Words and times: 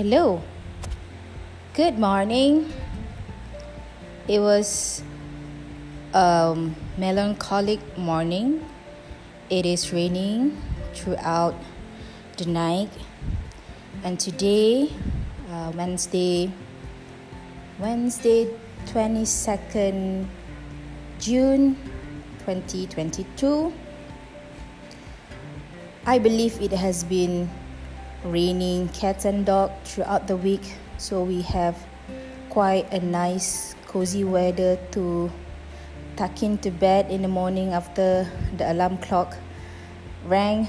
Hello. 0.00 0.40
Good 1.74 1.98
morning. 1.98 2.72
It 4.26 4.40
was 4.40 5.02
a 6.14 6.56
melancholic 6.96 7.84
morning. 7.98 8.64
It 9.50 9.66
is 9.66 9.92
raining 9.92 10.56
throughout 10.94 11.52
the 12.38 12.46
night. 12.46 12.88
And 14.02 14.18
today, 14.18 14.88
uh, 15.52 15.70
Wednesday, 15.76 16.50
Wednesday, 17.78 18.48
22nd 18.86 20.24
June 21.18 21.76
2022, 22.48 23.70
I 26.06 26.18
believe 26.18 26.58
it 26.62 26.72
has 26.72 27.04
been 27.04 27.50
raining 28.24 28.88
cats 28.90 29.24
and 29.24 29.46
dog 29.46 29.72
throughout 29.84 30.26
the 30.26 30.36
week. 30.36 30.76
So 30.98 31.24
we 31.24 31.42
have 31.42 31.76
quite 32.50 32.92
a 32.92 33.00
nice 33.00 33.74
cozy 33.86 34.24
weather 34.24 34.78
to 34.92 35.30
tuck 36.16 36.42
into 36.42 36.70
bed 36.70 37.10
in 37.10 37.22
the 37.22 37.28
morning 37.28 37.72
after 37.72 38.28
the 38.56 38.72
alarm 38.72 38.98
clock 38.98 39.36
rang. 40.26 40.68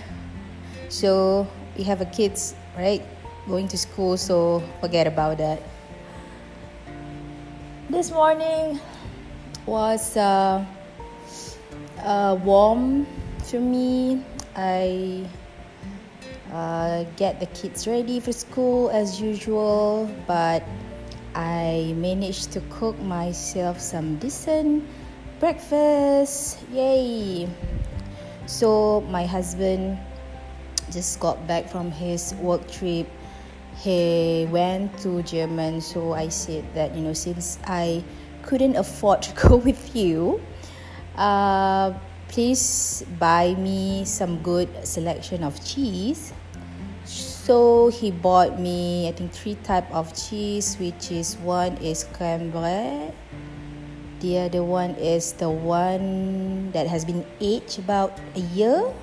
So 0.90 1.48
we 1.78 1.84
have 1.84 2.02
a 2.02 2.06
kids 2.06 2.56
right 2.78 3.04
going 3.48 3.68
to 3.68 3.78
school 3.78 4.18
so 4.18 4.64
forget 4.80 5.08
about 5.08 5.38
that. 5.40 5.62
This 7.90 8.12
morning 8.12 8.80
was 9.66 10.16
uh, 10.16 10.64
uh, 12.00 12.40
warm 12.44 13.06
for 13.44 13.60
me. 13.60 14.24
I 14.56 15.28
uh, 16.52 17.06
get 17.16 17.40
the 17.40 17.46
kids 17.48 17.88
ready 17.88 18.20
for 18.20 18.32
school 18.32 18.90
as 18.92 19.22
usual, 19.22 20.10
but 20.28 20.64
I 21.34 21.94
managed 21.96 22.52
to 22.54 22.62
cook 22.70 23.00
myself 23.00 23.80
some 23.80 24.18
decent 24.18 24.84
breakfast. 25.40 26.60
Yay! 26.72 27.48
So, 28.48 29.02
my 29.08 29.26
husband 29.26 29.98
just 30.92 31.20
got 31.22 31.40
back 31.48 31.70
from 31.70 31.90
his 31.90 32.36
work 32.36 32.70
trip. 32.70 33.08
He 33.80 34.46
went 34.52 34.98
to 35.00 35.24
Germany, 35.24 35.80
so 35.80 36.12
I 36.12 36.28
said 36.28 36.66
that 36.76 36.94
you 36.94 37.02
know, 37.02 37.14
since 37.14 37.60
I 37.64 38.04
couldn't 38.44 38.76
afford 38.76 39.22
to 39.22 39.32
go 39.48 39.56
with 39.56 39.96
you, 39.96 40.42
uh, 41.16 41.94
please 42.28 43.06
buy 43.18 43.56
me 43.56 44.04
some 44.04 44.44
good 44.44 44.68
selection 44.86 45.44
of 45.44 45.56
cheese 45.64 46.34
so 47.42 47.90
he 47.90 48.12
bought 48.12 48.60
me 48.60 49.10
i 49.10 49.12
think 49.12 49.32
three 49.34 49.56
type 49.64 49.90
of 49.90 50.14
cheese 50.14 50.78
which 50.78 51.12
is 51.12 51.38
one 51.42 51.74
is 51.78 52.06
camembert 52.14 53.14
the 54.22 54.38
other 54.38 54.64
one 54.64 54.92
is 55.02 55.34
the 55.42 55.50
one 55.50 56.70
that 56.72 56.86
has 56.86 57.04
been 57.04 57.26
aged 57.42 57.80
about 57.80 58.14
a 58.36 58.40
year. 58.54 58.94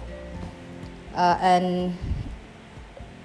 Uh, 1.12 1.36
and 1.42 1.98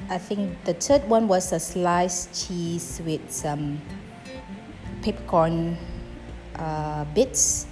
i 0.09 0.17
think 0.17 0.58
the 0.66 0.73
third 0.73 1.08
one 1.08 1.28
was 1.28 1.53
a 1.53 1.59
sliced 1.59 2.34
cheese 2.34 3.00
with 3.06 3.22
some 3.30 3.80
peppercorn 5.03 5.78
uh, 6.56 7.06
bits. 7.14 7.67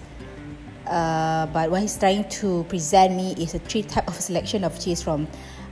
Uh, 0.85 1.47
but 1.47 1.71
what 1.71 1.81
he's 1.81 1.97
trying 1.97 2.27
to 2.29 2.63
present 2.65 3.15
me 3.15 3.33
is 3.39 3.55
a 3.55 3.59
three 3.59 3.81
type 3.81 4.07
of 4.07 4.13
selection 4.13 4.63
of 4.63 4.77
cheese 4.79 5.01
from 5.01 5.27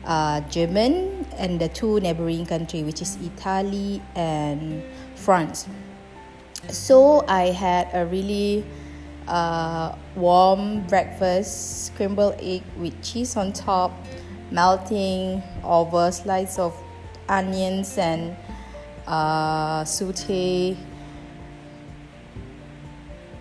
uh, 0.05 0.41
German 0.49 1.18
and 1.39 1.59
the 1.59 1.69
two 1.69 1.99
neighboring 2.01 2.45
country, 2.45 2.83
which 2.83 3.01
is 3.01 3.17
Italy 3.23 4.01
and 4.15 4.83
France. 5.15 5.67
So 6.67 7.25
I 7.27 7.47
had 7.47 7.89
a 7.93 8.05
really 8.05 8.65
uh, 9.27 9.95
warm 10.15 10.86
breakfast, 10.87 11.87
scrambled 11.87 12.36
egg 12.39 12.64
with 12.77 13.02
cheese 13.02 13.37
on 13.37 13.53
top, 13.53 13.91
melting 14.52 15.41
over 15.64 16.11
slices 16.11 16.59
of 16.59 16.75
onions 17.30 17.97
and 17.97 18.35
uh, 19.08 19.85
saute 19.85 20.77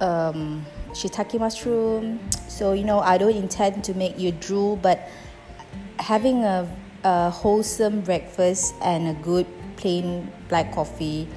um, 0.00 0.64
shiitake 0.92 1.38
mushroom. 1.38 2.20
So 2.48 2.72
you 2.72 2.84
know 2.84 3.00
I 3.00 3.18
don't 3.18 3.36
intend 3.36 3.84
to 3.84 3.94
make 3.94 4.18
you 4.18 4.32
drool, 4.32 4.76
but 4.76 5.08
having 5.98 6.44
a, 6.44 6.68
a 7.04 7.30
wholesome 7.30 8.00
breakfast 8.00 8.74
and 8.82 9.08
a 9.08 9.14
good 9.22 9.46
plain 9.76 10.30
black 10.48 10.74
coffee 10.74 11.28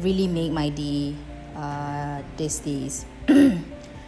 really 0.00 0.26
make 0.26 0.52
my 0.52 0.68
day 0.70 1.14
uh, 1.56 2.22
these 2.36 2.58
days. 2.60 3.04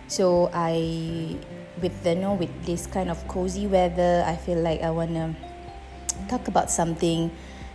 so 0.09 0.51
I, 0.53 1.37
with 1.81 2.03
the 2.03 2.15
you 2.15 2.21
know 2.21 2.35
with 2.35 2.51
this 2.65 2.87
kind 2.87 3.11
of 3.11 3.21
cozy 3.29 3.67
weather, 3.67 4.25
I 4.27 4.37
feel 4.37 4.59
like 4.61 4.83
I 4.83 4.91
wanna 4.91 5.37
talk 6.29 6.49
about 6.49 6.71
something 6.71 7.31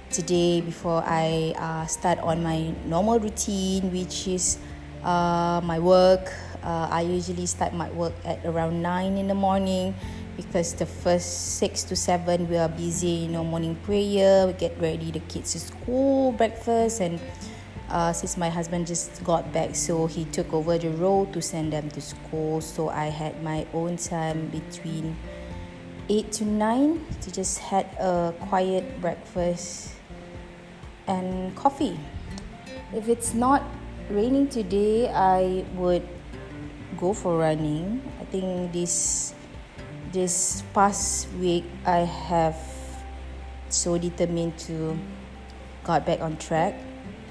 today 0.09 0.61
before 0.61 1.03
I 1.05 1.53
uh, 1.57 1.85
start 1.85 2.19
on 2.19 2.43
my 2.43 2.73
normal 2.85 3.19
routine, 3.19 3.91
which 3.91 4.27
is 4.27 4.57
uh, 5.03 5.61
my 5.63 5.79
work. 5.79 6.33
Uh, 6.63 6.87
I 6.91 7.01
usually 7.01 7.45
start 7.45 7.73
my 7.73 7.89
work 7.91 8.13
at 8.25 8.45
around 8.45 8.81
nine 8.81 9.17
in 9.17 9.27
the 9.27 9.33
morning 9.33 9.95
because 10.37 10.73
the 10.75 10.85
first 10.85 11.57
six 11.57 11.83
to 11.83 11.95
seven 11.95 12.47
we 12.49 12.57
are 12.57 12.69
busy 12.69 13.07
you 13.07 13.27
know 13.27 13.43
morning 13.43 13.75
prayer 13.83 14.47
we 14.47 14.53
get 14.53 14.73
ready 14.79 15.11
the 15.11 15.19
kids 15.21 15.53
to 15.53 15.59
school 15.59 16.31
breakfast 16.31 17.01
and 17.01 17.19
uh, 17.91 18.13
since 18.13 18.37
my 18.37 18.49
husband 18.49 18.87
just 18.87 19.21
got 19.23 19.51
back 19.51 19.75
so 19.75 20.07
he 20.07 20.23
took 20.25 20.51
over 20.53 20.77
the 20.77 20.89
role 20.91 21.25
to 21.27 21.41
send 21.41 21.73
them 21.73 21.89
to 21.91 22.01
school. 22.01 22.61
So 22.61 22.89
i 22.89 23.05
had 23.05 23.43
my 23.43 23.67
own 23.73 23.97
time 23.97 24.47
between 24.47 25.15
8 26.09 26.31
to 26.31 26.45
9 26.45 27.05
to 27.21 27.31
just 27.31 27.59
had 27.59 27.85
a 27.99 28.33
quiet 28.47 28.99
breakfast 29.01 29.91
and 31.07 31.55
coffee. 31.55 31.99
If 32.93 33.09
it's 33.09 33.33
not 33.33 33.63
raining 34.09 34.47
today 34.47 35.07
i 35.11 35.63
would 35.75 36.07
go 36.97 37.13
for 37.13 37.37
running. 37.37 38.01
I 38.19 38.25
think 38.25 38.71
this 38.71 39.33
this 40.11 40.63
past 40.73 41.31
week 41.39 41.63
I 41.85 42.03
have 42.03 42.59
so 43.69 43.97
determined 43.97 44.57
to 44.67 44.99
got 45.83 46.05
back 46.05 46.19
on 46.19 46.37
track. 46.37 46.75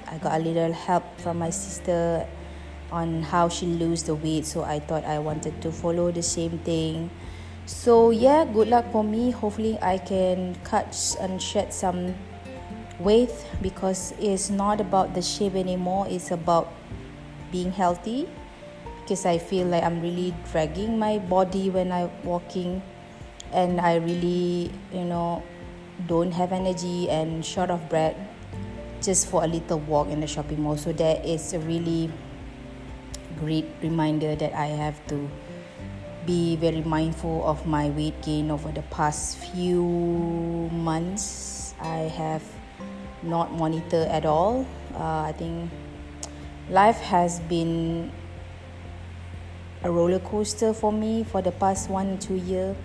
I 0.09 0.17
got 0.17 0.41
a 0.41 0.43
little 0.43 0.73
help 0.73 1.03
from 1.21 1.37
my 1.39 1.51
sister 1.51 2.27
on 2.91 3.21
how 3.21 3.47
she 3.49 3.65
lose 3.65 4.03
the 4.03 4.15
weight 4.15 4.45
so 4.45 4.63
I 4.63 4.79
thought 4.79 5.05
I 5.05 5.19
wanted 5.19 5.61
to 5.61 5.71
follow 5.71 6.11
the 6.11 6.23
same 6.23 6.57
thing. 6.59 7.09
So 7.65 8.09
yeah, 8.09 8.45
good 8.45 8.67
luck 8.67 8.91
for 8.91 9.03
me. 9.03 9.31
Hopefully 9.31 9.77
I 9.81 9.97
can 9.99 10.55
cut 10.63 10.97
and 11.21 11.41
shed 11.41 11.73
some 11.73 12.15
weight 12.99 13.31
because 13.61 14.13
it's 14.19 14.49
not 14.49 14.81
about 14.81 15.13
the 15.13 15.21
shape 15.21 15.55
anymore, 15.55 16.07
it's 16.09 16.31
about 16.31 16.73
being 17.51 17.71
healthy 17.71 18.27
because 19.01 19.25
I 19.25 19.37
feel 19.37 19.67
like 19.67 19.83
I'm 19.83 20.01
really 20.01 20.33
dragging 20.51 20.97
my 20.97 21.17
body 21.17 21.69
when 21.69 21.91
I'm 21.91 22.09
walking 22.23 22.81
and 23.51 23.81
I 23.81 23.95
really, 23.95 24.71
you 24.93 25.05
know, 25.05 25.43
don't 26.07 26.31
have 26.31 26.51
energy 26.51 27.09
and 27.09 27.45
short 27.45 27.69
of 27.69 27.89
breath 27.89 28.15
just 29.01 29.27
for 29.27 29.43
a 29.43 29.47
little 29.47 29.79
walk 29.79 30.07
in 30.09 30.21
the 30.21 30.27
shopping 30.27 30.61
mall. 30.61 30.77
So 30.77 30.93
that 30.93 31.25
is 31.25 31.53
a 31.53 31.59
really 31.59 32.11
great 33.39 33.65
reminder 33.81 34.35
that 34.35 34.53
I 34.53 34.67
have 34.67 34.95
to 35.07 35.29
be 36.25 36.55
very 36.55 36.81
mindful 36.81 37.43
of 37.45 37.65
my 37.65 37.89
weight 37.89 38.21
gain 38.21 38.51
over 38.51 38.71
the 38.71 38.83
past 38.93 39.37
few 39.37 39.81
months. 40.71 41.73
I 41.81 42.05
have 42.13 42.43
not 43.23 43.51
monitored 43.53 44.07
at 44.07 44.25
all. 44.25 44.67
Uh, 44.93 45.25
I 45.29 45.33
think 45.35 45.71
life 46.69 46.99
has 47.01 47.39
been 47.41 48.11
a 49.83 49.91
roller 49.91 50.19
coaster 50.19 50.73
for 50.73 50.91
me 50.91 51.23
for 51.23 51.41
the 51.41 51.51
past 51.51 51.89
one 51.89 52.17
two 52.19 52.35
year. 52.35 52.75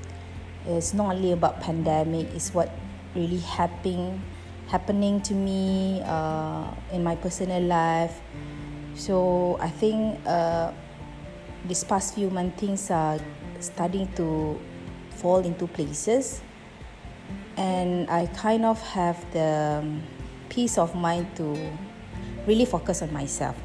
It's 0.66 0.94
not 0.94 1.14
only 1.14 1.32
about 1.32 1.60
pandemic 1.60 2.26
it's 2.34 2.52
what 2.52 2.70
really 3.14 3.38
happening 3.38 4.22
happening 4.68 5.20
to 5.22 5.34
me 5.34 6.02
uh, 6.04 6.64
in 6.92 7.04
my 7.04 7.14
personal 7.16 7.62
life. 7.62 8.20
So 8.94 9.58
i 9.60 9.68
think 9.68 10.18
uh, 10.26 10.72
this 11.64 11.84
past 11.84 12.14
few 12.14 12.30
months 12.30 12.60
things 12.60 12.90
are 12.90 13.18
starting 13.60 14.08
to 14.14 14.58
fall 15.10 15.40
into 15.40 15.66
places. 15.66 16.40
And 17.56 18.08
i 18.10 18.26
kind 18.26 18.64
of 18.64 18.80
have 18.92 19.20
the 19.32 19.80
um, 19.82 20.02
peace 20.48 20.78
of 20.78 20.94
mind 20.94 21.26
to 21.36 21.56
really 22.46 22.64
focus 22.64 23.02
on 23.02 23.12
myself 23.12 23.56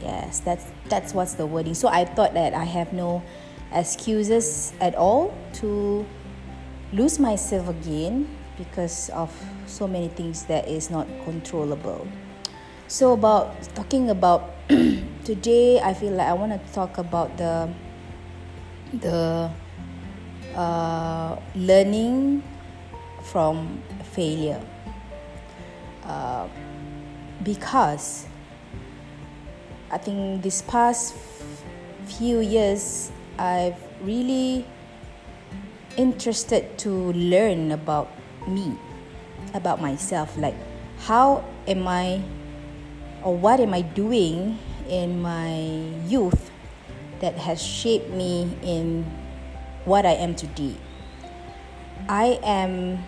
yes 0.00 0.40
that's 0.40 0.66
that's 0.88 1.14
what's 1.14 1.34
the 1.34 1.46
wording 1.46 1.74
so 1.74 1.88
i 1.88 2.04
thought 2.04 2.34
that 2.34 2.54
i 2.54 2.64
have 2.64 2.92
no 2.92 3.22
excuses 3.72 4.72
at 4.80 4.94
all 4.94 5.34
to 5.52 6.04
lose 6.92 7.18
myself 7.18 7.68
again 7.68 8.26
because 8.58 9.08
of 9.10 9.32
so 9.66 9.86
many 9.86 10.08
things 10.08 10.44
that 10.44 10.68
is 10.68 10.90
not 10.90 11.06
controllable. 11.24 12.06
So 12.88 13.12
about 13.12 13.56
talking 13.74 14.10
about 14.10 14.50
today, 15.24 15.80
I 15.80 15.94
feel 15.94 16.12
like 16.12 16.26
I 16.26 16.34
want 16.34 16.52
to 16.52 16.60
talk 16.72 16.98
about 16.98 17.36
the 17.38 17.70
the 18.92 19.50
uh, 20.54 21.38
learning 21.54 22.42
from 23.30 23.80
failure 24.12 24.60
uh, 26.02 26.48
because 27.44 28.26
I 29.90 29.98
think 29.98 30.42
this 30.42 30.62
past 30.62 31.14
few 32.06 32.40
years 32.40 33.10
I've 33.38 33.78
really 34.02 34.64
interested 35.96 36.78
to 36.78 37.12
learn 37.12 37.72
about 37.72 38.08
me 38.46 38.72
about 39.54 39.80
myself 39.80 40.36
like 40.38 40.54
how 41.00 41.44
am 41.66 41.88
I 41.88 42.22
or 43.22 43.36
what 43.36 43.60
am 43.60 43.74
I 43.74 43.82
doing 43.82 44.58
in 44.88 45.20
my 45.20 45.58
youth 46.06 46.50
that 47.20 47.36
has 47.36 47.62
shaped 47.62 48.10
me 48.10 48.48
in 48.62 49.04
what 49.84 50.04
I 50.04 50.12
am 50.12 50.34
today. 50.34 50.74
I 52.08 52.40
am 52.42 53.04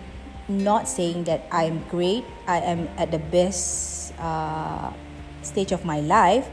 not 0.47 0.87
saying 0.87 1.25
that 1.25 1.45
I'm 1.51 1.83
great, 1.89 2.23
I 2.47 2.59
am 2.59 2.87
at 2.97 3.11
the 3.11 3.19
best 3.19 4.13
uh, 4.19 4.93
stage 5.41 5.71
of 5.71 5.83
my 5.83 5.99
life, 5.99 6.49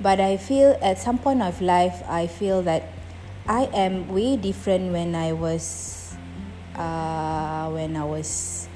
but 0.00 0.20
I 0.20 0.36
feel 0.36 0.78
at 0.82 0.98
some 0.98 1.18
point 1.18 1.42
of 1.42 1.60
life, 1.60 2.02
I 2.08 2.26
feel 2.26 2.62
that 2.62 2.84
I 3.48 3.64
am 3.74 4.08
way 4.08 4.36
different 4.36 4.92
when 4.92 5.14
I 5.14 5.32
was 5.32 6.14
uh, 6.76 7.68
when 7.70 7.96
I 7.96 8.04
was 8.04 8.68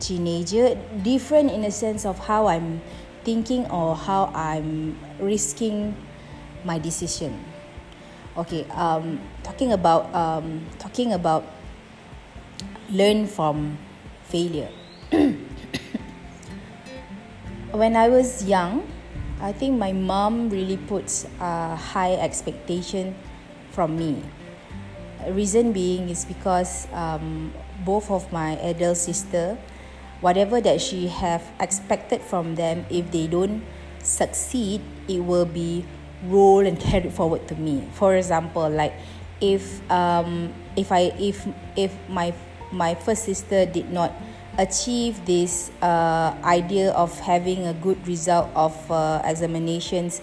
teenager. 0.00 0.74
Different 1.02 1.50
in 1.50 1.64
a 1.64 1.70
sense 1.70 2.04
of 2.04 2.18
how 2.26 2.46
I'm 2.48 2.80
thinking 3.22 3.66
or 3.70 3.94
how 3.96 4.32
I'm 4.34 4.98
risking 5.20 5.94
my 6.64 6.78
decision. 6.78 7.38
Okay 8.36 8.66
um 8.74 9.20
talking 9.44 9.72
about 9.72 10.10
um 10.14 10.66
talking 10.78 11.12
about 11.12 11.44
learn 12.90 13.26
from 13.26 13.78
failure. 14.26 14.70
When 17.74 17.96
i 17.98 18.06
was 18.08 18.46
young 18.46 18.86
i 19.40 19.52
think 19.52 19.78
my 19.78 19.92
mom 19.92 20.50
really 20.50 20.76
puts 20.76 21.26
a 21.40 21.76
high 21.76 22.14
expectation 22.14 23.14
from 23.74 23.98
me. 23.98 24.22
Reason 25.26 25.72
being 25.72 26.08
is 26.08 26.24
because 26.24 26.86
um 26.94 27.52
both 27.84 28.10
of 28.10 28.30
my 28.30 28.54
adult 28.62 28.96
sister 28.96 29.58
whatever 30.20 30.60
that 30.60 30.80
she 30.80 31.08
have 31.08 31.42
expected 31.60 32.22
from 32.22 32.54
them 32.54 32.86
if 32.88 33.10
they 33.10 33.26
don't 33.26 33.64
succeed 34.00 34.80
it 35.08 35.20
will 35.20 35.44
be 35.44 35.84
roll 36.30 36.64
and 36.64 36.78
carried 36.86 37.12
forward 37.12 37.48
to 37.48 37.56
me. 37.56 37.82
For 37.92 38.14
example 38.14 38.70
like 38.70 38.94
if 39.40 39.82
um 39.90 40.54
if 40.76 40.92
i 40.92 41.10
if 41.18 41.44
if 41.76 41.92
my 42.08 42.32
my 42.70 42.94
first 42.94 43.24
sister 43.24 43.66
did 43.66 43.90
not 43.90 44.14
achieve 44.58 45.24
this 45.26 45.70
uh, 45.82 46.34
idea 46.44 46.90
of 46.92 47.18
having 47.20 47.66
a 47.66 47.74
good 47.74 48.06
result 48.06 48.50
of 48.54 48.74
uh, 48.90 49.22
examinations 49.24 50.20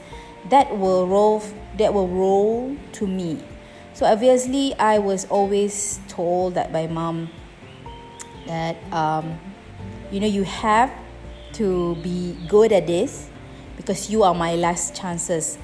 that 0.50 0.78
will 0.78 1.08
roll 1.08 1.44
that 1.78 1.94
will 1.94 2.08
roll 2.08 2.76
to 2.94 3.08
me. 3.08 3.44
So 3.94 4.06
obviously 4.06 4.74
i 4.80 4.98
was 4.98 5.26
always 5.26 6.00
told 6.08 6.56
that 6.56 6.72
by 6.72 6.88
mom 6.88 7.30
that 8.48 8.76
um, 8.92 9.40
you 10.12 10.20
know 10.20 10.28
you 10.28 10.44
have 10.44 10.92
to 11.54 11.96
be 12.02 12.36
good 12.48 12.72
at 12.72 12.88
this 12.88 13.30
because 13.78 14.10
you 14.10 14.24
are 14.24 14.34
my 14.34 14.56
last 14.56 14.96
chances. 14.96 15.58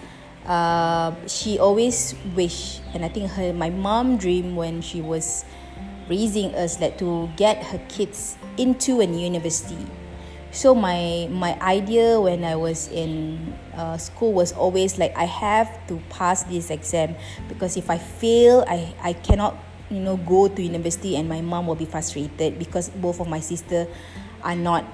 Uh, 0.45 1.11
she 1.27 1.59
always 1.59 2.15
wish 2.33 2.79
and 2.93 3.03
i 3.03 3.09
think 3.09 3.29
her 3.31 3.51
my 3.51 3.69
mom 3.69 4.15
dream 4.15 4.55
when 4.55 4.79
she 4.79 5.01
was 5.01 5.43
raising 6.07 6.55
us 6.55 6.77
that 6.77 6.97
to 6.97 7.29
get 7.35 7.61
her 7.65 7.79
kids 7.89 8.37
into 8.57 9.01
a 9.01 9.05
university 9.05 9.85
so 10.51 10.73
my 10.73 11.27
my 11.31 11.59
idea 11.61 12.19
when 12.19 12.43
i 12.43 12.55
was 12.55 12.87
in 12.89 13.37
uh, 13.75 13.97
school 13.97 14.33
was 14.33 14.51
always 14.53 14.97
like 14.97 15.15
i 15.17 15.25
have 15.25 15.69
to 15.87 16.01
pass 16.09 16.43
this 16.43 16.69
exam 16.71 17.15
because 17.47 17.77
if 17.77 17.89
i 17.89 17.97
fail 17.97 18.63
i 18.67 18.93
i 19.03 19.13
cannot 19.13 19.55
you 19.89 19.99
know 19.99 20.17
go 20.17 20.47
to 20.47 20.61
university 20.61 21.15
and 21.15 21.29
my 21.29 21.41
mom 21.41 21.67
will 21.67 21.75
be 21.75 21.85
frustrated 21.85 22.59
because 22.59 22.89
both 22.89 23.19
of 23.19 23.27
my 23.27 23.39
sister 23.39 23.87
are 24.43 24.55
not 24.55 24.85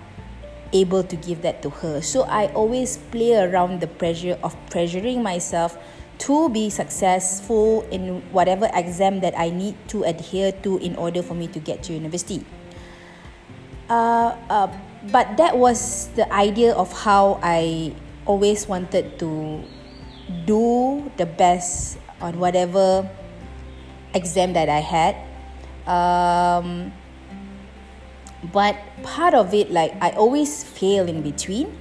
able 0.73 1.03
to 1.03 1.15
give 1.15 1.41
that 1.43 1.61
to 1.61 1.69
her. 1.69 2.01
So 2.01 2.23
I 2.23 2.47
always 2.53 2.97
play 2.97 3.35
around 3.37 3.79
the 3.79 3.87
pressure 3.87 4.37
of 4.43 4.57
pressuring 4.69 5.21
myself 5.21 5.77
to 6.25 6.49
be 6.49 6.69
successful 6.69 7.87
in 7.89 8.21
whatever 8.33 8.69
exam 8.73 9.21
that 9.21 9.37
I 9.37 9.49
need 9.49 9.75
to 9.89 10.03
adhere 10.03 10.51
to 10.65 10.77
in 10.77 10.95
order 10.95 11.21
for 11.21 11.33
me 11.33 11.47
to 11.47 11.59
get 11.59 11.83
to 11.83 11.93
university. 11.93 12.45
Uh, 13.93 14.33
uh, 14.49 14.67
but 15.13 15.37
that 15.37 15.53
was 15.53 16.09
the 16.17 16.25
idea 16.33 16.73
of 16.73 16.89
how 17.05 17.37
I 17.45 17.93
always 18.25 18.65
wanted 18.65 19.19
to 19.21 19.61
do 20.49 21.11
the 21.17 21.29
best 21.29 22.01
on 22.17 22.39
whatever 22.41 23.05
exam 24.17 24.53
that 24.57 24.65
I 24.65 24.81
had. 24.81 25.13
Um, 25.85 26.89
but 28.51 28.75
part 29.03 29.33
of 29.33 29.53
it 29.53 29.71
like 29.71 29.95
i 30.03 30.11
always 30.11 30.63
fail 30.63 31.07
in 31.07 31.21
between 31.21 31.71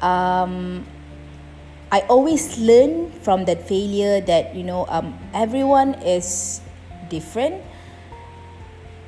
um, 0.00 0.84
i 1.90 2.00
always 2.12 2.58
learn 2.58 3.10
from 3.24 3.46
that 3.46 3.66
failure 3.66 4.20
that 4.20 4.54
you 4.54 4.62
know 4.62 4.84
um, 4.88 5.16
everyone 5.32 5.94
is 6.04 6.60
different 7.08 7.62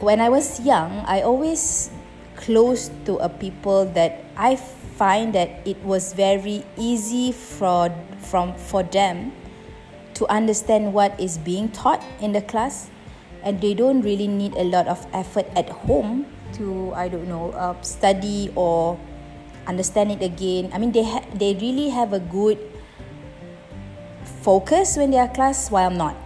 when 0.01 0.21
i 0.21 0.29
was 0.29 0.61
young 0.61 1.05
i 1.05 1.21
always 1.21 1.91
close 2.45 2.91
to 3.05 3.17
a 3.25 3.29
people 3.29 3.89
that 3.97 4.25
i 4.37 4.55
find 4.95 5.35
that 5.35 5.49
it 5.65 5.81
was 5.83 6.13
very 6.13 6.63
easy 6.77 7.33
for 7.33 7.89
from 8.21 8.55
for 8.55 8.85
them 8.85 9.33
to 10.15 10.29
understand 10.31 10.93
what 10.95 11.19
is 11.19 11.39
being 11.39 11.69
taught 11.73 12.05
in 12.21 12.33
the 12.33 12.43
class 12.43 12.91
and 13.43 13.61
they 13.61 13.75
don't 13.75 14.01
really 14.03 14.29
need 14.29 14.55
a 14.55 14.65
lot 14.65 14.87
of 14.89 15.05
effort 15.13 15.47
at 15.57 15.69
home 15.69 16.25
to 16.55 16.93
I 16.95 17.09
don't 17.09 17.29
know 17.29 17.53
uh, 17.53 17.77
study 17.83 18.51
or 18.55 18.99
understand 19.67 20.13
it 20.13 20.23
again. 20.23 20.71
I 20.73 20.79
mean 20.79 20.93
they 20.93 21.05
ha- 21.05 21.27
they 21.35 21.55
really 21.55 21.91
have 21.91 22.13
a 22.13 22.21
good 22.21 22.59
focus 24.43 24.97
when 24.97 25.11
they 25.11 25.19
are 25.19 25.29
class 25.29 25.71
while 25.71 25.91
I'm 25.91 25.99
not. 25.99 26.17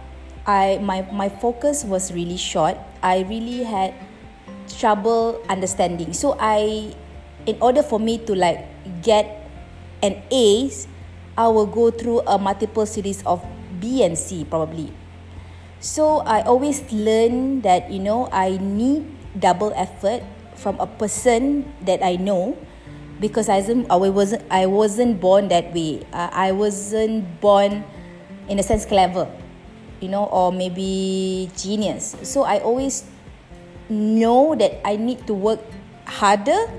I 0.47 0.79
my 0.81 1.03
my 1.11 1.27
focus 1.27 1.83
was 1.83 2.13
really 2.13 2.37
short. 2.37 2.77
I 3.03 3.27
really 3.27 3.63
had 3.63 3.93
trouble 4.69 5.41
understanding. 5.49 6.13
So 6.13 6.37
I 6.39 6.93
in 7.45 7.57
order 7.61 7.81
for 7.81 7.99
me 7.99 8.17
to 8.29 8.35
like 8.35 8.65
get 9.01 9.49
an 10.03 10.21
A, 10.31 10.71
I 11.37 11.47
will 11.47 11.67
go 11.67 11.91
through 11.91 12.21
a 12.27 12.37
multiple 12.37 12.85
series 12.85 13.23
of 13.25 13.43
B 13.79 14.03
and 14.03 14.17
C 14.17 14.45
probably. 14.45 14.93
So 15.79 16.19
I 16.27 16.43
always 16.43 16.83
learn 16.91 17.61
that 17.61 17.89
you 17.91 17.99
know 17.99 18.27
I 18.31 18.59
need 18.59 19.07
double 19.37 19.71
effort 19.75 20.23
from 20.59 20.75
a 20.79 20.87
person 20.87 21.63
that 21.87 22.03
I 22.03 22.19
know 22.19 22.59
because 23.19 23.47
I 23.47 23.59
wasn't 23.63 23.87
I 23.91 23.97
wasn't 23.97 24.43
I 24.51 24.65
wasn't 24.65 25.13
born 25.19 25.47
that 25.49 25.71
way. 25.73 26.03
Uh, 26.11 26.29
I 26.31 26.51
wasn't 26.51 27.39
born 27.39 27.83
in 28.47 28.59
a 28.59 28.63
sense 28.63 28.83
clever, 28.85 29.31
you 30.01 30.09
know, 30.09 30.25
or 30.25 30.51
maybe 30.51 31.51
genius. 31.55 32.15
So 32.23 32.43
I 32.43 32.59
always 32.59 33.07
know 33.89 34.55
that 34.55 34.79
I 34.87 34.95
need 34.95 35.25
to 35.27 35.33
work 35.33 35.59
harder 36.05 36.69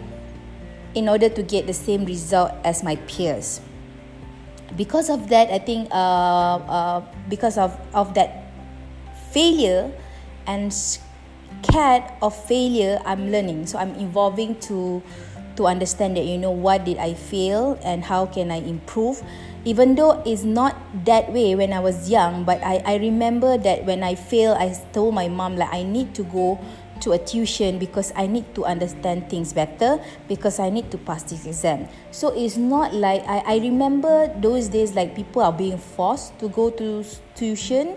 in 0.95 1.09
order 1.09 1.29
to 1.29 1.43
get 1.43 1.67
the 1.67 1.75
same 1.75 2.05
result 2.05 2.53
as 2.65 2.83
my 2.83 2.97
peers. 3.07 3.61
Because 4.77 5.11
of 5.11 5.29
that, 5.29 5.51
I 5.51 5.59
think 5.59 5.91
uh, 5.91 6.57
uh, 6.63 7.03
because 7.29 7.59
of, 7.59 7.77
of 7.93 8.15
that 8.15 8.41
failure 9.31 9.91
and 10.47 10.73
scared 10.75 12.03
of 12.23 12.35
failure 12.35 13.01
i'm 13.07 13.31
learning 13.31 13.67
so 13.67 13.79
i'm 13.79 13.95
evolving 14.03 14.59
to 14.59 15.03
to 15.55 15.67
understand 15.67 16.17
that 16.17 16.25
you 16.25 16.39
know 16.39 16.51
what 16.51 16.85
did 16.85 16.99
i 16.99 17.15
fail 17.15 17.79
and 17.85 18.05
how 18.05 18.27
can 18.27 18.51
i 18.51 18.59
improve 18.59 19.23
even 19.65 19.95
though 19.95 20.23
it's 20.25 20.43
not 20.43 20.75
that 21.05 21.31
way 21.33 21.55
when 21.55 21.73
i 21.73 21.79
was 21.79 22.11
young 22.11 22.45
but 22.45 22.63
i 22.65 22.83
i 22.87 22.97
remember 22.97 23.59
that 23.59 23.85
when 23.85 24.03
i 24.03 24.15
fail 24.15 24.55
i 24.59 24.73
told 24.93 25.15
my 25.15 25.29
mom 25.29 25.57
like 25.57 25.71
i 25.73 25.83
need 25.83 26.15
to 26.15 26.25
go 26.25 26.59
to 27.03 27.13
a 27.13 27.19
tuition 27.19 27.79
because 27.79 28.13
I 28.17 28.27
need 28.27 28.55
to 28.55 28.65
understand 28.65 29.31
things 29.31 29.53
better 29.53 30.03
because 30.29 30.59
I 30.59 30.71
need 30.71 30.91
to 30.91 30.99
pass 30.99 31.23
this 31.25 31.47
exam. 31.47 31.89
So 32.11 32.33
it's 32.37 32.57
not 32.57 32.95
like 32.95 33.23
I, 33.27 33.39
I 33.47 33.57
remember 33.59 34.29
those 34.41 34.69
days 34.69 34.95
like 34.95 35.15
people 35.15 35.43
are 35.43 35.53
being 35.53 35.79
forced 35.79 36.39
to 36.41 36.49
go 36.49 36.71
to 36.71 37.05
tuition 37.35 37.97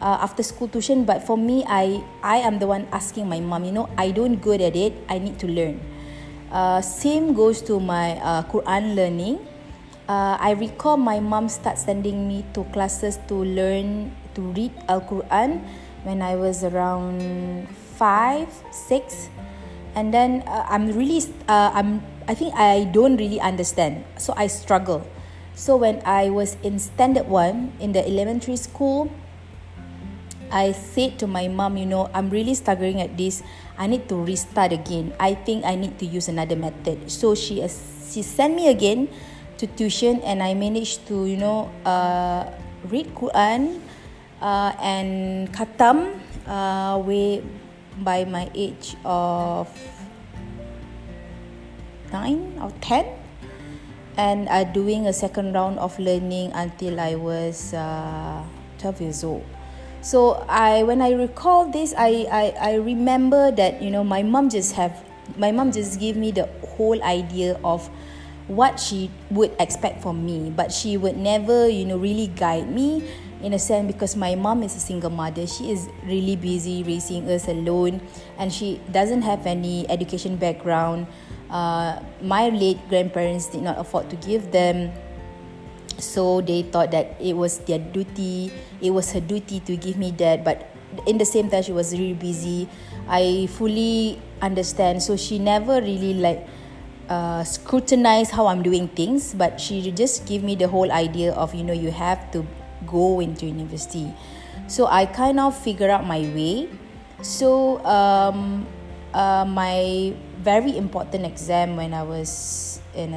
uh, 0.00 0.18
after 0.20 0.42
school 0.42 0.68
tuition 0.68 1.04
but 1.04 1.24
for 1.24 1.36
me 1.40 1.64
I 1.66 2.04
I 2.22 2.44
am 2.44 2.58
the 2.60 2.66
one 2.66 2.86
asking 2.92 3.28
my 3.28 3.40
mom 3.40 3.64
you 3.64 3.72
know 3.72 3.88
I 3.96 4.12
don't 4.12 4.36
good 4.36 4.60
at 4.60 4.76
it 4.76 4.92
I 5.08 5.18
need 5.18 5.40
to 5.40 5.48
learn 5.48 5.80
uh, 6.52 6.84
same 6.84 7.32
goes 7.32 7.64
to 7.72 7.80
my 7.80 8.20
uh, 8.20 8.42
Quran 8.52 8.94
learning 8.94 9.40
uh, 10.08 10.36
I 10.36 10.52
recall 10.52 10.96
my 10.96 11.20
mom 11.20 11.48
start 11.48 11.78
sending 11.80 12.28
me 12.28 12.44
to 12.52 12.64
classes 12.76 13.18
to 13.28 13.34
learn 13.34 14.12
to 14.36 14.52
read 14.52 14.72
Al 14.88 15.00
Quran 15.00 15.64
when 16.04 16.20
I 16.20 16.36
was 16.36 16.62
around 16.64 17.66
five 17.98 18.48
six 18.70 19.28
and 19.94 20.12
then 20.12 20.42
uh, 20.46 20.66
I'm 20.68 20.92
really 20.92 21.22
uh, 21.48 21.70
I'm 21.74 22.02
I 22.26 22.34
think 22.34 22.54
I 22.54 22.84
don't 22.90 23.16
really 23.16 23.40
understand 23.40 24.04
so 24.16 24.34
I 24.36 24.46
struggle 24.46 25.06
so 25.54 25.76
when 25.76 26.02
I 26.04 26.30
was 26.30 26.56
in 26.62 26.78
standard 26.78 27.28
1 27.28 27.78
in 27.78 27.92
the 27.92 28.02
elementary 28.02 28.56
school 28.56 29.10
I 30.54 30.70
said 30.70 31.18
to 31.18 31.26
my 31.26 31.50
mom, 31.50 31.76
you 31.76 31.86
know, 31.86 32.06
I'm 32.14 32.30
really 32.30 32.54
struggling 32.54 33.02
at 33.02 33.18
this. 33.18 33.42
I 33.74 33.90
need 33.90 34.06
to 34.08 34.14
restart 34.14 34.70
again. 34.70 35.10
I 35.18 35.34
think 35.34 35.66
I 35.66 35.74
need 35.74 35.98
to 35.98 36.06
use 36.06 36.30
another 36.30 36.54
method. 36.54 37.10
So 37.10 37.34
she 37.34 37.58
she 38.06 38.22
sent 38.22 38.54
me 38.54 38.70
again 38.70 39.10
to 39.58 39.66
tuition, 39.66 40.22
and 40.22 40.38
I 40.46 40.54
managed 40.54 41.10
to 41.10 41.26
you 41.26 41.42
know 41.42 41.74
uh, 41.82 42.46
read 42.86 43.10
Quran 43.18 43.82
uh, 44.38 44.78
and 44.78 45.50
khatam 45.50 46.22
uh, 46.46 47.02
way 47.02 47.42
by 48.02 48.24
my 48.24 48.50
age 48.54 48.96
of 49.04 49.68
nine 52.12 52.58
or 52.62 52.70
ten, 52.80 53.06
and 54.16 54.48
uh, 54.48 54.64
doing 54.64 55.06
a 55.06 55.12
second 55.12 55.52
round 55.54 55.78
of 55.78 55.98
learning 55.98 56.52
until 56.54 56.98
I 56.98 57.14
was 57.14 57.74
uh, 57.74 58.42
twelve 58.78 59.00
years 59.00 59.22
old. 59.22 59.44
So 60.04 60.44
I 60.48 60.82
when 60.82 61.00
I 61.00 61.12
recall 61.12 61.70
this 61.72 61.94
I, 61.96 62.28
I 62.30 62.44
I 62.60 62.72
remember 62.76 63.50
that 63.52 63.80
you 63.80 63.90
know 63.90 64.04
my 64.04 64.22
mom 64.22 64.50
just 64.50 64.76
have 64.76 65.00
my 65.40 65.50
mom 65.50 65.72
just 65.72 65.98
gave 65.98 66.16
me 66.16 66.30
the 66.30 66.44
whole 66.76 67.02
idea 67.02 67.58
of 67.64 67.88
what 68.46 68.78
she 68.78 69.10
would 69.30 69.56
expect 69.58 70.02
from 70.02 70.26
me. 70.26 70.52
But 70.52 70.70
she 70.70 70.98
would 70.98 71.16
never 71.16 71.68
you 71.68 71.86
know 71.88 71.96
really 71.96 72.28
guide 72.36 72.68
me 72.68 73.08
in 73.44 73.52
a 73.52 73.58
sense 73.58 73.86
because 73.86 74.16
my 74.16 74.34
mom 74.34 74.62
is 74.62 74.74
a 74.74 74.80
single 74.80 75.10
mother 75.10 75.46
she 75.46 75.70
is 75.70 75.88
really 76.04 76.34
busy 76.34 76.82
raising 76.82 77.28
us 77.28 77.46
alone 77.46 78.00
and 78.38 78.50
she 78.50 78.80
doesn't 78.90 79.20
have 79.20 79.46
any 79.46 79.88
education 79.90 80.36
background. 80.36 81.06
Uh, 81.50 82.00
my 82.22 82.48
late 82.48 82.80
grandparents 82.88 83.46
did 83.46 83.62
not 83.62 83.78
afford 83.78 84.08
to 84.08 84.16
give 84.16 84.50
them 84.50 84.90
so 85.98 86.40
they 86.40 86.62
thought 86.62 86.90
that 86.90 87.14
it 87.20 87.36
was 87.36 87.58
their 87.68 87.78
duty 87.78 88.50
it 88.80 88.90
was 88.90 89.12
her 89.12 89.20
duty 89.20 89.60
to 89.60 89.76
give 89.76 89.96
me 89.96 90.10
that 90.10 90.42
but 90.42 90.74
in 91.06 91.18
the 91.18 91.24
same 91.24 91.50
time 91.50 91.62
she 91.62 91.72
was 91.72 91.92
really 91.92 92.14
busy. 92.14 92.68
I 93.08 93.48
fully 93.52 94.20
understand. 94.40 95.02
So 95.02 95.16
she 95.16 95.38
never 95.38 95.80
really 95.80 96.14
like 96.14 96.46
uh, 97.08 97.44
scrutinize 97.44 98.30
how 98.30 98.46
i'm 98.46 98.62
doing 98.62 98.88
things 98.88 99.34
but 99.34 99.60
she 99.60 99.92
just 99.92 100.26
give 100.26 100.42
me 100.42 100.54
the 100.54 100.66
whole 100.66 100.90
idea 100.90 101.34
of 101.34 101.54
you 101.54 101.62
know 101.62 101.72
you 101.74 101.90
have 101.90 102.30
to 102.32 102.46
go 102.86 103.20
into 103.20 103.46
university 103.46 104.12
so 104.66 104.86
i 104.86 105.06
kind 105.06 105.40
of 105.40 105.56
figure 105.56 105.90
out 105.90 106.06
my 106.06 106.20
way 106.34 106.68
so 107.22 107.84
um, 107.84 108.66
uh, 109.12 109.44
my 109.44 110.14
very 110.38 110.76
important 110.76 111.24
exam 111.24 111.76
when 111.76 111.94
i 111.94 112.02
was 112.02 112.74
in 112.94 113.14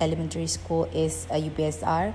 elementary 0.00 0.46
school 0.46 0.88
is 0.92 1.26
a 1.30 1.40
UPSR. 1.40 2.12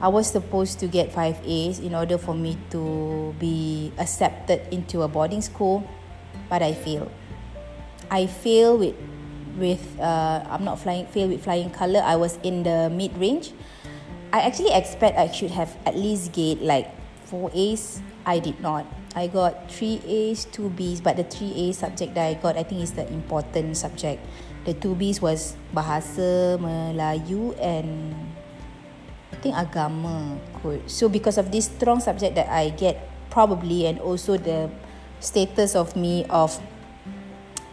I 0.00 0.08
was 0.08 0.30
supposed 0.30 0.78
to 0.80 0.86
get 0.86 1.12
5 1.12 1.40
A's 1.44 1.78
in 1.80 1.94
order 1.94 2.18
for 2.18 2.34
me 2.34 2.58
to 2.70 3.34
be 3.40 3.92
accepted 3.98 4.60
into 4.70 5.02
a 5.02 5.08
boarding 5.08 5.40
school, 5.40 5.88
but 6.48 6.62
I 6.62 6.74
failed. 6.74 7.10
I 8.10 8.26
failed 8.26 8.80
with 8.80 8.96
with 9.56 9.80
uh, 9.98 10.44
I'm 10.50 10.64
not 10.68 10.78
flying 10.78 11.06
fail 11.08 11.28
with 11.28 11.42
flying 11.42 11.72
color. 11.72 12.04
I 12.04 12.16
was 12.16 12.36
in 12.44 12.62
the 12.62 12.92
mid 12.92 13.16
range. 13.16 13.55
I 14.32 14.40
actually 14.40 14.72
expect 14.72 15.18
I 15.18 15.30
should 15.30 15.52
have 15.52 15.76
at 15.86 15.96
least 15.96 16.32
get 16.32 16.62
like 16.62 16.90
4 17.26 17.50
A's. 17.54 18.02
I 18.26 18.38
did 18.38 18.60
not. 18.60 18.86
I 19.14 19.28
got 19.28 19.70
3 19.70 20.02
A's, 20.06 20.44
2 20.52 20.70
B's, 20.70 21.00
but 21.00 21.16
the 21.16 21.24
3 21.24 21.70
A 21.70 21.72
subject 21.72 22.14
that 22.14 22.26
I 22.26 22.34
got 22.34 22.56
I 22.56 22.62
think 22.62 22.82
is 22.82 22.92
the 22.92 23.06
important 23.08 23.76
subject 23.76 24.20
the 24.66 24.74
two 24.74 24.98
B's 24.98 25.22
was 25.22 25.54
bahasa 25.70 26.58
Melayu 26.58 27.54
and 27.62 28.12
I 29.30 29.36
think 29.38 29.54
agama 29.54 30.42
kot. 30.58 30.82
So 30.90 31.06
because 31.06 31.38
of 31.38 31.54
this 31.54 31.70
strong 31.70 32.02
subject 32.02 32.34
that 32.34 32.50
I 32.50 32.74
get 32.74 32.98
probably 33.30 33.86
and 33.86 34.02
also 34.02 34.34
the 34.34 34.68
status 35.22 35.78
of 35.78 35.94
me 35.94 36.26
of 36.28 36.58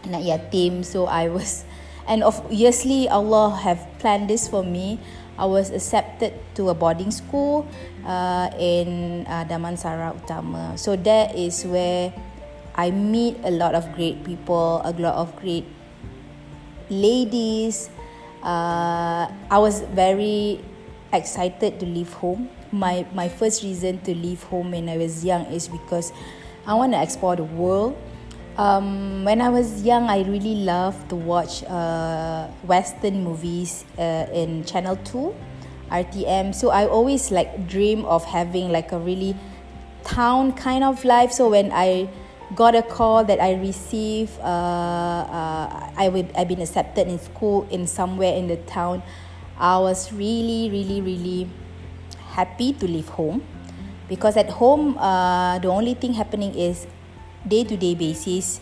anak 0.06 0.22
yatim 0.22 0.86
so 0.86 1.10
I 1.10 1.28
was 1.28 1.66
and 2.06 2.22
obviously 2.22 3.10
Allah 3.10 3.58
have 3.58 3.82
planned 3.98 4.30
this 4.30 4.46
for 4.46 4.62
me 4.62 5.02
I 5.38 5.46
was 5.46 5.70
accepted 5.70 6.34
to 6.54 6.70
a 6.70 6.74
boarding 6.74 7.10
school 7.10 7.66
uh, 8.06 8.50
in 8.58 9.26
uh, 9.26 9.44
Damansara 9.44 10.14
Utama 10.14 10.78
so 10.78 10.96
that 10.96 11.34
is 11.34 11.64
where 11.64 12.12
I 12.74 12.90
meet 12.90 13.38
a 13.44 13.50
lot 13.50 13.74
of 13.74 13.94
great 13.94 14.24
people 14.24 14.82
a 14.84 14.92
lot 14.92 15.14
of 15.14 15.34
great 15.36 15.66
ladies. 16.90 17.90
Uh, 18.42 19.28
I 19.50 19.58
was 19.58 19.80
very 19.80 20.60
excited 21.12 21.80
to 21.80 21.86
leave 21.86 22.12
home. 22.14 22.50
My 22.72 23.06
my 23.14 23.28
first 23.28 23.62
reason 23.62 24.00
to 24.04 24.14
leave 24.14 24.42
home 24.44 24.72
when 24.72 24.88
I 24.88 24.96
was 24.98 25.24
young 25.24 25.46
is 25.46 25.68
because 25.68 26.12
I 26.66 26.74
want 26.74 26.92
to 26.92 27.00
explore 27.02 27.36
the 27.36 27.44
world. 27.44 27.96
Um, 28.56 29.24
when 29.24 29.40
I 29.40 29.48
was 29.48 29.82
young, 29.82 30.04
I 30.08 30.22
really 30.22 30.62
loved 30.62 31.08
to 31.10 31.16
watch 31.16 31.64
uh, 31.64 32.46
Western 32.62 33.24
movies 33.24 33.84
uh, 33.98 34.26
in 34.32 34.64
Channel 34.64 34.96
Two, 35.04 35.34
RTM. 35.90 36.54
So 36.54 36.70
I 36.70 36.86
always 36.86 37.30
like 37.30 37.66
dream 37.66 38.04
of 38.04 38.24
having 38.24 38.70
like 38.70 38.92
a 38.92 38.98
really 38.98 39.34
town 40.04 40.52
kind 40.52 40.84
of 40.84 41.04
life. 41.04 41.32
So 41.32 41.50
when 41.50 41.72
I 41.72 42.08
got 42.54 42.74
a 42.74 42.82
call 42.82 43.24
that 43.24 43.40
I 43.40 43.54
received. 43.54 44.38
Uh, 44.40 45.24
uh, 45.26 45.90
I 45.96 46.08
would 46.08 46.30
I've 46.36 46.48
been 46.48 46.60
accepted 46.60 47.08
in 47.08 47.18
school 47.18 47.66
in 47.70 47.86
somewhere 47.86 48.34
in 48.34 48.48
the 48.48 48.56
town. 48.68 49.02
I 49.58 49.78
was 49.78 50.12
really, 50.12 50.70
really, 50.70 51.00
really 51.00 51.50
happy 52.34 52.72
to 52.74 52.86
leave 52.86 53.08
home 53.08 53.42
because 54.08 54.36
at 54.36 54.50
home, 54.50 54.98
uh, 54.98 55.58
the 55.60 55.68
only 55.68 55.94
thing 55.94 56.14
happening 56.14 56.54
is 56.54 56.86
day 57.46 57.64
to 57.64 57.76
day 57.76 57.94
basis. 57.94 58.60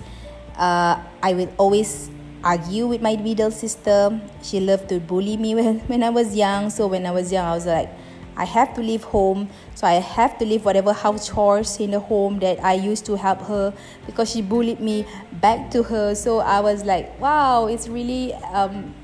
Uh, 0.56 1.02
I 1.22 1.34
would 1.34 1.52
always 1.56 2.10
argue 2.44 2.86
with 2.86 3.00
my 3.00 3.16
middle 3.16 3.50
sister. 3.50 4.20
She 4.42 4.60
loved 4.60 4.88
to 4.90 5.00
bully 5.00 5.36
me 5.36 5.54
when, 5.58 5.80
when 5.80 6.02
I 6.02 6.10
was 6.10 6.34
young. 6.36 6.70
So 6.70 6.86
when 6.86 7.06
I 7.06 7.10
was 7.10 7.32
young, 7.32 7.46
I 7.46 7.54
was 7.54 7.66
like, 7.66 7.90
I 8.36 8.44
have 8.44 8.74
to 8.74 8.80
leave 8.80 9.04
home, 9.04 9.50
so 9.74 9.86
I 9.86 10.00
have 10.00 10.38
to 10.38 10.46
leave 10.46 10.64
whatever 10.64 10.94
house 10.94 11.28
chores 11.28 11.78
in 11.78 11.90
the 11.90 12.00
home 12.00 12.38
that 12.38 12.64
I 12.64 12.72
used 12.72 13.04
to 13.06 13.16
help 13.16 13.42
her 13.42 13.74
because 14.06 14.30
she 14.30 14.40
bullied 14.40 14.80
me 14.80 15.04
back 15.40 15.70
to 15.72 15.82
her. 15.82 16.14
So 16.14 16.38
I 16.38 16.60
was 16.60 16.84
like, 16.84 17.20
wow, 17.20 17.66
it's 17.66 17.88
really 17.88 18.32
um, 18.32 18.94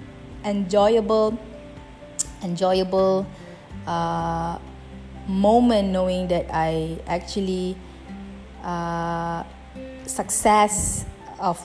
enjoyable, 0.47 1.39
enjoyable 2.43 3.27
uh, 3.87 4.59
moment 5.27 5.89
knowing 5.89 6.29
that 6.29 6.47
I 6.51 6.99
actually 7.07 7.77
uh, 8.65 9.45
success 10.09 11.05
of 11.39 11.61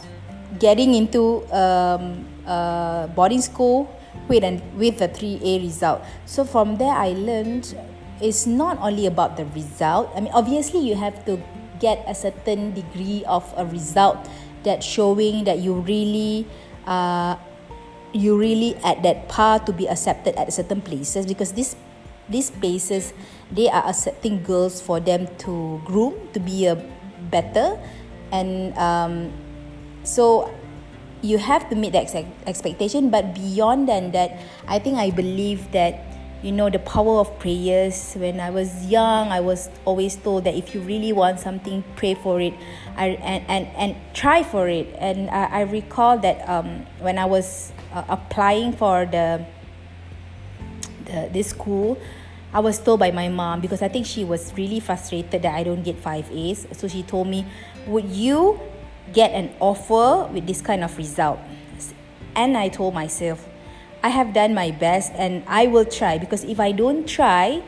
getting 0.60 0.94
into 0.94 1.42
um, 1.52 2.26
uh, 2.46 3.08
boarding 3.08 3.42
school 3.42 3.90
with 4.28 4.44
and 4.44 4.62
with 4.78 5.02
a 5.02 5.08
3A 5.08 5.62
result. 5.62 6.02
So 6.26 6.46
from 6.46 6.78
there 6.78 6.94
I 6.94 7.14
learned 7.14 7.76
it's 8.22 8.46
not 8.46 8.78
only 8.80 9.06
about 9.08 9.38
the 9.38 9.46
result. 9.58 10.12
I 10.16 10.22
mean 10.22 10.34
obviously 10.34 10.80
you 10.80 10.96
have 10.96 11.26
to 11.26 11.42
get 11.80 12.04
a 12.08 12.16
certain 12.16 12.74
degree 12.74 13.24
of 13.28 13.44
a 13.58 13.66
result 13.66 14.30
that 14.64 14.84
showing 14.84 15.44
that 15.44 15.60
you 15.60 15.74
really 15.84 16.48
uh, 16.88 17.36
you 18.14 18.38
really 18.38 18.76
at 18.86 19.04
that 19.04 19.28
par 19.28 19.60
to 19.60 19.74
be 19.74 19.90
accepted 19.90 20.36
at 20.36 20.54
certain 20.54 20.80
places 20.80 21.26
because 21.26 21.52
this 21.54 21.76
these 22.30 22.52
places 22.52 23.12
they 23.52 23.68
are 23.68 23.84
accepting 23.90 24.42
girls 24.44 24.80
for 24.80 25.00
them 25.00 25.28
to 25.44 25.82
groom 25.84 26.16
to 26.32 26.40
be 26.40 26.66
a 26.66 26.78
better 27.30 27.76
and 28.34 28.76
um, 28.78 29.32
so 30.04 30.52
you 31.22 31.38
have 31.38 31.70
to 31.70 31.76
meet 31.76 31.94
that 31.94 32.14
ex- 32.14 32.28
expectation 32.46 33.10
but 33.10 33.34
beyond 33.34 33.88
than 33.88 34.12
that 34.12 34.42
i 34.68 34.78
think 34.78 34.98
i 34.98 35.10
believe 35.10 35.72
that 35.72 36.04
you 36.44 36.52
know 36.52 36.70
the 36.70 36.80
power 36.80 37.20
of 37.22 37.40
prayers. 37.40 38.16
When 38.16 38.42
i 38.42 38.50
was 38.50 38.86
young 38.86 39.30
i 39.30 39.40
was 39.40 39.70
always 39.86 40.18
told 40.18 40.44
that 40.44 40.56
if 40.56 40.76
you 40.76 40.82
really 40.82 41.14
want 41.14 41.40
something 41.40 41.84
pray 41.96 42.16
for 42.16 42.42
it. 42.42 42.54
I, 42.98 43.16
and, 43.24 43.46
and, 43.48 43.68
and 43.78 43.96
try 44.14 44.44
for 44.44 44.68
it. 44.68 44.94
And 45.00 45.30
i, 45.30 45.46
I 45.46 45.62
recall 45.62 46.20
that 46.20 46.48
um, 46.50 46.86
when 47.00 47.18
i 47.18 47.24
was 47.24 47.72
uh, 47.94 48.04
applying 48.10 48.74
for 48.74 49.06
the, 49.06 49.46
the 51.06 51.30
this 51.32 51.48
school 51.48 51.98
I 52.54 52.60
was 52.60 52.78
told 52.78 53.00
by 53.00 53.10
my 53.10 53.30
mom 53.30 53.62
because 53.62 53.82
I 53.82 53.88
think 53.88 54.06
she 54.06 54.24
was 54.24 54.54
really 54.56 54.80
frustrated 54.80 55.42
that 55.42 55.56
I 55.56 55.64
don't 55.64 55.82
get 55.82 55.98
five 55.98 56.30
A's. 56.32 56.68
So 56.74 56.88
she 56.88 57.02
told 57.02 57.28
me, 57.28 57.48
Would 57.88 58.06
you 58.06 58.60
get 59.12 59.32
an 59.32 59.54
offer 59.60 60.32
with 60.32 60.48
this 60.48 60.62
kind 60.62 60.84
of 60.84 60.98
result? 60.98 61.40
And 62.36 62.58
I 62.58 62.70
told 62.70 62.94
myself, 62.94 63.48
I 64.04 64.10
have 64.10 64.34
done 64.34 64.54
my 64.54 64.72
best 64.72 65.12
and 65.16 65.44
I 65.48 65.68
will 65.68 65.86
try 65.86 66.18
because 66.18 66.44
if 66.44 66.60
I 66.60 66.72
don't 66.72 67.08
try, 67.08 67.64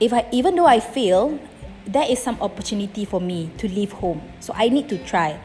if 0.00 0.12
I 0.12 0.26
even 0.32 0.56
though 0.56 0.66
I 0.66 0.80
fail, 0.80 1.38
there 1.86 2.06
is 2.08 2.22
some 2.22 2.40
opportunity 2.40 3.04
for 3.04 3.20
me 3.20 3.50
to 3.58 3.68
leave 3.68 3.92
home. 3.92 4.22
So 4.40 4.52
I 4.56 4.68
need 4.68 4.88
to 4.88 4.98
try. 4.98 5.38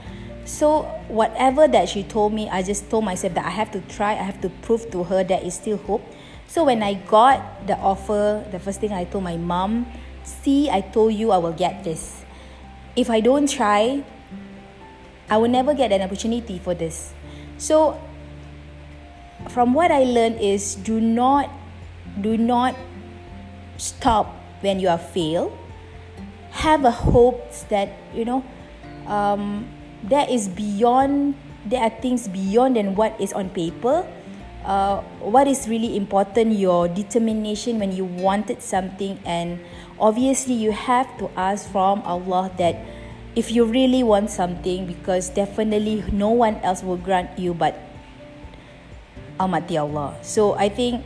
So 0.45 0.83
whatever 1.07 1.67
that 1.67 1.89
she 1.89 2.03
told 2.03 2.33
me, 2.33 2.49
I 2.49 2.61
just 2.61 2.89
told 2.89 3.03
myself 3.03 3.33
that 3.33 3.45
I 3.45 3.49
have 3.49 3.71
to 3.71 3.81
try, 3.81 4.11
I 4.11 4.23
have 4.25 4.41
to 4.41 4.49
prove 4.49 4.89
to 4.91 5.03
her 5.03 5.23
that 5.23 5.43
is 5.43 5.55
still 5.55 5.77
hope. 5.77 6.03
So 6.47 6.63
when 6.63 6.83
I 6.83 6.93
got 6.93 7.67
the 7.67 7.77
offer, 7.77 8.45
the 8.51 8.59
first 8.59 8.79
thing 8.79 8.93
I 8.93 9.05
told 9.05 9.23
my 9.23 9.37
mom, 9.37 9.87
see, 10.23 10.69
I 10.69 10.81
told 10.81 11.13
you 11.13 11.31
I 11.31 11.37
will 11.37 11.53
get 11.53 11.83
this. 11.83 12.24
If 12.95 13.09
I 13.09 13.19
don't 13.19 13.49
try, 13.49 14.03
I 15.29 15.37
will 15.37 15.49
never 15.49 15.73
get 15.73 15.91
an 15.91 16.01
opportunity 16.01 16.59
for 16.59 16.73
this. 16.73 17.13
So 17.57 17.99
from 19.49 19.73
what 19.73 19.91
I 19.91 20.03
learned 20.03 20.39
is 20.39 20.75
do 20.75 20.99
not 20.99 21.49
do 22.21 22.37
not 22.37 22.75
stop 23.77 24.31
when 24.61 24.79
you 24.79 24.87
are 24.87 24.97
failed. 24.99 25.51
Have 26.51 26.85
a 26.85 26.91
hope 26.91 27.51
that 27.67 27.91
you 28.13 28.23
know 28.23 28.43
um, 29.07 29.67
there 30.03 30.25
is 30.29 30.47
beyond 30.47 31.35
there 31.65 31.81
are 31.81 31.89
things 31.89 32.27
beyond 32.27 32.77
than 32.77 32.95
what 32.95 33.19
is 33.19 33.33
on 33.33 33.49
paper 33.49 34.05
uh, 34.65 35.01
what 35.21 35.47
is 35.47 35.67
really 35.67 35.95
important 35.95 36.53
your 36.53 36.87
determination 36.87 37.79
when 37.79 37.91
you 37.91 38.05
wanted 38.05 38.61
something 38.61 39.19
and 39.25 39.59
obviously 39.99 40.53
you 40.53 40.71
have 40.71 41.07
to 41.17 41.29
ask 41.35 41.69
from 41.71 42.01
allah 42.03 42.51
that 42.57 42.75
if 43.35 43.51
you 43.51 43.65
really 43.65 44.03
want 44.03 44.29
something 44.29 44.87
because 44.87 45.29
definitely 45.29 46.03
no 46.11 46.29
one 46.29 46.55
else 46.63 46.83
will 46.83 46.97
grant 46.97 47.37
you 47.37 47.53
but 47.53 47.75
almighty 49.39 49.77
allah. 49.77 50.15
So 50.21 50.55
i 50.55 50.69
think 50.69 51.03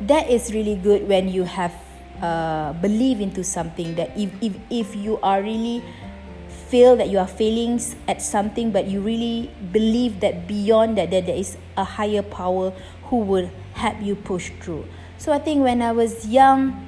that 0.00 0.30
is 0.30 0.52
really 0.52 0.76
good 0.76 1.08
when 1.08 1.28
you 1.28 1.44
have 1.44 1.74
uh, 2.22 2.72
believe 2.74 3.20
into 3.20 3.44
something 3.44 3.94
that 3.96 4.10
if, 4.16 4.30
if, 4.40 4.54
if 4.70 4.96
you 4.96 5.18
are 5.20 5.42
really 5.42 5.82
feel 6.68 6.96
that 6.96 7.08
you 7.08 7.18
are 7.18 7.26
failing 7.26 7.80
at 8.08 8.22
something 8.22 8.70
but 8.70 8.86
you 8.86 9.00
really 9.00 9.50
believe 9.72 10.20
that 10.20 10.46
beyond 10.46 10.98
that, 10.98 11.10
that 11.10 11.26
there 11.26 11.36
is 11.36 11.56
a 11.76 11.84
higher 11.84 12.22
power 12.22 12.72
who 13.04 13.18
will 13.18 13.50
help 13.74 14.00
you 14.02 14.14
push 14.14 14.50
through. 14.60 14.84
So 15.18 15.32
i 15.32 15.38
think 15.38 15.62
when 15.62 15.82
i 15.82 15.92
was 15.92 16.26
young 16.28 16.85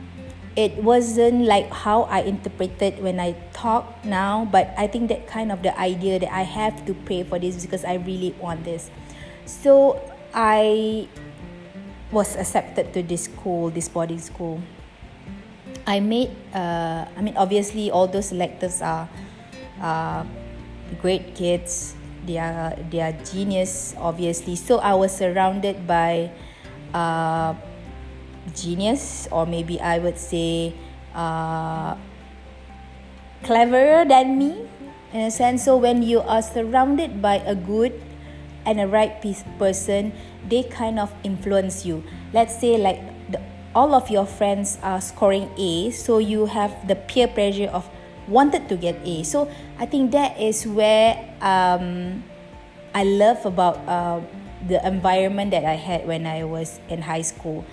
it 0.58 0.74
wasn't 0.82 1.46
like 1.46 1.70
how 1.70 2.02
i 2.10 2.18
interpreted 2.26 2.98
when 2.98 3.22
i 3.22 3.30
talk 3.54 3.86
now 4.02 4.42
but 4.50 4.74
i 4.74 4.90
think 4.90 5.06
that 5.06 5.22
kind 5.30 5.54
of 5.54 5.62
the 5.62 5.70
idea 5.78 6.18
that 6.18 6.34
i 6.34 6.42
have 6.42 6.74
to 6.82 6.92
pray 7.06 7.22
for 7.22 7.38
this 7.38 7.62
because 7.62 7.86
i 7.86 7.94
really 7.94 8.34
want 8.42 8.66
this. 8.66 8.90
So 9.46 10.02
i 10.34 11.06
was 12.10 12.34
accepted 12.34 12.92
to 12.92 13.06
this 13.06 13.30
school 13.30 13.70
this 13.70 13.88
boarding 13.88 14.18
school. 14.18 14.58
I 15.86 16.00
made 16.00 16.34
uh, 16.50 17.06
i 17.06 17.22
mean 17.22 17.38
obviously 17.38 17.94
all 17.94 18.10
those 18.10 18.34
lectures 18.34 18.82
are 18.82 19.08
uh, 19.80 20.26
great 21.00 21.38
kids. 21.38 21.94
They 22.26 22.42
are 22.42 22.74
they 22.90 22.98
are 22.98 23.14
genius 23.30 23.94
obviously. 23.94 24.58
So 24.58 24.82
i 24.82 24.92
was 24.92 25.14
surrounded 25.14 25.86
by 25.86 26.34
uh, 26.90 27.54
genius 28.54 29.28
or 29.30 29.46
maybe 29.46 29.80
i 29.80 29.98
would 29.98 30.18
say 30.18 30.74
uh, 31.14 31.94
cleverer 33.42 34.04
than 34.04 34.38
me 34.38 34.68
in 35.12 35.20
a 35.20 35.30
sense 35.30 35.64
so 35.64 35.76
when 35.76 36.02
you 36.02 36.20
are 36.20 36.42
surrounded 36.42 37.22
by 37.22 37.36
a 37.46 37.54
good 37.54 37.92
and 38.66 38.80
a 38.80 38.86
right 38.86 39.22
person 39.58 40.12
they 40.48 40.62
kind 40.62 40.98
of 40.98 41.12
influence 41.24 41.86
you 41.86 42.02
let's 42.32 42.58
say 42.58 42.76
like 42.76 43.00
the, 43.30 43.40
all 43.74 43.94
of 43.94 44.10
your 44.10 44.26
friends 44.26 44.78
are 44.82 45.00
scoring 45.00 45.48
a 45.56 45.90
so 45.90 46.18
you 46.18 46.46
have 46.46 46.72
the 46.88 46.94
peer 46.94 47.28
pressure 47.28 47.68
of 47.68 47.88
wanted 48.28 48.68
to 48.68 48.76
get 48.76 49.00
A. 49.04 49.24
So 49.24 49.50
I 49.80 49.86
think 49.86 50.12
that 50.12 50.38
is 50.38 50.66
where 50.66 51.16
um, 51.40 52.22
I 52.94 53.04
love 53.04 53.44
about 53.44 53.80
uh, 53.88 54.20
the 54.68 54.86
environment 54.86 55.50
that 55.50 55.64
I 55.64 55.74
had 55.74 56.06
when 56.06 56.26
I 56.26 56.44
was 56.44 56.78
in 56.88 57.02
high 57.02 57.22
school. 57.24 57.64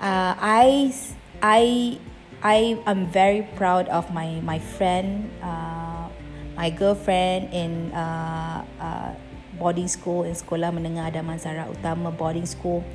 Uh, 0.00 0.34
I 0.38 0.94
I 1.42 1.98
I 2.42 2.78
am 2.86 3.06
very 3.10 3.42
proud 3.58 3.88
of 3.88 4.14
my 4.14 4.38
my 4.40 4.58
friend, 4.58 5.30
uh, 5.42 6.08
my 6.56 6.70
girlfriend 6.70 7.52
in 7.52 7.90
uh, 7.92 8.64
uh, 8.78 9.10
boarding 9.58 9.88
school 9.88 10.22
in 10.22 10.34
Sekolah 10.38 10.70
Menengah 10.70 11.10
Damansara 11.10 11.66
Utama 11.66 12.14
boarding 12.14 12.46
school. 12.46 12.86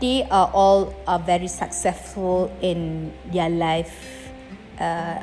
They 0.00 0.24
are 0.28 0.48
all 0.52 0.92
are 1.08 1.20
very 1.20 1.48
successful 1.48 2.52
in 2.60 3.12
their 3.32 3.48
life. 3.48 3.92
Uh, 4.80 5.20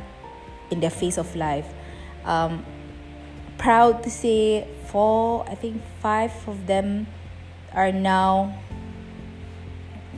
in 0.70 0.80
their 0.80 0.90
phase 0.90 1.18
of 1.18 1.36
life. 1.36 1.68
Um, 2.26 2.66
proud 3.58 4.04
to 4.04 4.10
say, 4.10 4.68
four, 4.88 5.46
I 5.48 5.56
think 5.56 5.82
five 6.02 6.34
of 6.48 6.68
them 6.68 7.08
are 7.74 7.92
now 7.92 8.60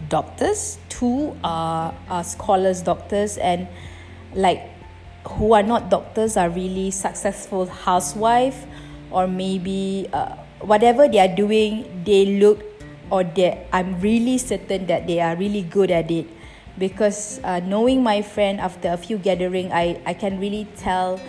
doctors. 0.10 0.78
Two 0.89 1.38
are, 1.43 1.93
are 2.10 2.24
scholars, 2.24 2.82
doctors, 2.82 3.38
and 3.38 3.67
like 4.34 4.62
who 5.28 5.54
are 5.54 5.63
not 5.63 5.89
doctors 5.89 6.36
are 6.38 6.50
really 6.50 6.91
successful 6.91 7.65
housewife 7.67 8.65
or 9.12 9.28
maybe 9.28 10.10
uh, 10.12 10.36
whatever 10.62 11.08
they 11.08 11.19
are 11.19 11.34
doing, 11.34 12.04
they 12.06 12.39
look 12.39 12.63
or 13.10 13.24
they 13.24 13.65
I'm 13.72 14.00
really 14.02 14.38
certain 14.38 14.86
that 14.88 15.08
they 15.08 15.19
are 15.19 15.36
really 15.36 15.62
good 15.62 15.91
at 15.91 16.12
it 16.12 16.28
because 16.78 17.39
uh, 17.43 17.60
knowing 17.60 18.04
my 18.04 18.22
friend 18.22 18.60
after 18.60 18.89
a 18.89 18.98
few 18.98 19.17
gathering 19.17 19.72
I, 19.74 20.02
I 20.06 20.13
can 20.13 20.39
really 20.39 20.67
tell 20.78 21.19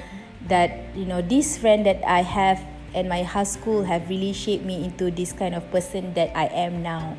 that 0.47 0.95
you 0.95 1.05
know 1.05 1.23
this 1.23 1.59
friend 1.59 1.85
that 1.87 2.07
I 2.07 2.23
have 2.23 2.64
and 2.95 3.09
my 3.09 3.23
high 3.23 3.45
school 3.45 3.85
have 3.85 4.09
really 4.09 4.33
shaped 4.33 4.64
me 4.64 4.85
into 4.85 5.11
this 5.11 5.33
kind 5.33 5.55
of 5.55 5.71
person 5.71 6.14
that 6.14 6.37
I 6.37 6.47
am 6.47 6.83
now 6.83 7.16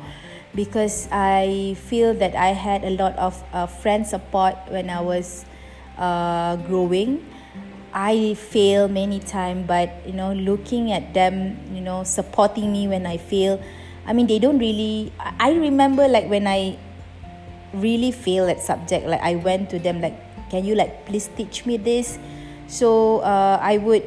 because 0.54 1.08
I 1.10 1.76
feel 1.88 2.14
that 2.14 2.34
I 2.34 2.52
had 2.52 2.84
a 2.84 2.90
lot 2.90 3.16
of 3.16 3.42
uh, 3.52 3.66
friend 3.66 4.06
support 4.06 4.56
when 4.68 4.90
I 4.90 5.00
was 5.00 5.44
uh, 5.98 6.56
growing. 6.56 7.24
I 7.92 8.34
fail 8.34 8.88
many 8.88 9.20
times 9.20 9.68
but 9.68 9.92
you 10.06 10.14
know 10.14 10.32
looking 10.32 10.92
at 10.92 11.12
them 11.12 11.60
you 11.76 11.82
know 11.82 12.04
supporting 12.04 12.72
me 12.72 12.88
when 12.88 13.04
I 13.04 13.18
fail 13.18 13.60
I 14.06 14.14
mean 14.14 14.26
they 14.26 14.38
don't 14.38 14.58
really 14.58 15.12
I 15.20 15.52
remember 15.52 16.08
like 16.08 16.24
when 16.24 16.46
I 16.46 16.78
really 17.74 18.12
fail 18.12 18.48
at 18.48 18.60
subject 18.60 19.06
like 19.06 19.20
i 19.20 19.34
went 19.34 19.70
to 19.70 19.78
them 19.78 20.00
like 20.00 20.14
can 20.50 20.64
you 20.64 20.74
like 20.74 21.06
please 21.06 21.28
teach 21.36 21.64
me 21.64 21.76
this? 21.76 22.18
So 22.68 23.20
uh, 23.20 23.58
i 23.60 23.78
would 23.78 24.04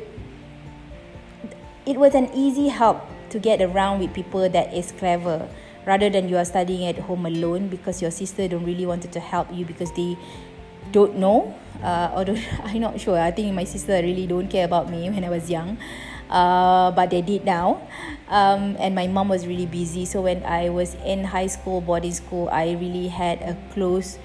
it 1.86 1.98
was 1.98 2.16
an 2.16 2.30
easy 2.34 2.70
help 2.70 3.02
to 3.30 3.40
get 3.40 3.62
around 3.62 4.00
with 4.00 4.14
people 4.14 4.48
that 4.50 4.74
is 4.74 4.92
clever 4.94 5.50
rather 5.86 6.10
than 6.10 6.28
you 6.30 6.38
are 6.38 6.45
studying 6.45 6.86
at 6.86 6.98
home 7.00 7.26
alone 7.26 7.67
because 7.67 8.02
your 8.02 8.12
sister 8.12 8.48
don't 8.48 8.65
really 8.65 8.86
wanted 8.86 9.12
to 9.12 9.19
help 9.19 9.48
you 9.54 9.65
because 9.65 9.91
they 9.93 10.17
don't 10.91 11.15
know 11.17 11.54
uh, 11.84 12.12
although 12.13 12.38
i'm 12.63 12.80
not 12.80 13.00
sure. 13.00 13.19
I 13.19 13.32
think 13.32 13.54
my 13.54 13.63
sister 13.63 13.93
really 14.02 14.28
don't 14.28 14.48
care 14.48 14.65
about 14.65 14.89
me 14.89 15.10
when 15.10 15.24
i 15.24 15.30
was 15.30 15.50
young. 15.50 15.78
Uh, 16.30 16.89
but 16.89 17.12
they 17.12 17.21
did 17.21 17.45
now. 17.45 17.88
Um, 18.28 18.76
and 18.80 18.95
my 18.95 19.06
mom 19.06 19.30
was 19.30 19.45
really 19.45 19.67
busy. 19.67 20.06
So 20.06 20.21
when 20.21 20.43
i 20.43 20.69
was 20.69 20.95
in 21.06 21.24
high 21.24 21.48
school 21.48 21.82
boarding 21.82 22.13
school 22.13 22.50
i 22.52 22.74
really 22.74 23.08
had 23.08 23.41
a 23.41 23.58
close 23.74 24.17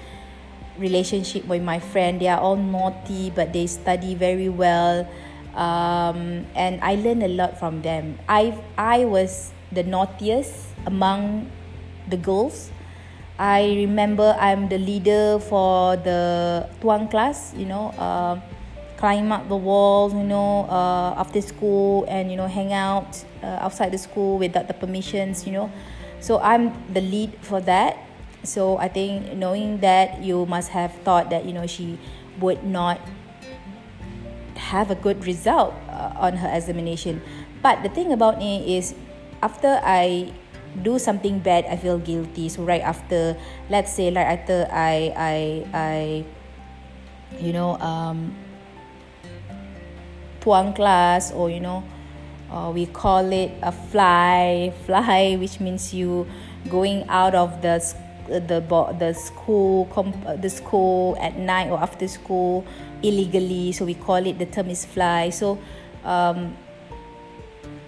relationship 0.77 1.45
with 1.45 1.61
my 1.61 1.79
friend. 1.79 2.19
They 2.19 2.27
are 2.27 2.39
all 2.39 2.55
naughty 2.57 3.29
but 3.29 3.53
they 3.53 3.67
study 3.67 4.15
very 4.15 4.49
well. 4.49 5.07
Um, 5.51 6.47
and 6.55 6.79
i 6.81 6.95
learned 6.95 7.23
a 7.23 7.27
lot 7.27 7.59
from 7.59 7.81
them. 7.81 8.17
I 8.27 8.57
i 8.77 9.05
was 9.05 9.51
the 9.71 9.83
naughtiest 9.83 10.73
among 10.85 11.49
the 12.09 12.17
girls 12.17 12.71
i 13.39 13.63
remember 13.75 14.35
i'm 14.39 14.67
the 14.69 14.77
leader 14.77 15.39
for 15.39 15.95
the 15.97 16.67
tuang 16.81 17.09
class 17.09 17.53
you 17.55 17.65
know 17.65 17.89
uh, 17.97 18.35
climb 19.01 19.31
up 19.31 19.49
the 19.49 19.57
walls, 19.57 20.13
you 20.13 20.21
know, 20.21 20.69
uh, 20.69 21.17
after 21.17 21.41
school 21.41 22.05
and, 22.07 22.29
you 22.29 22.37
know, 22.37 22.45
hang 22.45 22.71
out 22.71 23.25
uh, 23.41 23.65
outside 23.65 23.89
the 23.91 23.97
school 23.97 24.37
without 24.37 24.67
the 24.69 24.77
permissions, 24.77 25.47
you 25.47 25.51
know. 25.51 25.71
So 26.21 26.37
I'm 26.37 26.69
the 26.93 27.01
lead 27.01 27.33
for 27.41 27.59
that. 27.61 27.97
So 28.43 28.77
I 28.77 28.87
think 28.87 29.33
knowing 29.33 29.81
that 29.81 30.21
you 30.21 30.45
must 30.45 30.69
have 30.69 30.93
thought 31.01 31.31
that, 31.31 31.45
you 31.45 31.53
know, 31.53 31.65
she 31.65 31.97
would 32.39 32.63
not 32.63 33.01
have 34.69 34.91
a 34.91 34.95
good 34.95 35.25
result 35.25 35.73
uh, 35.89 36.13
on 36.21 36.37
her 36.37 36.53
examination. 36.53 37.25
But 37.63 37.81
the 37.81 37.89
thing 37.89 38.13
about 38.13 38.37
me 38.37 38.77
is 38.77 38.93
after 39.41 39.79
I 39.83 40.31
do 40.83 40.97
something 40.97 41.39
bad 41.39 41.65
I 41.65 41.75
feel 41.75 41.99
guilty. 41.99 42.49
So 42.49 42.63
right 42.63 42.81
after 42.81 43.35
let's 43.69 43.91
say 43.93 44.11
like 44.11 44.27
after 44.27 44.67
I 44.71 45.13
I 45.15 45.35
I 45.73 46.25
you 47.39 47.53
know 47.53 47.77
um 47.79 48.35
tuang 50.41 50.73
class 50.75 51.31
or 51.31 51.49
you 51.49 51.59
know 51.59 51.83
uh, 52.49 52.71
we 52.73 52.85
call 52.85 53.31
it 53.31 53.51
a 53.61 53.71
fly 53.71 54.73
fly 54.85 55.35
which 55.39 55.59
means 55.59 55.93
you 55.93 56.27
going 56.69 57.05
out 57.09 57.35
of 57.35 57.61
the 57.61 57.79
the 58.27 58.63
the 58.99 59.13
school 59.13 59.85
the 60.39 60.49
school 60.49 61.17
at 61.19 61.37
night 61.37 61.69
or 61.69 61.79
after 61.79 62.07
school 62.07 62.63
illegally. 63.03 63.71
So 63.71 63.85
we 63.85 63.93
call 63.95 64.23
it 64.25 64.39
the 64.39 64.45
term 64.45 64.69
is 64.69 64.85
fly. 64.85 65.29
So 65.29 65.59
um, 66.05 66.55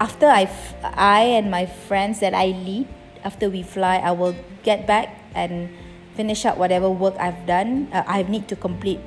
after 0.03 0.27
I, 0.27 0.51
I 0.83 1.39
and 1.39 1.47
my 1.47 1.65
friends 1.65 2.19
that 2.19 2.35
I 2.35 2.51
lead 2.51 2.91
after 3.23 3.47
we 3.47 3.63
fly 3.63 4.03
I 4.03 4.11
will 4.11 4.35
get 4.61 4.83
back 4.83 5.15
and 5.31 5.71
finish 6.19 6.43
up 6.43 6.59
whatever 6.59 6.91
work 6.91 7.15
I've 7.15 7.47
done. 7.47 7.87
Uh, 7.87 8.03
I 8.05 8.27
need 8.27 8.51
to 8.51 8.59
complete 8.59 8.99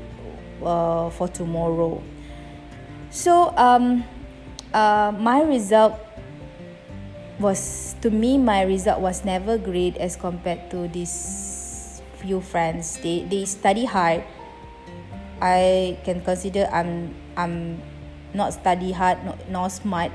uh, 0.65 1.13
for 1.13 1.29
tomorrow. 1.29 2.03
So 3.11 3.53
um, 3.61 4.05
uh, 4.73 5.13
my 5.13 5.45
result 5.45 6.01
was 7.39 7.95
to 8.01 8.09
me 8.09 8.41
my 8.41 8.65
result 8.65 9.05
was 9.05 9.23
never 9.23 9.59
great 9.61 10.01
as 10.01 10.17
compared 10.17 10.73
to 10.73 10.89
these 10.89 12.01
few 12.25 12.41
friends. 12.41 12.97
They 13.05 13.29
they 13.29 13.45
study 13.45 13.85
hard. 13.85 14.25
I 15.45 16.01
can 16.09 16.25
consider 16.25 16.65
I'm 16.73 17.13
I'm 17.37 17.85
not 18.33 18.57
study 18.57 18.97
hard 18.97 19.21
not, 19.29 19.37
not 19.53 19.69
smart 19.69 20.11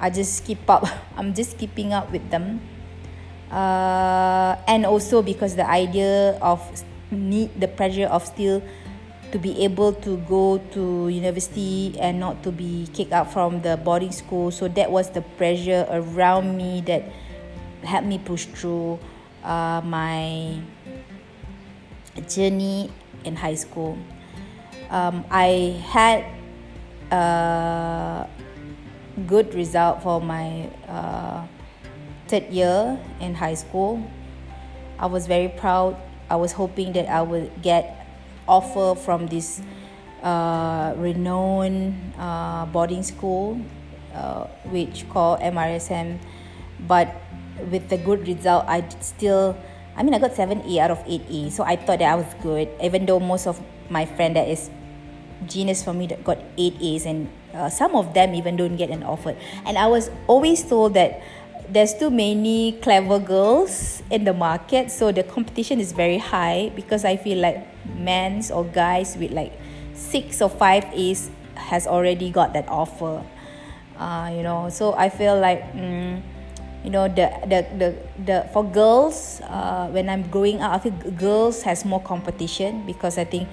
I 0.00 0.10
just 0.10 0.44
keep 0.44 0.68
up. 0.70 0.86
I'm 1.16 1.34
just 1.34 1.58
keeping 1.58 1.92
up 1.92 2.10
with 2.10 2.30
them. 2.30 2.60
Uh, 3.50 4.56
and 4.68 4.84
also 4.84 5.22
because 5.22 5.56
the 5.56 5.68
idea 5.68 6.36
of 6.42 6.60
need 7.10 7.48
the 7.58 7.68
pressure 7.68 8.06
of 8.06 8.24
still 8.26 8.62
to 9.32 9.38
be 9.38 9.64
able 9.64 9.92
to 9.92 10.16
go 10.28 10.58
to 10.72 11.08
university 11.08 11.94
and 12.00 12.20
not 12.20 12.42
to 12.42 12.52
be 12.52 12.88
kicked 12.92 13.12
out 13.12 13.32
from 13.32 13.60
the 13.62 13.76
boarding 13.76 14.12
school. 14.12 14.50
So 14.50 14.68
that 14.68 14.90
was 14.90 15.10
the 15.10 15.20
pressure 15.36 15.86
around 15.90 16.56
me 16.56 16.82
that 16.86 17.04
helped 17.84 18.06
me 18.06 18.18
push 18.18 18.46
through 18.46 18.98
uh, 19.44 19.82
my 19.84 20.60
journey 22.28 22.90
in 23.24 23.36
high 23.36 23.54
school. 23.54 23.98
Um, 24.90 25.24
I 25.30 25.76
had 25.84 26.24
a 27.12 28.28
good 29.26 29.54
result 29.54 30.02
for 30.02 30.20
my 30.20 30.70
uh, 30.86 31.46
third 32.28 32.48
year 32.50 32.98
in 33.20 33.34
high 33.34 33.54
school. 33.54 34.02
I 34.98 35.06
was 35.06 35.26
very 35.26 35.48
proud. 35.48 35.96
I 36.30 36.36
was 36.36 36.52
hoping 36.52 36.92
that 36.92 37.08
I 37.08 37.22
would 37.22 37.62
get 37.62 38.06
offer 38.46 38.94
from 38.94 39.26
this 39.26 39.60
uh, 40.22 40.94
renowned 40.96 41.94
uh, 42.18 42.66
boarding 42.66 43.02
school, 43.02 43.60
uh, 44.14 44.44
which 44.70 45.08
called 45.08 45.40
MRSM. 45.40 46.18
But 46.86 47.14
with 47.70 47.88
the 47.88 47.98
good 47.98 48.26
result, 48.26 48.64
I 48.68 48.86
still, 49.00 49.56
I 49.96 50.02
mean, 50.02 50.14
I 50.14 50.18
got 50.18 50.34
seven 50.34 50.62
A 50.62 50.80
out 50.80 50.90
of 50.90 51.02
eight 51.06 51.24
A. 51.30 51.50
So 51.50 51.64
I 51.64 51.76
thought 51.76 51.98
that 52.00 52.12
I 52.12 52.16
was 52.16 52.32
good, 52.42 52.68
even 52.82 53.06
though 53.06 53.20
most 53.20 53.46
of 53.46 53.60
my 53.90 54.04
friend 54.04 54.36
that 54.36 54.48
is 54.48 54.70
genius 55.46 55.82
for 55.82 55.92
me 55.92 56.06
that 56.06 56.24
got 56.24 56.38
eight 56.56 56.74
A's 56.80 57.06
and 57.06 57.28
uh, 57.54 57.68
some 57.68 57.94
of 57.94 58.14
them 58.14 58.34
even 58.34 58.56
don't 58.56 58.76
get 58.76 58.90
an 58.90 59.02
offer. 59.02 59.36
And 59.64 59.78
i 59.78 59.86
was 59.86 60.10
always 60.26 60.64
told 60.64 60.94
that 60.94 61.22
there's 61.68 61.94
too 61.94 62.10
many 62.10 62.72
clever 62.80 63.18
girls 63.18 64.02
in 64.10 64.24
the 64.24 64.32
market 64.32 64.90
so 64.90 65.12
the 65.12 65.22
competition 65.22 65.80
is 65.80 65.92
very 65.92 66.16
high 66.16 66.72
because 66.74 67.04
i 67.04 67.14
feel 67.14 67.36
like 67.36 67.60
men's 67.96 68.50
or 68.50 68.64
guys 68.64 69.16
with 69.18 69.30
like 69.32 69.52
six 69.92 70.40
or 70.40 70.48
five 70.48 70.84
a's 70.94 71.30
has 71.54 71.86
already 71.86 72.30
got 72.30 72.52
that 72.54 72.68
offer. 72.68 73.22
Uh, 73.98 74.30
you 74.32 74.42
know 74.44 74.68
so 74.70 74.94
i 74.94 75.08
feel 75.08 75.38
like 75.40 75.60
mm, 75.74 76.22
you 76.84 76.90
know 76.90 77.08
the 77.08 77.26
the 77.50 77.66
the, 77.76 77.88
the 78.24 78.48
for 78.52 78.62
girls 78.62 79.40
uh, 79.42 79.88
when 79.90 80.08
i'm 80.08 80.22
growing 80.30 80.62
up 80.62 80.70
i 80.70 80.78
feel 80.78 80.94
girls 81.18 81.62
has 81.62 81.84
more 81.84 82.00
competition 82.00 82.86
because 82.86 83.18
i 83.18 83.24
think 83.24 83.48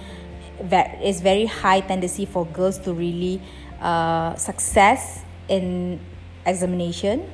that 0.70 1.02
is 1.02 1.22
very 1.22 1.46
high 1.46 1.82
tendency 1.82 2.26
for 2.26 2.46
girls 2.48 2.78
to 2.80 2.94
really 2.94 3.41
uh, 3.82 4.36
success 4.36 5.24
in 5.48 6.00
examination. 6.46 7.30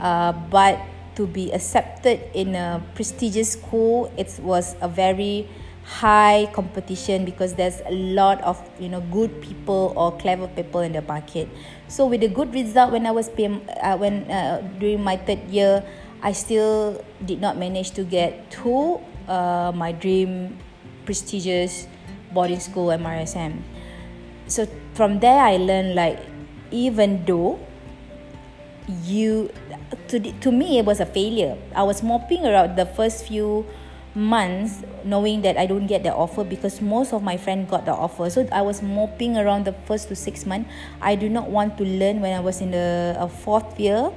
Uh, 0.00 0.32
but 0.50 0.78
to 1.16 1.26
be 1.26 1.50
accepted 1.52 2.20
in 2.34 2.54
a 2.54 2.82
prestigious 2.94 3.52
school 3.56 4.12
it 4.18 4.28
was 4.42 4.76
a 4.82 4.88
very 4.88 5.48
high 5.86 6.50
competition 6.52 7.24
because 7.24 7.54
there's 7.54 7.80
a 7.86 7.94
lot 7.94 8.42
of 8.42 8.60
you 8.78 8.88
know 8.88 9.00
good 9.14 9.30
people 9.40 9.94
or 9.96 10.12
clever 10.18 10.48
people 10.48 10.80
in 10.80 10.92
the 10.92 11.02
market. 11.02 11.48
So 11.88 12.06
with 12.06 12.22
a 12.22 12.28
good 12.28 12.52
result 12.52 12.92
when 12.92 13.06
i 13.06 13.12
was 13.12 13.30
PM, 13.30 13.62
uh, 13.80 13.96
when 13.96 14.28
uh, 14.30 14.60
during 14.78 15.02
my 15.02 15.16
third 15.16 15.46
year 15.48 15.86
i 16.22 16.32
still 16.32 17.00
did 17.24 17.40
not 17.40 17.56
manage 17.56 17.92
to 17.92 18.02
get 18.02 18.50
to 18.50 19.00
uh, 19.28 19.72
my 19.74 19.92
dream 19.92 20.58
prestigious 21.06 21.86
boarding 22.32 22.60
school 22.60 22.88
MRSM. 22.88 23.62
So 24.46 24.66
from 24.94 25.20
there 25.20 25.42
I 25.42 25.56
learned 25.56 25.94
like 25.94 26.18
even 26.70 27.24
though 27.24 27.58
you 29.04 29.50
to 30.08 30.20
to 30.20 30.52
me 30.52 30.78
it 30.78 30.84
was 30.84 31.00
a 31.00 31.06
failure. 31.06 31.56
I 31.74 31.82
was 31.82 32.02
moping 32.02 32.46
around 32.46 32.76
the 32.76 32.86
first 32.86 33.26
few 33.26 33.66
months 34.14 34.82
knowing 35.04 35.42
that 35.42 35.58
I 35.58 35.66
don't 35.66 35.86
get 35.86 36.02
the 36.02 36.14
offer 36.14 36.42
because 36.42 36.80
most 36.80 37.12
of 37.12 37.22
my 37.22 37.36
friends 37.36 37.70
got 37.70 37.84
the 37.84 37.92
offer. 37.92 38.30
So 38.30 38.48
I 38.50 38.62
was 38.62 38.82
moping 38.82 39.36
around 39.36 39.66
the 39.66 39.74
first 39.84 40.08
to 40.08 40.16
six 40.16 40.46
months. 40.46 40.70
I 41.00 41.14
do 41.14 41.28
not 41.28 41.50
want 41.50 41.76
to 41.78 41.84
learn 41.84 42.20
when 42.20 42.32
I 42.32 42.40
was 42.40 42.60
in 42.60 42.70
the 42.70 43.30
fourth 43.44 43.78
year. 43.78 44.10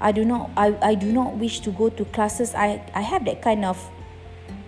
I 0.00 0.12
do 0.12 0.24
not 0.24 0.50
I, 0.56 0.76
I 0.80 0.94
do 0.94 1.12
not 1.12 1.36
wish 1.36 1.60
to 1.60 1.70
go 1.70 1.90
to 1.90 2.04
classes. 2.06 2.54
I, 2.54 2.82
I 2.94 3.02
have 3.02 3.24
that 3.26 3.42
kind 3.42 3.64
of 3.64 3.76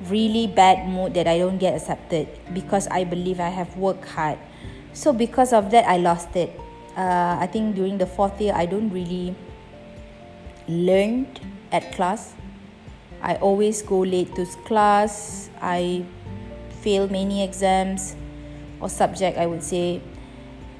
really 0.08 0.46
bad 0.46 0.88
mood 0.88 1.14
that 1.14 1.26
I 1.26 1.38
don't 1.38 1.58
get 1.58 1.74
accepted 1.74 2.28
because 2.52 2.88
I 2.88 3.04
believe 3.04 3.40
I 3.40 3.48
have 3.48 3.76
worked 3.76 4.08
hard. 4.08 4.38
So 4.92 5.12
because 5.12 5.52
of 5.52 5.70
that, 5.70 5.86
I 5.88 5.96
lost 5.96 6.36
it. 6.36 6.52
Uh, 6.96 7.38
I 7.40 7.46
think 7.46 7.74
during 7.74 7.98
the 7.98 8.06
fourth 8.06 8.40
year, 8.40 8.52
I 8.54 8.66
don't 8.66 8.90
really 8.90 9.34
learned 10.68 11.40
at 11.70 11.92
class. 11.92 12.34
I 13.22 13.36
always 13.36 13.82
go 13.82 14.00
late 14.00 14.34
to 14.34 14.44
class. 14.66 15.48
I 15.60 16.04
fail 16.82 17.08
many 17.08 17.42
exams 17.42 18.16
or 18.80 18.88
subject, 18.88 19.38
I 19.38 19.46
would 19.46 19.62
say. 19.62 20.02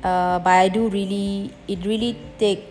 Uh, 0.03 0.39
but 0.41 0.51
I 0.51 0.69
do 0.69 0.89
really, 0.89 1.55
it 1.69 1.87
really 1.87 2.19
take 2.39 2.65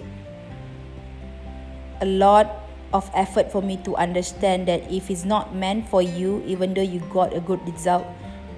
a 2.01 2.05
lot 2.05 2.61
of 2.93 3.10
effort 3.13 3.51
for 3.51 3.62
me 3.62 3.77
to 3.88 3.95
understand 3.95 4.67
that 4.67 4.84
if 4.91 5.10
it's 5.10 5.23
not 5.23 5.56
meant 5.56 5.88
for 5.88 6.01
you 6.01 6.43
even 6.45 6.73
though 6.73 6.84
you 6.84 6.99
got 7.12 7.36
a 7.36 7.39
good 7.39 7.62
result 7.65 8.06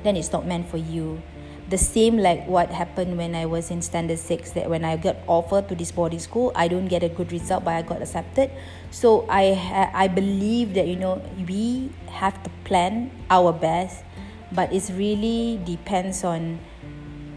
then 0.04 0.16
it's 0.16 0.32
not 0.32 0.46
meant 0.46 0.68
for 0.68 0.78
you. 0.78 1.22
The 1.70 1.78
same 1.78 2.18
like 2.18 2.46
what 2.46 2.70
happened 2.70 3.18
when 3.18 3.34
I 3.36 3.46
was 3.46 3.72
in 3.72 3.82
standard 3.82 4.20
6 4.20 4.52
that 4.52 4.70
when 4.70 4.84
I 4.84 4.98
got 4.98 5.16
offered 5.28 5.70
to 5.70 5.76
this 5.76 5.92
boarding 5.92 6.20
school 6.20 6.52
I 6.56 6.68
don't 6.68 6.88
get 6.88 7.04
a 7.04 7.10
good 7.10 7.32
result 7.32 7.64
but 7.64 7.74
I 7.74 7.82
got 7.82 8.02
accepted. 8.02 8.52
So 8.92 9.26
I 9.30 9.56
I 9.94 10.08
believe 10.08 10.74
that 10.76 10.88
you 10.88 10.98
know 10.98 11.24
we 11.48 11.90
have 12.12 12.36
to 12.44 12.50
plan 12.68 13.10
our 13.30 13.54
best 13.54 14.04
but 14.52 14.74
it 14.74 14.84
really 14.94 15.62
depends 15.64 16.24
on 16.24 16.60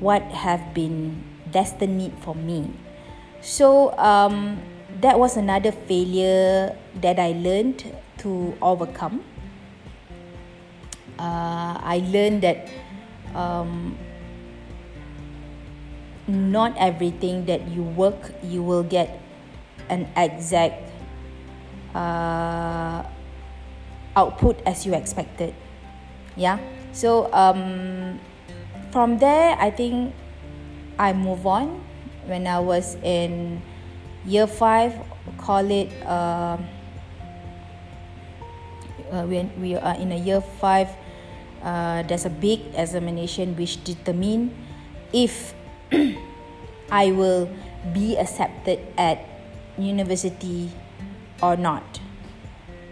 what 0.00 0.20
have 0.34 0.74
been 0.74 1.22
destined 1.52 2.12
for 2.20 2.34
me. 2.34 2.74
So 3.40 3.94
um 3.96 4.58
that 5.00 5.18
was 5.18 5.36
another 5.36 5.72
failure 5.72 6.76
that 7.00 7.18
I 7.18 7.32
learned 7.32 7.84
to 8.18 8.56
overcome. 8.62 9.24
Uh, 11.18 11.76
I 11.80 12.02
learned 12.12 12.42
that 12.42 12.68
um, 13.34 13.96
not 16.26 16.76
everything 16.76 17.46
that 17.46 17.68
you 17.68 17.82
work 17.82 18.34
you 18.42 18.62
will 18.62 18.82
get 18.82 19.20
an 19.88 20.08
exact 20.16 20.90
uh, 21.94 23.04
output 24.16 24.60
as 24.66 24.84
you 24.84 24.94
expected. 24.94 25.54
Yeah. 26.36 26.58
So 26.92 27.32
um, 27.32 28.18
from 28.90 29.18
there, 29.18 29.56
I 29.58 29.70
think 29.70 30.14
I 30.98 31.12
move 31.12 31.46
on. 31.46 31.84
When 32.26 32.46
I 32.48 32.58
was 32.58 32.96
in 33.04 33.62
year 34.26 34.46
five 34.46 34.92
call 35.38 35.70
it 35.70 35.90
uh, 36.04 36.58
uh, 39.10 39.24
when 39.24 39.50
we 39.60 39.74
are 39.76 39.94
in 39.96 40.12
a 40.12 40.18
year 40.18 40.40
five 40.40 40.90
uh, 41.62 42.02
there's 42.04 42.24
a 42.26 42.30
big 42.30 42.60
examination 42.74 43.56
which 43.56 43.82
determine 43.84 44.54
if 45.12 45.54
I 46.90 47.10
will 47.12 47.50
be 47.92 48.16
accepted 48.18 48.80
at 48.98 49.24
university 49.78 50.70
or 51.42 51.56
not. 51.56 52.00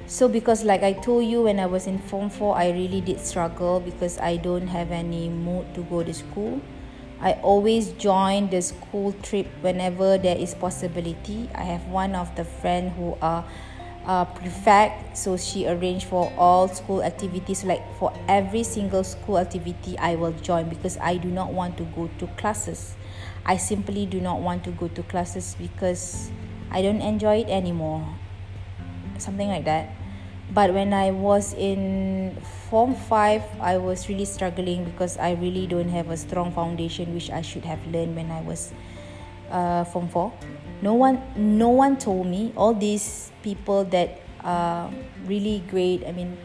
So 0.07 0.29
because 0.29 0.65
like 0.65 0.83
i 0.83 0.93
told 0.93 1.25
you 1.25 1.43
when 1.49 1.59
i 1.59 1.65
was 1.65 1.87
in 1.87 1.99
form 1.99 2.29
4 2.29 2.57
i 2.57 2.71
really 2.71 3.01
did 3.01 3.19
struggle 3.21 3.81
because 3.81 4.19
i 4.19 4.37
don't 4.37 4.69
have 4.69 4.93
any 4.93 5.31
mood 5.31 5.65
to 5.75 5.81
go 5.89 6.03
to 6.05 6.13
school 6.13 6.61
i 7.25 7.33
always 7.43 7.91
join 7.93 8.49
the 8.51 8.61
school 8.61 9.13
trip 9.23 9.49
whenever 9.63 10.19
there 10.19 10.37
is 10.37 10.55
possibility. 10.55 11.49
I 11.55 11.65
have 11.65 11.89
one 11.89 12.15
of 12.15 12.35
the 12.37 12.45
friend 12.45 12.93
who 12.93 13.17
are 13.21 13.45
prefect 14.37 15.17
so 15.17 15.37
she 15.37 15.67
arranged 15.67 16.07
for 16.07 16.31
all 16.37 16.69
school 16.69 17.03
activities 17.03 17.65
like 17.65 17.81
for 17.97 18.13
every 18.29 18.63
single 18.63 19.03
school 19.03 19.39
activity 19.39 19.97
i 19.97 20.15
will 20.15 20.33
join 20.45 20.69
because 20.69 20.99
i 20.99 21.17
do 21.17 21.31
not 21.31 21.55
want 21.55 21.79
to 21.79 21.85
go 21.97 22.11
to 22.19 22.27
classes. 22.37 22.95
I 23.47 23.57
simply 23.57 24.05
do 24.05 24.21
not 24.21 24.41
want 24.41 24.63
to 24.65 24.71
go 24.73 24.89
to 24.89 25.03
classes 25.05 25.57
because 25.59 26.31
i 26.71 26.83
don't 26.83 27.01
enjoy 27.01 27.41
it 27.41 27.49
anymore. 27.49 28.07
Something 29.17 29.49
like 29.49 29.65
that 29.65 29.89
but 30.53 30.73
when 30.75 30.93
i 30.93 31.11
was 31.11 31.55
in 31.55 32.37
form 32.69 32.95
5 32.95 33.43
i 33.61 33.79
was 33.79 34.09
really 34.09 34.25
struggling 34.25 34.85
because 34.85 35.17
i 35.19 35.33
really 35.33 35.67
don't 35.67 35.89
have 35.89 36.11
a 36.11 36.17
strong 36.17 36.53
foundation 36.53 37.15
which 37.15 37.31
i 37.31 37.41
should 37.41 37.65
have 37.65 37.85
learned 37.87 38.15
when 38.15 38.31
i 38.31 38.41
was 38.43 38.73
uh, 39.51 39.85
form 39.85 40.09
4 40.09 40.33
no 40.83 40.93
one 40.95 41.23
no 41.37 41.69
one 41.71 41.97
told 41.97 42.27
me. 42.27 42.53
All 42.57 42.75
these 42.75 43.33
people 43.43 43.85
that 43.85 44.21
are 44.45 44.91
really 45.25 45.63
great 45.71 46.05
i 46.07 46.13
mean 46.13 46.37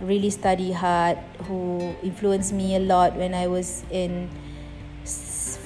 really 0.00 0.30
study 0.30 0.72
hard 0.72 1.16
who 1.46 1.94
influenced 2.02 2.52
me 2.52 2.74
a 2.74 2.80
lot 2.80 3.14
when 3.16 3.32
i 3.32 3.46
was 3.46 3.84
in 3.90 4.28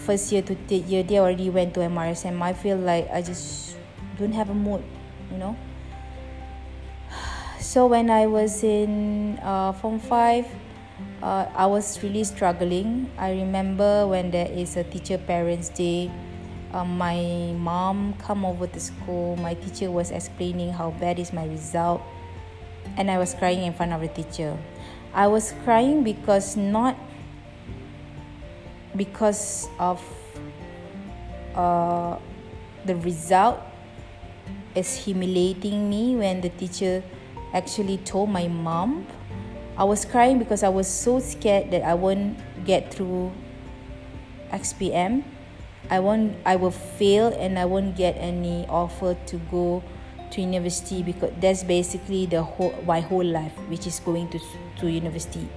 first 0.04 0.32
year 0.32 0.42
to 0.42 0.54
third 0.68 0.84
year 0.84 1.02
they 1.02 1.18
already 1.18 1.48
went 1.48 1.72
to 1.74 1.80
mrsm 1.80 2.42
i 2.42 2.52
feel 2.52 2.76
like 2.76 3.08
i 3.10 3.22
just 3.22 3.76
don't 4.18 4.32
have 4.32 4.50
a 4.50 4.54
mood 4.54 4.84
you 5.32 5.38
know 5.38 5.56
so 7.70 7.86
when 7.86 8.10
I 8.10 8.26
was 8.26 8.64
in 8.64 9.38
uh, 9.44 9.70
Form 9.78 10.00
5, 10.00 10.44
uh, 11.22 11.46
I 11.54 11.66
was 11.66 12.02
really 12.02 12.24
struggling. 12.24 13.08
I 13.16 13.30
remember 13.30 14.08
when 14.08 14.32
there 14.32 14.50
is 14.50 14.76
a 14.76 14.82
teacher 14.82 15.18
parents 15.18 15.68
day, 15.68 16.10
uh, 16.74 16.84
my 16.84 17.54
mom 17.54 18.14
come 18.18 18.44
over 18.44 18.66
to 18.66 18.80
school. 18.80 19.36
My 19.36 19.54
teacher 19.54 19.88
was 19.88 20.10
explaining 20.10 20.72
how 20.72 20.90
bad 20.98 21.20
is 21.20 21.32
my 21.32 21.46
result, 21.46 22.02
and 22.96 23.08
I 23.08 23.18
was 23.18 23.34
crying 23.34 23.62
in 23.62 23.72
front 23.72 23.92
of 23.92 24.00
the 24.00 24.08
teacher. 24.08 24.58
I 25.14 25.28
was 25.28 25.54
crying 25.62 26.02
because 26.02 26.56
not 26.56 26.98
because 28.96 29.68
of 29.78 30.02
uh, 31.54 32.18
the 32.84 32.96
result 32.96 33.62
is 34.74 34.96
humiliating 34.96 35.88
me 35.88 36.16
when 36.16 36.40
the 36.40 36.50
teacher 36.50 37.04
actually 37.52 37.98
told 37.98 38.30
my 38.30 38.48
mom. 38.48 39.06
I 39.76 39.84
was 39.84 40.04
crying 40.04 40.38
because 40.38 40.62
I 40.62 40.68
was 40.68 40.86
so 40.86 41.20
scared 41.20 41.70
that 41.70 41.82
I 41.82 41.94
won't 41.94 42.36
get 42.64 42.92
through 42.92 43.32
SPM. 44.52 45.24
I 45.90 45.98
won't 45.98 46.36
I 46.44 46.56
will 46.56 46.70
fail 46.70 47.28
and 47.28 47.58
I 47.58 47.64
won't 47.64 47.96
get 47.96 48.14
any 48.18 48.66
offer 48.68 49.16
to 49.26 49.36
go 49.50 49.82
to 50.30 50.40
university 50.40 51.02
because 51.02 51.32
that's 51.40 51.64
basically 51.64 52.26
the 52.26 52.42
whole 52.42 52.74
my 52.86 53.00
whole 53.00 53.24
life 53.24 53.56
which 53.66 53.86
is 53.86 53.98
going 53.98 54.28
to 54.30 54.38
to 54.78 54.86
university. 54.86 55.48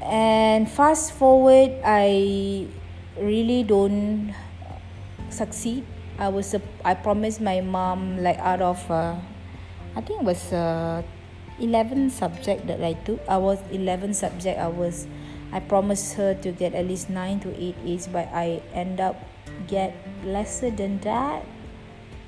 And 0.00 0.70
fast 0.70 1.12
forward 1.12 1.72
I 1.84 2.68
really 3.18 3.62
don't 3.62 4.34
succeed. 5.28 5.84
I 6.18 6.28
was 6.28 6.54
I 6.84 6.94
promised 6.94 7.40
my 7.40 7.60
mom 7.60 8.22
like 8.22 8.38
out 8.38 8.62
of 8.62 8.80
uh, 8.90 9.16
I 9.96 10.04
think 10.04 10.20
it 10.20 10.26
was 10.28 10.52
uh, 10.52 11.00
11 11.58 12.10
subject 12.12 12.68
that 12.68 12.84
I 12.84 12.92
took. 13.08 13.18
I 13.24 13.40
was 13.40 13.58
11 13.72 14.12
subject. 14.12 14.60
I 14.60 14.68
was 14.68 15.08
I 15.52 15.60
promised 15.60 16.20
her 16.20 16.36
to 16.44 16.52
get 16.52 16.74
at 16.76 16.84
least 16.84 17.08
9 17.08 17.40
to 17.40 17.50
8 17.56 17.76
A's 17.86 18.06
but 18.06 18.28
I 18.28 18.60
end 18.76 19.00
up 19.00 19.16
get 19.66 19.96
lesser 20.22 20.68
than 20.68 21.00
that. 21.00 21.48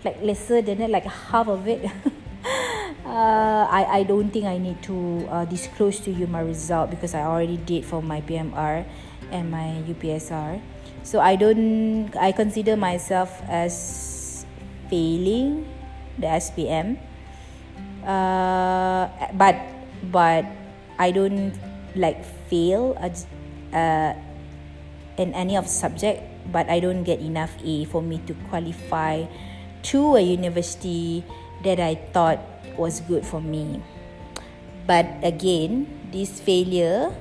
Like 0.03 0.17
lesser 0.23 0.63
than 0.63 0.79
that 0.79 0.89
like 0.89 1.05
half 1.05 1.49
of 1.49 1.69
it. 1.69 1.85
uh, 3.05 3.69
I 3.69 4.01
I 4.01 4.03
don't 4.09 4.33
think 4.33 4.49
I 4.49 4.57
need 4.57 4.81
to 4.89 5.29
uh, 5.29 5.45
disclose 5.45 6.01
to 6.09 6.11
you 6.11 6.25
my 6.25 6.41
result 6.41 6.89
because 6.89 7.13
I 7.13 7.29
already 7.29 7.61
did 7.61 7.85
for 7.85 8.01
my 8.01 8.25
PMR 8.25 8.89
and 9.29 9.53
my 9.53 9.85
UPSR. 9.85 10.65
So 11.05 11.21
I 11.21 11.37
don't 11.37 12.09
I 12.17 12.33
consider 12.33 12.81
myself 12.81 13.45
as 13.45 14.47
failing 14.89 15.69
the 16.17 16.33
SPM 16.41 16.97
uh, 18.09 19.13
but 19.37 19.61
but 20.11 20.49
I 20.99 21.13
don't 21.13 21.53
like 21.95 22.25
fail 22.49 22.97
uh, 22.97 24.13
in 25.21 25.35
any 25.37 25.55
of 25.55 25.69
subject 25.69 26.25
but 26.51 26.69
I 26.73 26.81
don't 26.81 27.05
get 27.05 27.21
enough 27.21 27.53
A 27.63 27.85
for 27.85 28.01
me 28.01 28.19
to 28.27 28.35
qualify 28.49 29.29
to 29.93 30.17
a 30.17 30.21
university 30.25 31.23
that 31.63 31.79
I 31.79 32.01
thought 32.17 32.41
was 32.81 33.01
good 33.05 33.27
for 33.27 33.41
me. 33.41 33.83
But 34.89 35.07
again 35.23 35.87
this 36.11 36.41
failure 36.41 37.13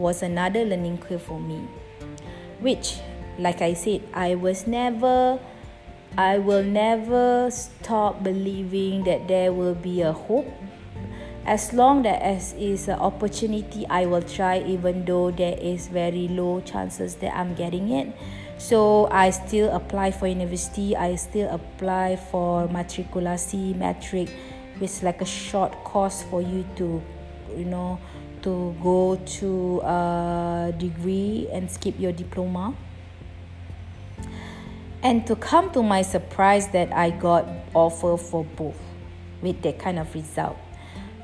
was 0.00 0.24
another 0.24 0.64
learning 0.64 0.96
curve 1.04 1.20
for 1.20 1.38
me 1.38 1.60
which 2.64 3.04
like 3.36 3.60
I 3.60 3.74
said 3.74 4.00
I 4.16 4.34
was 4.34 4.66
never 4.66 5.38
I 6.16 6.38
will 6.38 6.62
never 6.62 7.50
stop 7.50 8.22
believing 8.22 9.04
that 9.04 9.28
there 9.28 9.52
will 9.52 9.74
be 9.74 10.02
a 10.02 10.12
hope. 10.12 10.46
As 11.46 11.72
long 11.72 12.02
that 12.02 12.20
as 12.20 12.52
is 12.52 12.86
an 12.88 13.00
opportunity, 13.00 13.86
I 13.88 14.04
will 14.04 14.20
try, 14.22 14.60
even 14.60 15.06
though 15.06 15.30
there 15.30 15.56
is 15.58 15.88
very 15.88 16.28
low 16.28 16.60
chances 16.60 17.16
that 17.16 17.34
I'm 17.34 17.54
getting 17.54 17.90
it. 17.90 18.14
So 18.58 19.08
I 19.10 19.30
still 19.30 19.74
apply 19.74 20.12
for 20.12 20.28
university. 20.28 20.94
I 20.94 21.16
still 21.16 21.48
apply 21.48 22.16
for 22.16 22.68
matrikulasi 22.68 23.74
metric, 23.74 24.28
which 24.78 24.90
is 24.90 25.02
like 25.02 25.22
a 25.22 25.26
short 25.26 25.72
course 25.82 26.22
for 26.22 26.42
you 26.42 26.64
to, 26.76 27.02
you 27.56 27.64
know, 27.64 27.98
to 28.42 28.76
go 28.82 29.16
to 29.16 29.80
a 29.80 30.74
degree 30.76 31.48
and 31.52 31.70
skip 31.70 31.98
your 31.98 32.12
diploma 32.12 32.74
and 35.02 35.26
to 35.26 35.36
come 35.36 35.70
to 35.72 35.82
my 35.82 36.02
surprise 36.02 36.68
that 36.68 36.92
I 36.92 37.10
got 37.10 37.48
offer 37.74 38.16
for 38.16 38.44
both 38.44 38.78
with 39.40 39.62
that 39.62 39.78
kind 39.78 39.98
of 39.98 40.14
result. 40.14 40.56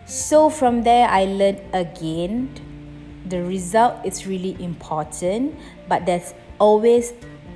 So 0.07 0.51
from 0.51 0.83
there 0.83 1.09
I 1.09 1.25
learned 1.25 1.61
again 1.73 2.51
the 3.27 3.43
result 3.43 4.05
is 4.05 4.27
really 4.27 4.57
important 4.63 5.55
but 5.89 6.07
there's 6.07 6.35
always 6.59 7.13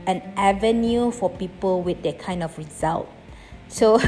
an 0.06 0.22
avenue 0.36 1.10
for 1.10 1.30
people 1.30 1.82
with 1.82 2.02
that 2.02 2.18
kind 2.18 2.42
of 2.42 2.56
result. 2.58 3.08
So 3.68 4.00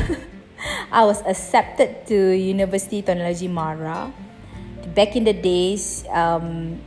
I 0.93 1.05
was 1.05 1.23
accepted 1.23 2.07
to 2.07 2.33
University 2.33 3.03
Technology 3.03 3.49
Mara. 3.49 4.13
Back 4.95 5.17
in 5.17 5.25
the 5.25 5.33
days, 5.33 6.05
um, 6.11 6.81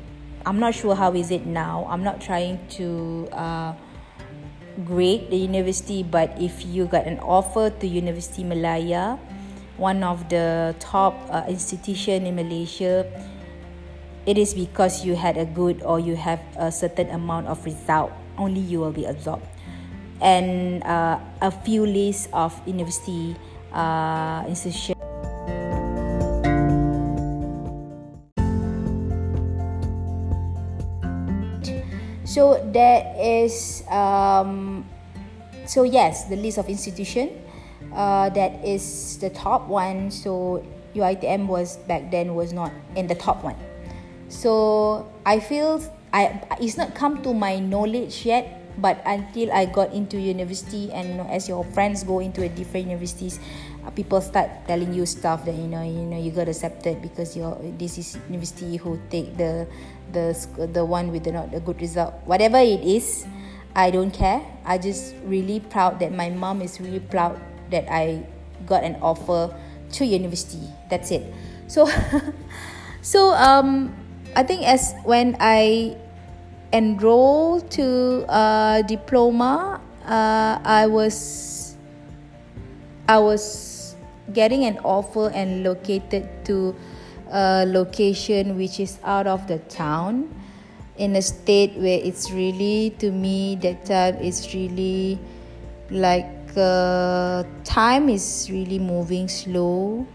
I'm 0.46 0.60
not 0.60 0.76
sure 0.76 0.96
how 0.96 1.14
is 1.14 1.32
it 1.32 1.46
now. 1.46 1.88
I'm 1.90 2.04
not 2.04 2.22
trying 2.22 2.66
to 2.80 3.28
uh, 3.32 3.74
great 4.86 5.30
the 5.30 5.38
university 5.38 6.04
but 6.04 6.30
if 6.38 6.66
you 6.66 6.86
got 6.86 7.06
an 7.06 7.18
offer 7.20 7.70
to 7.70 7.88
University 7.88 8.44
Malaya 8.44 9.18
one 9.78 10.04
of 10.04 10.30
the 10.30 10.76
top 10.80 11.18
uh, 11.30 11.46
institution 11.48 12.26
in 12.26 12.36
Malaysia 12.36 13.06
it 14.28 14.38
is 14.38 14.54
because 14.54 15.06
you 15.06 15.16
had 15.16 15.38
a 15.38 15.46
good 15.46 15.82
or 15.82 16.00
you 16.00 16.16
have 16.16 16.44
a 16.60 16.72
certain 16.72 17.10
amount 17.10 17.48
of 17.48 17.64
result 17.66 18.12
only 18.38 18.62
you 18.62 18.80
will 18.80 18.94
be 18.94 19.06
absorbed. 19.06 19.46
And 20.22 20.84
uh, 20.84 21.20
a 21.42 21.52
few 21.52 21.86
lists 21.86 22.28
of 22.34 22.54
university 22.66 23.36
uh, 23.74 24.46
institution 24.48 24.98
so 32.38 32.62
that 32.70 33.18
is 33.18 33.82
um, 33.90 34.86
so 35.66 35.82
yes 35.82 36.30
the 36.30 36.38
list 36.38 36.62
of 36.62 36.70
institution 36.70 37.34
uh, 37.98 38.30
that 38.30 38.62
is 38.62 39.18
the 39.18 39.30
top 39.30 39.68
one. 39.68 40.12
So 40.12 40.62
UITM 40.94 41.48
was 41.48 41.78
back 41.90 42.12
then 42.12 42.36
was 42.36 42.54
not 42.54 42.72
in 42.96 43.08
the 43.08 43.16
top 43.16 43.44
one. 43.44 43.58
So 44.30 45.10
I 45.26 45.40
feel 45.40 45.82
I 46.14 46.38
it's 46.62 46.78
not 46.78 46.94
come 46.94 47.24
to 47.24 47.34
my 47.34 47.58
knowledge 47.58 48.22
yet 48.22 48.54
but 48.78 49.02
until 49.06 49.52
I 49.52 49.66
got 49.66 49.94
into 49.94 50.22
university 50.22 50.94
and 50.94 51.22
as 51.34 51.50
your 51.50 51.66
friends 51.74 52.04
go 52.04 52.20
into 52.20 52.44
a 52.44 52.50
different 52.50 52.86
universities 52.94 53.40
people 53.96 54.22
start 54.22 54.50
telling 54.68 54.94
you 54.94 55.06
stuff 55.06 55.46
that 55.46 55.56
you 55.56 55.68
know 55.68 55.84
you 55.84 56.04
know 56.04 56.18
you 56.20 56.32
got 56.32 56.48
accepted 56.48 57.02
because 57.02 57.36
your 57.36 57.58
this 57.78 57.98
is 57.98 58.18
university 58.28 58.78
who 58.78 59.00
take 59.10 59.38
the 59.38 59.68
the 60.12 60.34
the 60.74 60.84
one 60.84 61.12
with 61.12 61.24
the 61.24 61.32
not 61.32 61.54
a 61.54 61.60
good 61.60 61.80
result 61.82 62.14
whatever 62.26 62.58
it 62.58 62.82
is 62.82 63.26
I 63.76 63.92
don't 63.92 64.12
care 64.12 64.42
I 64.66 64.78
just 64.78 65.16
really 65.24 65.60
proud 65.60 66.00
that 66.00 66.12
my 66.12 66.30
mom 66.30 66.62
is 66.62 66.80
really 66.80 67.00
proud 67.00 67.40
that 67.72 67.88
I 67.92 68.26
got 68.66 68.84
an 68.84 68.96
offer 69.02 69.54
to 69.94 70.06
university. 70.06 70.64
That's 70.90 71.12
it. 71.12 71.24
So, 71.68 71.88
so 73.02 73.34
um, 73.34 73.96
I 74.36 74.44
think 74.44 74.68
as 74.68 74.94
when 75.04 75.38
I 75.40 75.96
enrolled 76.74 77.72
to 77.72 78.26
a 78.28 78.84
diploma, 78.88 79.82
uh, 80.06 80.60
I 80.64 80.88
was 80.88 81.76
I 83.08 83.20
was 83.20 83.67
getting 84.34 84.66
an 84.66 84.78
offer 84.84 85.30
and 85.30 85.64
located 85.64 86.28
to 86.46 86.76
a 87.32 87.66
location 87.66 88.58
which 88.58 88.80
is 88.80 89.00
out 89.04 89.28
of 89.28 89.48
the 89.48 89.60
town 89.68 90.34
in 90.98 91.16
a 91.16 91.22
state 91.22 91.74
where 91.76 92.00
it's 92.02 92.32
really 92.32 92.96
to 92.98 93.12
me 93.12 93.56
that 93.62 93.86
time 93.86 94.16
is 94.18 94.54
really 94.54 95.20
like 95.90 96.26
uh, 96.58 97.44
time 97.64 98.10
is 98.10 98.50
really 98.52 98.80
moving 98.80 99.28
slow 99.28 100.08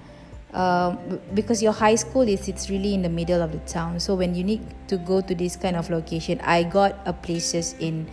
um, 0.52 0.98
because 1.34 1.62
your 1.62 1.72
high 1.72 1.94
school 1.94 2.22
is 2.22 2.48
it's 2.48 2.68
really 2.68 2.94
in 2.94 3.02
the 3.02 3.08
middle 3.08 3.40
of 3.40 3.52
the 3.52 3.60
town. 3.60 4.00
So 4.00 4.14
when 4.14 4.34
you 4.34 4.44
need 4.44 4.60
to 4.92 4.98
go 4.98 5.20
to 5.20 5.34
this 5.34 5.56
kind 5.56 5.74
of 5.74 5.88
location 5.88 6.36
i 6.44 6.62
got 6.62 7.00
a 7.08 7.12
places 7.16 7.74
in 7.80 8.04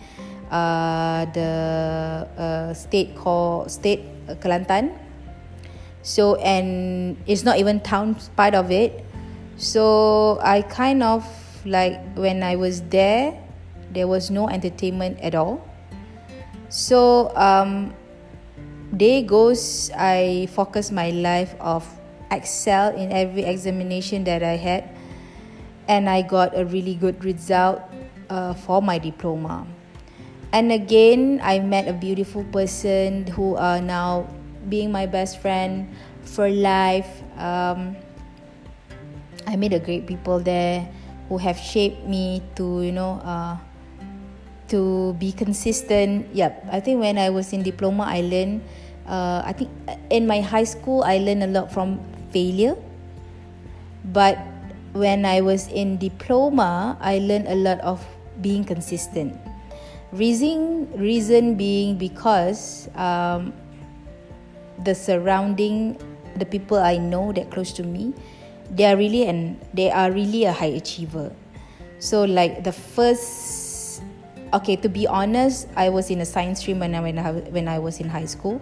uh, 0.50 1.28
the 1.36 1.52
uh, 2.40 2.72
state 2.72 3.14
called 3.14 3.70
state 3.70 4.00
uh, 4.28 4.34
kelantan 4.40 4.96
so 6.02 6.36
and 6.36 7.16
it's 7.26 7.44
not 7.44 7.58
even 7.58 7.80
town 7.80 8.16
part 8.36 8.54
of 8.54 8.70
it. 8.70 9.04
So 9.56 10.40
i 10.42 10.62
kind 10.62 11.02
of 11.02 11.24
like 11.66 12.00
when 12.16 12.42
i 12.42 12.56
was 12.56 12.80
there 12.88 13.36
there 13.92 14.06
was 14.08 14.30
no 14.30 14.48
entertainment 14.48 15.20
at 15.20 15.34
all. 15.34 15.60
So 16.68 17.34
um 17.36 17.92
day 18.96 19.22
goes 19.22 19.90
i 19.94 20.48
focus 20.50 20.90
my 20.90 21.10
life 21.10 21.54
of 21.60 21.86
excel 22.30 22.96
in 22.96 23.12
every 23.12 23.44
examination 23.44 24.24
that 24.24 24.42
i 24.42 24.56
had. 24.56 24.88
And 25.88 26.08
i 26.08 26.22
got 26.22 26.56
a 26.56 26.64
really 26.64 26.94
good 26.94 27.24
result 27.24 27.82
uh, 28.30 28.54
for 28.54 28.80
my 28.80 28.96
diploma. 28.96 29.66
And 30.52 30.72
again 30.72 31.40
i 31.44 31.58
met 31.60 31.88
a 31.88 31.92
beautiful 31.92 32.44
person 32.48 33.26
who 33.26 33.56
are 33.56 33.82
now 33.82 34.26
being 34.68 34.92
my 34.92 35.06
best 35.06 35.40
friend 35.40 35.88
for 36.22 36.48
life. 36.48 37.08
Um, 37.38 37.96
i 39.50 39.56
met 39.56 39.72
a 39.72 39.82
great 39.82 40.06
people 40.06 40.38
there 40.38 40.86
who 41.28 41.38
have 41.38 41.58
shaped 41.58 42.06
me 42.06 42.42
to 42.54 42.82
you 42.82 42.92
know 42.92 43.18
uh, 43.26 43.56
to 44.68 45.14
be 45.18 45.32
consistent. 45.32 46.30
Yep 46.30 46.70
i 46.70 46.78
think 46.78 47.00
when 47.00 47.18
i 47.18 47.30
was 47.30 47.52
in 47.52 47.62
diploma 47.62 48.06
i 48.06 48.22
learned 48.22 48.62
uh, 49.10 49.42
i 49.44 49.52
think 49.52 49.70
in 50.10 50.26
my 50.26 50.40
high 50.40 50.64
school 50.66 51.02
i 51.02 51.18
learned 51.18 51.42
a 51.42 51.50
lot 51.50 51.72
from 51.72 51.98
failure. 52.30 52.76
But 54.04 54.38
when 54.94 55.26
i 55.26 55.40
was 55.40 55.66
in 55.68 55.98
diploma 55.98 56.98
i 57.00 57.18
learned 57.18 57.48
a 57.48 57.58
lot 57.58 57.80
of 57.80 58.02
being 58.40 58.64
consistent. 58.64 59.36
Reason 60.10 60.90
reason 60.98 61.54
being 61.54 61.94
because 61.98 62.90
um, 62.98 63.54
the 64.84 64.94
surrounding 64.94 65.96
the 66.36 66.46
people 66.46 66.78
i 66.78 66.96
know 66.96 67.32
that 67.32 67.50
close 67.50 67.72
to 67.72 67.82
me 67.82 68.14
they 68.70 68.86
are 68.86 68.96
really 68.96 69.26
and 69.26 69.58
they 69.74 69.90
are 69.90 70.10
really 70.10 70.44
a 70.44 70.52
high 70.52 70.78
achiever. 70.78 71.32
So 71.98 72.24
like 72.24 72.64
the 72.64 72.72
first 72.72 74.02
okay 74.52 74.74
to 74.74 74.88
be 74.88 75.06
honest 75.06 75.68
i 75.76 75.88
was 75.88 76.10
in 76.10 76.20
a 76.20 76.26
science 76.26 76.58
stream 76.58 76.80
when 76.80 76.94
i 76.94 77.00
when 77.00 77.18
I, 77.18 77.30
when 77.54 77.68
I 77.68 77.78
was 77.78 78.00
in 78.00 78.08
high 78.08 78.26
school. 78.26 78.60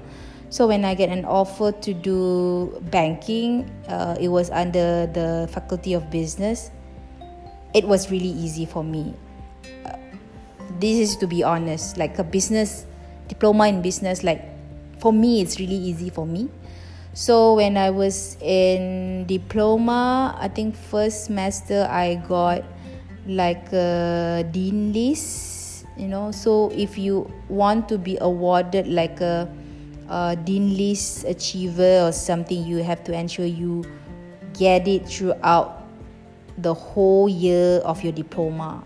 So 0.50 0.66
when 0.66 0.84
i 0.84 0.94
get 0.94 1.10
an 1.10 1.24
offer 1.24 1.72
to 1.72 1.94
do 1.94 2.80
banking 2.90 3.68
uh, 3.88 4.16
it 4.18 4.28
was 4.28 4.50
under 4.50 5.06
the 5.06 5.48
faculty 5.52 5.92
of 5.92 6.10
business. 6.10 6.70
It 7.74 7.84
was 7.84 8.10
really 8.10 8.32
easy 8.32 8.64
for 8.64 8.82
me. 8.82 9.14
Uh, 9.84 9.96
this 10.80 10.96
is 10.96 11.16
to 11.16 11.26
be 11.26 11.44
honest 11.44 11.96
like 11.96 12.18
a 12.18 12.24
business 12.24 12.86
diploma 13.28 13.68
in 13.68 13.82
business 13.82 14.24
like 14.24 14.57
for 15.00 15.12
me 15.12 15.40
it's 15.40 15.58
really 15.58 15.76
easy 15.76 16.10
for 16.10 16.26
me 16.26 16.48
so 17.18 17.54
when 17.54 17.76
I 17.76 17.90
was 17.90 18.36
in 18.40 19.26
diploma, 19.26 20.38
I 20.38 20.46
think 20.46 20.76
first 20.76 21.24
semester 21.24 21.82
I 21.90 22.22
got 22.28 22.62
like 23.26 23.72
a 23.72 24.46
dean 24.52 24.92
list, 24.92 25.84
you 25.96 26.06
know. 26.06 26.30
So 26.30 26.70
if 26.70 26.96
you 26.96 27.26
want 27.48 27.88
to 27.88 27.98
be 27.98 28.18
awarded 28.20 28.86
like 28.86 29.20
a, 29.20 29.50
a 30.08 30.36
dean 30.36 30.76
list 30.76 31.24
achiever 31.24 32.06
or 32.06 32.12
something, 32.12 32.62
you 32.62 32.84
have 32.84 33.02
to 33.10 33.12
ensure 33.12 33.46
you 33.46 33.82
get 34.54 34.86
it 34.86 35.08
throughout 35.08 35.90
the 36.56 36.72
whole 36.72 37.28
year 37.28 37.82
of 37.82 38.04
your 38.04 38.12
diploma. 38.12 38.84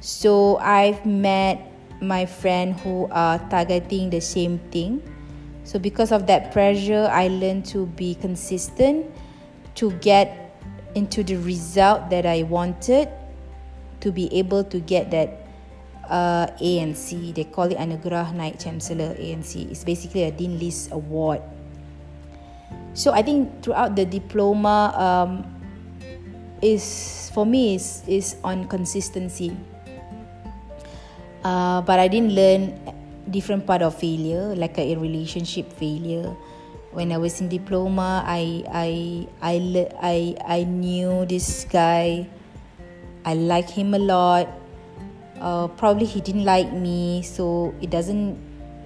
So 0.00 0.56
I've 0.64 1.04
met 1.04 1.60
my 2.00 2.24
friend 2.24 2.72
who 2.80 3.06
are 3.12 3.38
targeting 3.50 4.08
the 4.08 4.20
same 4.20 4.58
thing 4.72 5.02
so, 5.66 5.82
because 5.82 6.14
of 6.14 6.30
that 6.30 6.54
pressure, 6.54 7.10
I 7.10 7.26
learned 7.26 7.66
to 7.74 7.90
be 7.98 8.14
consistent 8.14 9.10
to 9.74 9.90
get 9.98 10.54
into 10.94 11.26
the 11.26 11.42
result 11.42 12.06
that 12.14 12.24
I 12.24 12.46
wanted 12.46 13.10
to 13.98 14.12
be 14.14 14.30
able 14.30 14.62
to 14.62 14.78
get 14.78 15.10
that 15.10 15.42
uh, 16.06 16.46
ANC. 16.62 17.34
They 17.34 17.50
call 17.50 17.74
it 17.74 17.78
Anugerah 17.82 18.30
Naib 18.30 18.62
Chancellor 18.62 19.18
ANC. 19.18 19.66
It's 19.66 19.82
basically 19.82 20.22
a 20.22 20.30
Dean 20.30 20.54
List 20.62 20.94
Award. 20.94 21.42
So 22.94 23.10
I 23.10 23.26
think 23.26 23.50
throughout 23.66 23.96
the 23.96 24.06
diploma 24.06 24.94
um, 24.94 25.42
is 26.62 27.28
for 27.34 27.44
me 27.44 27.74
is 27.74 28.06
is 28.06 28.38
on 28.46 28.70
consistency. 28.70 29.58
Uh, 31.42 31.82
but 31.82 31.98
I 31.98 32.06
didn't 32.06 32.38
learn 32.38 32.78
different 33.30 33.66
part 33.66 33.82
of 33.82 33.94
failure 33.98 34.54
like 34.54 34.78
a, 34.78 34.96
relationship 34.96 35.72
failure. 35.72 36.34
When 36.92 37.12
i 37.12 37.18
was 37.18 37.40
in 37.44 37.48
diploma 37.52 38.24
i 38.24 38.64
i 38.72 38.90
i 39.42 39.54
i, 40.00 40.16
I 40.46 40.64
knew 40.64 41.26
this 41.26 41.66
guy. 41.68 42.26
I 43.26 43.34
like 43.34 43.68
him 43.68 43.92
a 43.92 43.98
lot. 43.98 44.48
Uh, 45.40 45.68
probably 45.68 46.06
he 46.06 46.20
didn't 46.20 46.44
like 46.44 46.72
me 46.72 47.20
so 47.20 47.74
it 47.82 47.90
doesn't 47.90 48.38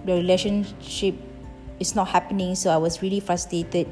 the 0.04 0.14
relationship 0.14 1.14
is 1.78 1.94
not 1.94 2.08
happening. 2.08 2.54
So 2.54 2.70
i 2.70 2.76
was 2.76 3.02
really 3.02 3.20
frustrated. 3.20 3.86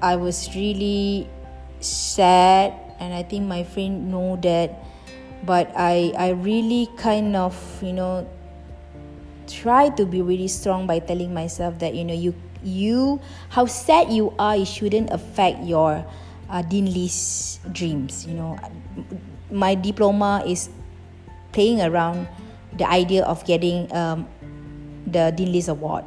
I 0.00 0.14
was 0.14 0.54
really 0.54 1.26
sad 1.80 2.74
and 3.00 3.14
i 3.14 3.22
think 3.22 3.46
my 3.46 3.64
friend 3.64 4.10
know 4.10 4.36
that. 4.42 4.84
But 5.42 5.70
i 5.74 6.12
i 6.18 6.30
really 6.30 6.86
kind 6.98 7.34
of 7.34 7.54
you 7.82 7.92
know 7.94 8.26
try 9.48 9.88
to 9.90 10.04
be 10.04 10.22
really 10.22 10.48
strong 10.48 10.86
by 10.86 10.98
telling 10.98 11.32
myself 11.32 11.78
that 11.78 11.94
you 11.94 12.04
know 12.04 12.14
you 12.14 12.34
you 12.62 13.20
how 13.48 13.66
sad 13.66 14.12
you 14.12 14.32
are 14.38 14.56
it 14.56 14.66
shouldn't 14.66 15.10
affect 15.10 15.62
your 15.64 16.04
uh, 16.50 16.62
dean 16.62 16.92
list 16.92 17.60
dreams 17.72 18.26
you 18.26 18.34
know. 18.34 18.58
My 19.50 19.74
diploma 19.74 20.44
is 20.46 20.68
playing 21.52 21.80
around 21.80 22.28
the 22.76 22.84
idea 22.84 23.24
of 23.24 23.44
getting 23.46 23.90
um, 23.96 24.28
the 25.06 25.32
dean 25.34 25.52
list 25.52 25.68
award. 25.68 26.04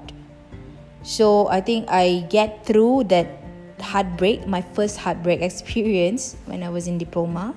So 1.02 1.50
i 1.50 1.62
think 1.62 1.90
i 1.90 2.26
get 2.30 2.66
through 2.66 3.10
that 3.10 3.42
heartbreak 3.82 4.46
my 4.46 4.62
first 4.62 4.98
heartbreak 4.98 5.42
experience 5.50 6.38
when 6.46 6.62
i 6.62 6.70
was 6.70 6.88
in 6.88 6.98
diploma 6.98 7.56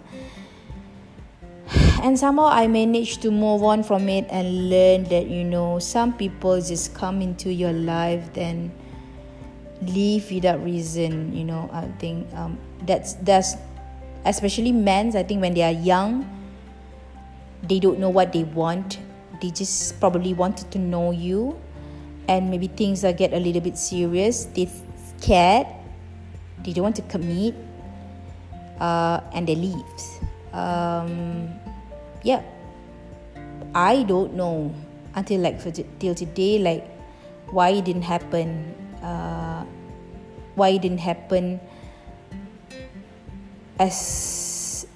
and 2.03 2.19
somehow 2.19 2.47
I 2.47 2.67
managed 2.67 3.23
to 3.23 3.31
move 3.31 3.63
on 3.63 3.83
from 3.83 4.09
it 4.09 4.27
and 4.31 4.71
learn 4.71 5.05
that 5.05 5.27
you 5.27 5.45
know 5.45 5.79
some 5.79 6.13
people 6.13 6.61
just 6.61 6.95
come 6.95 7.23
into 7.23 7.53
your 7.53 7.73
life 7.73 8.33
then 8.35 8.73
leave 9.83 10.31
without 10.31 10.63
reason 10.63 11.35
you 11.35 11.45
know 11.45 11.71
I 11.73 11.89
think 11.99 12.33
um, 12.35 12.59
that's 12.83 13.15
that's 13.25 13.57
especially 14.25 14.73
men 14.73 15.17
I 15.17 15.23
think 15.23 15.41
when 15.41 15.55
they 15.55 15.63
are 15.63 15.73
young 15.73 16.29
they 17.69 17.81
don't 17.81 17.99
know 17.99 18.11
what 18.11 18.33
they 18.33 18.45
want. 18.45 18.99
They 19.41 19.51
just 19.51 19.99
probably 20.01 20.35
wanted 20.35 20.71
to 20.73 20.79
know 20.79 21.11
you. 21.11 21.59
And 22.29 22.51
maybe 22.51 22.69
things 22.69 23.03
get 23.03 23.33
a 23.33 23.39
little 23.39 23.61
bit 23.61 23.77
serious. 23.77 24.47
They 24.47 24.69
scared. 25.19 25.67
They 26.65 26.73
don't 26.73 26.85
want 26.85 26.97
to 26.97 27.03
commit 27.03 27.55
uh, 28.81 29.21
and 29.33 29.47
they 29.47 29.55
leave 29.55 29.85
um, 30.55 31.51
yeah. 32.23 32.43
I 33.75 34.07
don't 34.07 34.35
know 34.35 34.71
until 35.15 35.43
like 35.43 35.59
for 35.61 35.71
till 35.71 36.15
today 36.15 36.63
like 36.63 36.87
why 37.51 37.71
it 37.75 37.85
didn't 37.85 38.07
happen. 38.07 38.75
Uh, 39.03 39.67
why 40.55 40.79
it 40.79 40.83
didn't 40.83 41.03
happen 41.03 41.61
as 43.79 44.87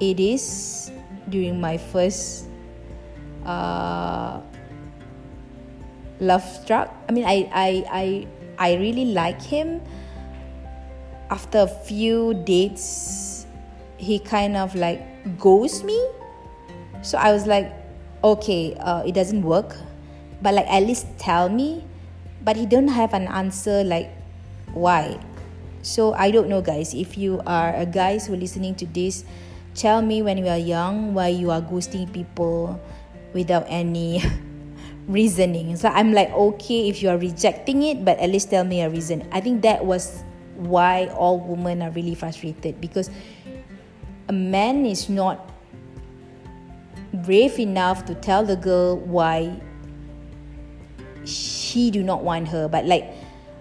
it 0.00 0.20
is 0.20 0.92
during 1.28 1.60
my 1.60 1.80
first 1.80 2.46
uh, 3.48 4.40
love 6.20 6.44
struck. 6.44 6.92
I 7.08 7.12
mean 7.12 7.24
i 7.24 7.48
i 7.48 7.70
i 7.88 8.06
I 8.58 8.74
really 8.78 9.10
like 9.10 9.42
him. 9.42 9.82
After 11.30 11.66
a 11.66 11.66
few 11.66 12.34
dates, 12.46 13.33
he 13.96 14.18
kind 14.18 14.56
of 14.56 14.74
like 14.74 15.02
ghosts 15.38 15.82
me. 15.82 15.98
So 17.02 17.18
I 17.18 17.32
was 17.32 17.46
like, 17.46 17.72
okay, 18.22 18.74
uh, 18.80 19.02
it 19.04 19.14
doesn't 19.14 19.42
work, 19.42 19.76
but 20.42 20.54
like 20.54 20.66
at 20.66 20.82
least 20.82 21.06
tell 21.18 21.48
me. 21.48 21.84
But 22.42 22.56
he 22.56 22.66
don't 22.66 22.88
have 22.88 23.14
an 23.14 23.26
answer 23.28 23.84
like 23.84 24.12
why. 24.72 25.18
So 25.80 26.12
I 26.14 26.30
don't 26.30 26.48
know, 26.48 26.60
guys. 26.60 26.92
If 26.92 27.16
you 27.16 27.40
are 27.46 27.74
a 27.76 27.86
guys 27.86 28.26
who 28.26 28.34
are 28.34 28.40
listening 28.40 28.74
to 28.76 28.86
this, 28.86 29.24
tell 29.74 30.02
me 30.02 30.22
when 30.22 30.38
you 30.38 30.48
are 30.48 30.60
young 30.60 31.14
why 31.14 31.28
you 31.28 31.50
are 31.50 31.60
ghosting 31.60 32.10
people 32.12 32.80
without 33.32 33.64
any 33.68 34.22
reasoning. 35.08 35.76
So 35.76 35.88
I'm 35.88 36.12
like, 36.12 36.30
okay, 36.32 36.88
if 36.88 37.02
you 37.02 37.08
are 37.10 37.18
rejecting 37.18 37.82
it, 37.82 38.04
but 38.04 38.18
at 38.18 38.30
least 38.30 38.50
tell 38.50 38.64
me 38.64 38.80
a 38.80 38.88
reason. 38.88 39.28
I 39.32 39.40
think 39.40 39.62
that 39.62 39.84
was 39.84 40.24
why 40.56 41.06
all 41.16 41.40
women 41.40 41.82
are 41.82 41.90
really 41.90 42.14
frustrated 42.14 42.80
because 42.80 43.10
a 44.28 44.32
man 44.32 44.86
is 44.86 45.08
not 45.08 45.50
brave 47.12 47.58
enough 47.58 48.04
to 48.06 48.14
tell 48.14 48.44
the 48.44 48.56
girl 48.56 48.98
why 48.98 49.60
she 51.24 51.90
do 51.90 52.02
not 52.02 52.24
want 52.24 52.48
her. 52.48 52.68
But 52.68 52.86
like 52.86 53.12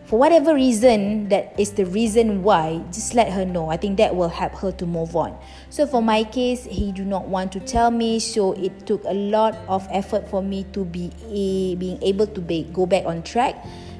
for 0.05 0.19
whatever 0.19 0.53
reason 0.53 1.29
that 1.29 1.57
is 1.59 1.71
the 1.71 1.85
reason 1.85 2.43
why 2.43 2.83
just 2.91 3.13
let 3.13 3.31
her 3.31 3.45
know. 3.45 3.69
I 3.69 3.77
think 3.77 3.97
that 3.97 4.15
will 4.15 4.29
help 4.29 4.53
her 4.55 4.71
to 4.73 4.85
move 4.85 5.15
on. 5.15 5.37
So 5.69 5.85
for 5.85 6.01
my 6.01 6.23
case 6.23 6.65
he 6.65 6.91
do 6.91 7.03
not 7.03 7.27
want 7.27 7.51
to 7.53 7.59
tell 7.59 7.91
me 7.91 8.19
so 8.19 8.53
it 8.53 8.85
took 8.85 9.03
a 9.05 9.13
lot 9.13 9.55
of 9.67 9.87
effort 9.91 10.29
for 10.29 10.41
me 10.41 10.65
to 10.73 10.85
be 10.85 11.11
a, 11.29 11.75
being 11.75 12.01
able 12.03 12.27
to 12.27 12.41
be, 12.41 12.63
go 12.73 12.85
back 12.85 13.05
on 13.05 13.23
track. 13.23 13.55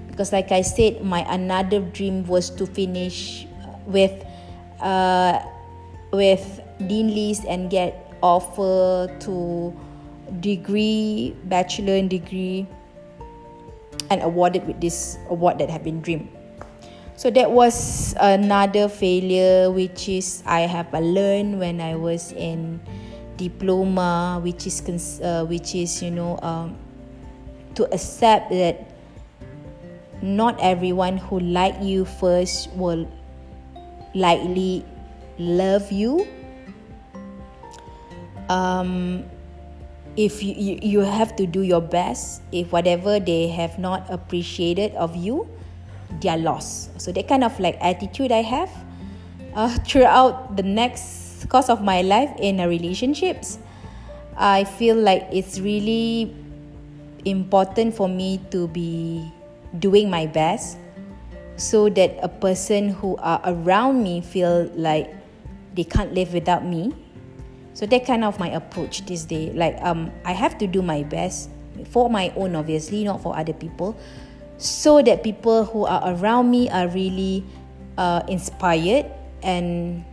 Because 0.08 0.32
like 0.32 0.52
i 0.52 0.62
said 0.62 1.02
my 1.04 1.26
another 1.34 1.80
dream 1.80 2.24
was 2.28 2.52
to 2.52 2.68
finish 2.68 3.48
with 3.88 4.14
uh, 4.80 5.42
with 6.14 6.62
dean 6.88 7.10
list 7.12 7.44
and 7.50 7.70
get 7.70 7.98
offer 8.22 9.10
to 9.20 9.74
degree 10.40 11.36
bachelor 11.50 11.98
and 11.98 12.10
degree 12.10 12.66
and 14.10 14.22
awarded 14.22 14.66
with 14.70 14.80
this 14.80 15.18
award 15.30 15.58
that 15.58 15.70
have 15.70 15.84
been 15.84 16.00
dreamed. 16.00 16.30
So 17.16 17.30
that 17.32 17.52
was 17.52 18.14
another 18.18 18.90
failure, 18.90 19.70
which 19.70 20.10
is 20.10 20.42
I 20.46 20.62
have 20.62 20.94
learned 20.94 21.60
when 21.60 21.82
I 21.82 21.96
was 21.96 22.32
in 22.34 22.82
diploma, 23.38 24.40
which 24.42 24.66
is 24.66 24.82
uh, 25.22 25.46
which 25.46 25.76
is 25.76 26.02
you 26.02 26.10
know 26.10 26.40
um, 26.42 26.78
to 27.76 27.86
accept 27.94 28.50
that 28.50 28.90
not 30.22 30.58
everyone 30.62 31.18
who 31.18 31.40
like 31.40 31.78
you 31.82 32.06
first 32.06 32.72
will 32.74 33.06
likely 34.16 34.86
love 35.38 35.92
you. 35.92 36.28
Um, 38.50 39.26
if 40.16 40.44
you, 40.44 40.54
you, 40.54 40.80
you 40.82 41.00
have 41.00 41.36
to 41.36 41.48
do 41.48 41.62
your 41.62 41.82
best 41.82 42.42
if 42.52 42.72
whatever 42.72 43.20
they 43.20 43.48
have 43.48 43.80
not 43.80 44.06
appreciated 44.12 44.94
of 44.96 45.16
you 45.16 45.48
they 46.22 46.30
are 46.30 46.38
lost 46.38 46.90
so 47.02 47.12
that 47.12 47.28
kind 47.28 47.44
of 47.44 47.60
like 47.60 47.78
attitude 47.82 48.32
i 48.32 48.42
have 48.42 48.70
uh, 49.56 49.76
throughout 49.88 50.56
the 50.56 50.64
next 50.64 51.50
course 51.50 51.70
of 51.70 51.82
my 51.82 52.02
life 52.02 52.32
in 52.40 52.60
a 52.60 52.68
relationships 52.68 53.58
i 54.38 54.64
feel 54.64 54.96
like 54.96 55.28
it's 55.32 55.60
really 55.60 56.34
important 57.26 57.96
for 57.96 58.08
me 58.08 58.40
to 58.52 58.68
be 58.68 59.32
doing 59.80 60.10
my 60.10 60.28
best 60.28 60.78
so 61.56 61.90
that 61.90 62.18
a 62.22 62.30
person 62.30 62.90
who 62.90 63.16
are 63.18 63.42
around 63.46 64.04
me 64.04 64.22
feel 64.22 64.70
like 64.76 65.10
they 65.74 65.84
can't 65.84 66.14
live 66.14 66.34
without 66.34 66.66
me. 66.66 66.94
So 67.74 67.86
that 67.88 68.06
kind 68.06 68.24
of 68.24 68.38
my 68.38 68.54
approach 68.54 69.06
this 69.10 69.26
day 69.26 69.50
like 69.54 69.74
um 69.82 70.14
i 70.26 70.32
have 70.32 70.62
to 70.62 70.70
do 70.70 70.86
my 70.86 71.02
best 71.02 71.50
for 71.90 72.06
my 72.06 72.30
own 72.38 72.56
obviously 72.56 73.04
not 73.04 73.22
for 73.22 73.36
other 73.36 73.54
people. 73.54 73.98
So 74.58 75.02
that 75.02 75.24
people 75.24 75.66
who 75.66 75.86
are 75.86 76.14
around 76.14 76.52
me 76.52 76.70
are 76.70 76.88
really 76.88 77.44
uh, 77.98 78.22
inspired 78.30 79.10
and 79.42 80.06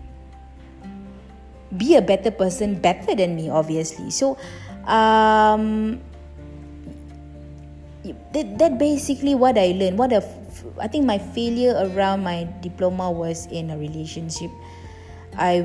be 1.77 1.95
a 1.95 2.03
better 2.03 2.33
person 2.33 2.81
better 2.81 3.15
than 3.15 3.37
me 3.37 3.51
obviously. 3.51 4.11
So 4.11 4.41
um 4.89 6.01
that, 8.33 8.59
that 8.59 8.79
basically 8.79 9.35
what 9.35 9.59
i 9.59 9.77
learned. 9.77 9.99
What 9.99 10.13
a 10.13 10.25
i 10.81 10.89
think 10.89 11.05
my 11.05 11.19
failure 11.19 11.77
around 11.77 12.25
my 12.25 12.49
diploma 12.65 13.11
was 13.13 13.47
in 13.53 13.71
a 13.71 13.77
relationship 13.77 14.51
I, 15.41 15.65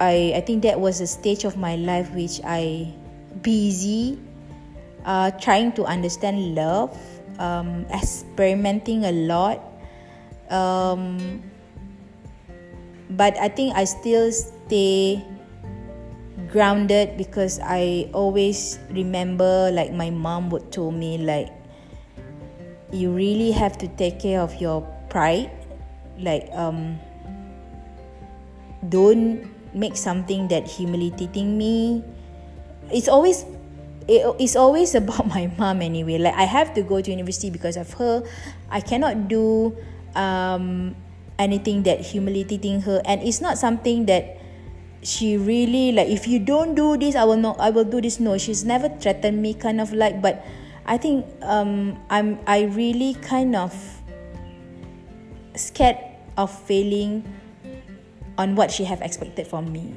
I, 0.00 0.32
I 0.36 0.40
think 0.40 0.62
that 0.62 0.78
was 0.78 1.00
a 1.00 1.06
stage 1.06 1.44
of 1.44 1.56
my 1.56 1.74
life 1.74 2.10
which 2.14 2.40
I 2.44 2.94
busy 3.42 4.18
uh, 5.04 5.30
trying 5.42 5.72
to 5.72 5.84
understand 5.84 6.54
love, 6.54 6.96
um, 7.38 7.86
experimenting 7.90 9.04
a 9.04 9.12
lot. 9.12 9.60
Um, 10.50 11.42
but 13.10 13.36
I 13.38 13.48
think 13.48 13.74
I 13.74 13.84
still 13.84 14.30
stay 14.32 15.24
grounded 16.48 17.16
because 17.16 17.58
I 17.62 18.10
always 18.12 18.78
remember 18.90 19.70
like 19.72 19.92
my 19.92 20.10
mom 20.10 20.50
would 20.50 20.70
tell 20.70 20.90
me 20.90 21.18
like 21.18 21.50
you 22.92 23.10
really 23.10 23.50
have 23.50 23.76
to 23.78 23.88
take 23.96 24.20
care 24.20 24.40
of 24.40 24.54
your 24.60 24.82
pride 25.08 25.50
like 26.18 26.48
um 26.52 26.98
don't 28.88 29.48
make 29.74 29.96
something 29.96 30.48
that 30.48 30.66
humiliating 30.66 31.58
me. 31.58 32.02
It's 32.90 33.08
always 33.08 33.44
it, 34.08 34.22
it's 34.38 34.56
always 34.56 34.94
about 35.00 35.26
my 35.28 35.52
mom 35.58 35.82
anyway. 35.82 36.18
Like 36.18 36.34
i 36.34 36.44
have 36.44 36.74
to 36.74 36.82
go 36.82 37.00
to 37.00 37.10
university 37.10 37.50
because 37.50 37.76
of 37.76 37.92
her. 37.94 38.22
I 38.70 38.80
cannot 38.80 39.28
do 39.28 39.76
um, 40.14 40.96
anything 41.38 41.82
that 41.84 42.00
humiliating 42.00 42.82
her. 42.82 43.02
And 43.04 43.22
it's 43.22 43.40
not 43.40 43.58
something 43.58 44.06
that 44.06 44.40
she 45.06 45.36
really 45.36 45.92
like 45.92 46.08
if 46.08 46.26
you 46.26 46.40
don't 46.40 46.74
do 46.74 46.96
this 46.96 47.14
i 47.14 47.22
will 47.22 47.38
not 47.38 47.60
i 47.60 47.70
will 47.70 47.86
do 47.86 48.00
this. 48.00 48.18
No 48.18 48.38
she's 48.38 48.64
never 48.64 48.88
threatened 48.88 49.42
me 49.42 49.54
kind 49.54 49.80
of 49.80 49.92
like. 49.92 50.22
But 50.22 50.44
i 50.86 50.96
think 50.96 51.26
um, 51.42 51.98
i'm 52.10 52.38
i 52.46 52.62
really 52.74 53.14
kind 53.14 53.54
of 53.54 53.74
scared 55.56 55.98
of 56.36 56.52
failing 56.52 57.24
on 58.38 58.54
what 58.54 58.70
she 58.70 58.84
have 58.84 59.02
expected 59.02 59.46
from 59.46 59.72
me. 59.72 59.94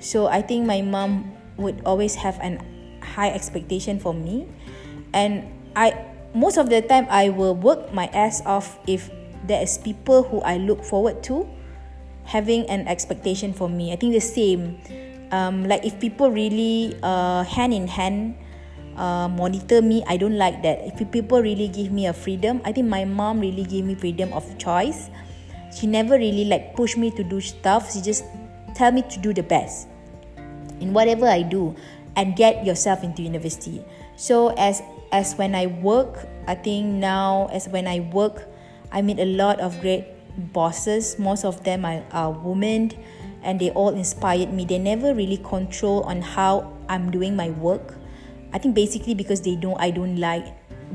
So 0.00 0.26
I 0.26 0.42
think 0.42 0.66
my 0.66 0.82
mom 0.82 1.32
would 1.56 1.82
always 1.84 2.14
have 2.16 2.38
an 2.40 2.60
high 3.00 3.30
expectation 3.30 3.98
for 3.98 4.12
me 4.12 4.46
and 5.14 5.46
I 5.74 5.94
most 6.34 6.58
of 6.58 6.68
the 6.68 6.82
time 6.82 7.06
I 7.08 7.30
will 7.30 7.54
work 7.54 7.92
my 7.94 8.06
ass 8.12 8.44
off 8.44 8.78
if 8.86 9.08
there 9.46 9.62
is 9.62 9.78
people 9.78 10.24
who 10.24 10.42
I 10.42 10.58
look 10.58 10.84
forward 10.84 11.22
to 11.32 11.48
having 12.26 12.68
an 12.68 12.86
expectation 12.88 13.54
for 13.54 13.68
me. 13.70 13.92
I 13.92 13.96
think 13.96 14.12
the 14.12 14.20
same. 14.20 14.82
Um, 15.30 15.66
like 15.66 15.84
if 15.84 15.98
people 15.98 16.30
really 16.30 16.94
uh, 17.02 17.42
hand 17.44 17.72
in 17.72 17.86
hand 17.86 18.36
uh, 18.96 19.28
monitor 19.28 19.80
me, 19.80 20.04
I 20.06 20.16
don't 20.16 20.36
like 20.36 20.62
that. 20.62 20.82
If 20.86 21.10
people 21.10 21.40
really 21.40 21.68
give 21.68 21.90
me 21.90 22.06
a 22.06 22.12
freedom, 22.12 22.60
I 22.64 22.72
think 22.72 22.88
my 22.88 23.04
mom 23.04 23.40
really 23.40 23.64
gave 23.64 23.84
me 23.84 23.94
freedom 23.94 24.32
of 24.32 24.44
choice 24.58 25.10
she 25.76 25.86
never 25.86 26.16
really 26.16 26.46
like 26.46 26.74
push 26.74 26.96
me 26.96 27.10
to 27.12 27.22
do 27.22 27.40
stuff. 27.40 27.92
She 27.92 28.00
just 28.00 28.24
tell 28.74 28.92
me 28.92 29.02
to 29.02 29.18
do 29.20 29.32
the 29.32 29.42
best 29.42 29.88
in 30.80 30.92
whatever 30.92 31.26
i 31.26 31.40
do 31.40 31.74
and 32.16 32.36
get 32.36 32.64
yourself 32.64 33.02
into 33.04 33.22
university. 33.22 33.84
So 34.16 34.52
as 34.56 34.82
as 35.12 35.34
when 35.36 35.54
i 35.54 35.66
work 35.66 36.26
i 36.48 36.54
think 36.54 36.86
now 36.86 37.48
as 37.52 37.68
when 37.68 37.86
i 37.86 38.00
work 38.12 38.44
i 38.90 39.00
meet 39.00 39.20
a 39.20 39.24
lot 39.24 39.60
of 39.60 39.80
great 39.80 40.04
bosses. 40.52 41.18
Most 41.18 41.44
of 41.44 41.64
them 41.64 41.84
are, 41.84 42.04
are 42.12 42.30
women 42.30 42.92
and 43.42 43.60
they 43.60 43.70
all 43.70 43.94
inspired 43.94 44.52
me. 44.52 44.64
They 44.64 44.78
never 44.78 45.14
really 45.14 45.38
control 45.38 46.02
on 46.04 46.20
how 46.20 46.72
i'm 46.88 47.10
doing 47.10 47.36
my 47.36 47.50
work. 47.50 47.94
I 48.52 48.58
think 48.58 48.74
basically 48.74 49.14
because 49.14 49.40
they 49.40 49.56
don't 49.56 49.80
i 49.80 49.90
don't 49.90 50.16
like 50.16 50.44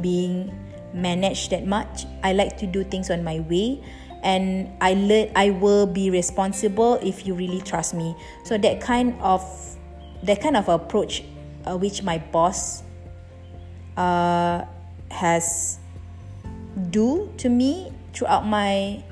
being 0.02 0.54
managed 0.94 1.52
that 1.52 1.66
much. 1.66 2.06
I 2.24 2.34
like 2.34 2.58
to 2.58 2.68
do 2.68 2.84
things 2.84 3.10
on 3.10 3.24
my 3.24 3.40
way 3.42 3.82
and 4.24 4.70
I 4.82 4.94
learn 4.94 5.32
I 5.36 5.50
will 5.50 5.86
be 5.86 6.10
responsible 6.10 6.96
if 7.02 7.26
you 7.26 7.34
really 7.34 7.62
trust 7.62 7.94
me. 7.94 8.16
So 8.44 8.58
that 8.58 8.82
kind 8.82 9.16
of 9.22 9.42
that 10.24 10.42
kind 10.42 10.56
of 10.56 10.70
approach 10.70 11.24
uh, 11.66 11.78
which 11.78 12.04
my 12.04 12.20
boss 12.32 12.84
uh, 13.98 14.66
has 15.10 15.80
do 16.90 17.32
to 17.38 17.50
me 17.50 17.92
throughout 18.14 18.46
my 18.46 19.04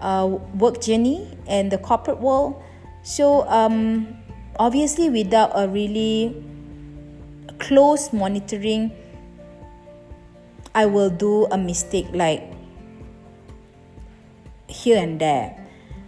uh, 0.00 0.26
work 0.58 0.80
journey 0.80 1.28
and 1.46 1.70
the 1.70 1.78
corporate 1.78 2.18
world. 2.18 2.62
So 3.02 3.46
um, 3.48 4.16
obviously 4.58 5.10
without 5.10 5.52
a 5.54 5.68
really 5.68 6.34
close 7.58 8.12
monitoring, 8.12 8.92
I 10.74 10.86
will 10.86 11.10
do 11.10 11.46
a 11.46 11.58
mistake 11.58 12.06
like 12.12 12.51
here 14.72 14.98
and 14.98 15.20
there. 15.20 15.56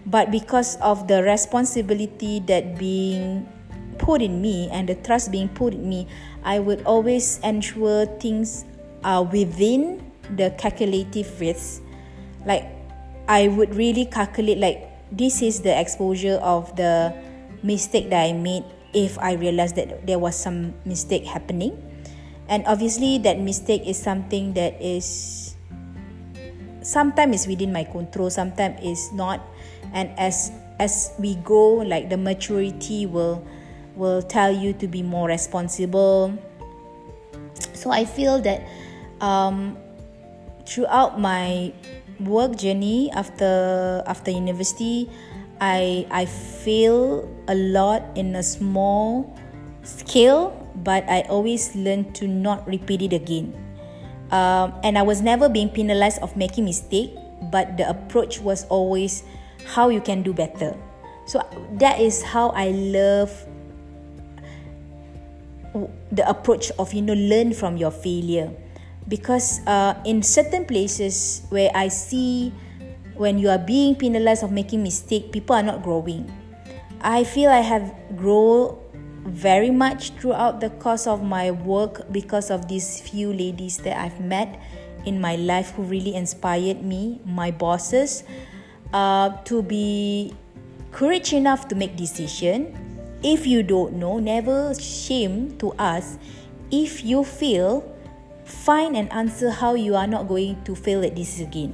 But 0.06 0.30
because 0.30 0.76
of 0.80 1.08
the 1.08 1.22
responsibility 1.22 2.40
that 2.48 2.76
being 2.76 3.48
put 3.98 4.20
in 4.20 4.42
me 4.42 4.68
and 4.72 4.88
the 4.88 4.96
trust 4.96 5.30
being 5.30 5.48
put 5.48 5.72
in 5.72 5.88
me, 5.88 6.08
I 6.42 6.58
would 6.58 6.82
always 6.84 7.38
ensure 7.44 8.06
things 8.20 8.64
are 9.04 9.22
within 9.22 10.00
the 10.36 10.50
calculative 10.58 11.28
risk. 11.40 11.82
Like 12.44 12.68
I 13.28 13.48
would 13.48 13.74
really 13.74 14.04
calculate 14.04 14.58
like 14.58 14.88
this 15.12 15.40
is 15.40 15.60
the 15.60 15.72
exposure 15.72 16.36
of 16.42 16.74
the 16.76 17.14
mistake 17.62 18.10
that 18.10 18.28
I 18.28 18.32
made 18.32 18.64
if 18.92 19.18
I 19.18 19.34
realized 19.34 19.76
that 19.76 20.06
there 20.06 20.18
was 20.18 20.36
some 20.36 20.74
mistake 20.84 21.24
happening. 21.24 21.80
And 22.48 22.66
obviously 22.66 23.18
that 23.24 23.40
mistake 23.40 23.86
is 23.86 23.96
something 23.96 24.52
that 24.54 24.80
is 24.80 25.53
sometimes 26.84 27.42
is 27.42 27.46
within 27.48 27.72
my 27.72 27.82
control, 27.84 28.30
sometimes 28.30 28.78
is 28.84 29.10
not. 29.12 29.40
And 29.92 30.12
as 30.20 30.52
as 30.78 31.12
we 31.18 31.34
go, 31.42 31.82
like 31.82 32.10
the 32.10 32.16
maturity 32.16 33.06
will 33.06 33.42
will 33.96 34.22
tell 34.22 34.52
you 34.52 34.72
to 34.78 34.86
be 34.86 35.02
more 35.02 35.26
responsible. 35.26 36.36
So 37.72 37.90
I 37.90 38.04
feel 38.04 38.40
that 38.42 38.62
um, 39.20 39.78
throughout 40.66 41.18
my 41.18 41.72
work 42.20 42.56
journey 42.56 43.10
after 43.12 44.02
after 44.06 44.30
university, 44.30 45.08
I 45.60 46.06
I 46.10 46.26
feel 46.26 47.24
a 47.48 47.54
lot 47.54 48.02
in 48.14 48.36
a 48.36 48.42
small 48.42 49.32
scale, 49.82 50.52
but 50.84 51.08
I 51.08 51.24
always 51.32 51.74
learn 51.76 52.12
to 52.20 52.28
not 52.28 52.66
repeat 52.66 53.02
it 53.02 53.12
again. 53.12 53.63
Um, 54.34 54.74
and 54.82 54.98
I 54.98 55.02
was 55.06 55.22
never 55.22 55.48
being 55.48 55.70
penalized 55.70 56.18
of 56.18 56.34
making 56.34 56.66
mistake, 56.66 57.14
but 57.54 57.78
the 57.78 57.86
approach 57.88 58.42
was 58.42 58.66
always 58.66 59.22
how 59.62 59.94
you 59.94 60.02
can 60.02 60.26
do 60.26 60.34
better. 60.34 60.74
So 61.30 61.38
that 61.78 62.02
is 62.02 62.18
how 62.20 62.50
I 62.50 62.74
love 62.74 63.30
the 66.10 66.26
approach 66.28 66.70
of 66.78 66.92
you 66.94 67.02
know 67.02 67.14
learn 67.14 67.54
from 67.54 67.76
your 67.76 67.90
failure 67.90 68.50
because 69.08 69.60
uh, 69.66 69.94
in 70.06 70.22
certain 70.22 70.64
places 70.64 71.42
where 71.50 71.68
i 71.74 71.88
see 71.88 72.54
when 73.18 73.38
you 73.38 73.50
are 73.50 73.58
being 73.58 73.96
penalized 73.96 74.44
of 74.44 74.52
making 74.52 74.84
mistake 74.84 75.32
people 75.32 75.50
are 75.50 75.66
not 75.66 75.82
growing 75.82 76.30
i 77.02 77.24
feel 77.24 77.50
i 77.50 77.58
have 77.58 77.90
grown 78.14 78.78
very 79.24 79.70
much 79.70 80.12
throughout 80.20 80.60
the 80.60 80.70
course 80.70 81.06
of 81.06 81.22
my 81.22 81.50
work 81.50 82.10
because 82.12 82.50
of 82.50 82.68
these 82.68 83.00
few 83.00 83.32
ladies 83.32 83.78
that 83.78 83.96
i've 83.96 84.20
met 84.20 84.60
in 85.06 85.20
my 85.20 85.36
life 85.36 85.70
who 85.72 85.82
really 85.82 86.14
inspired 86.14 86.82
me 86.82 87.20
my 87.24 87.50
bosses 87.50 88.24
uh, 88.92 89.30
to 89.44 89.62
be 89.62 90.34
courage 90.92 91.32
enough 91.32 91.68
to 91.68 91.74
make 91.74 91.96
decision 91.96 92.72
if 93.24 93.46
you 93.48 93.64
don't 93.64 93.96
know, 93.96 94.20
never 94.20 94.76
shame 94.76 95.56
to 95.56 95.72
ask. 95.80 96.20
If 96.70 97.02
you 97.02 97.24
feel, 97.24 97.80
find 98.44 98.94
an 98.94 99.08
answer 99.08 99.50
how 99.50 99.74
you 99.74 99.96
are 99.96 100.06
not 100.06 100.28
going 100.28 100.62
to 100.64 100.76
fail 100.76 101.02
at 101.02 101.16
this 101.16 101.40
again. 101.40 101.72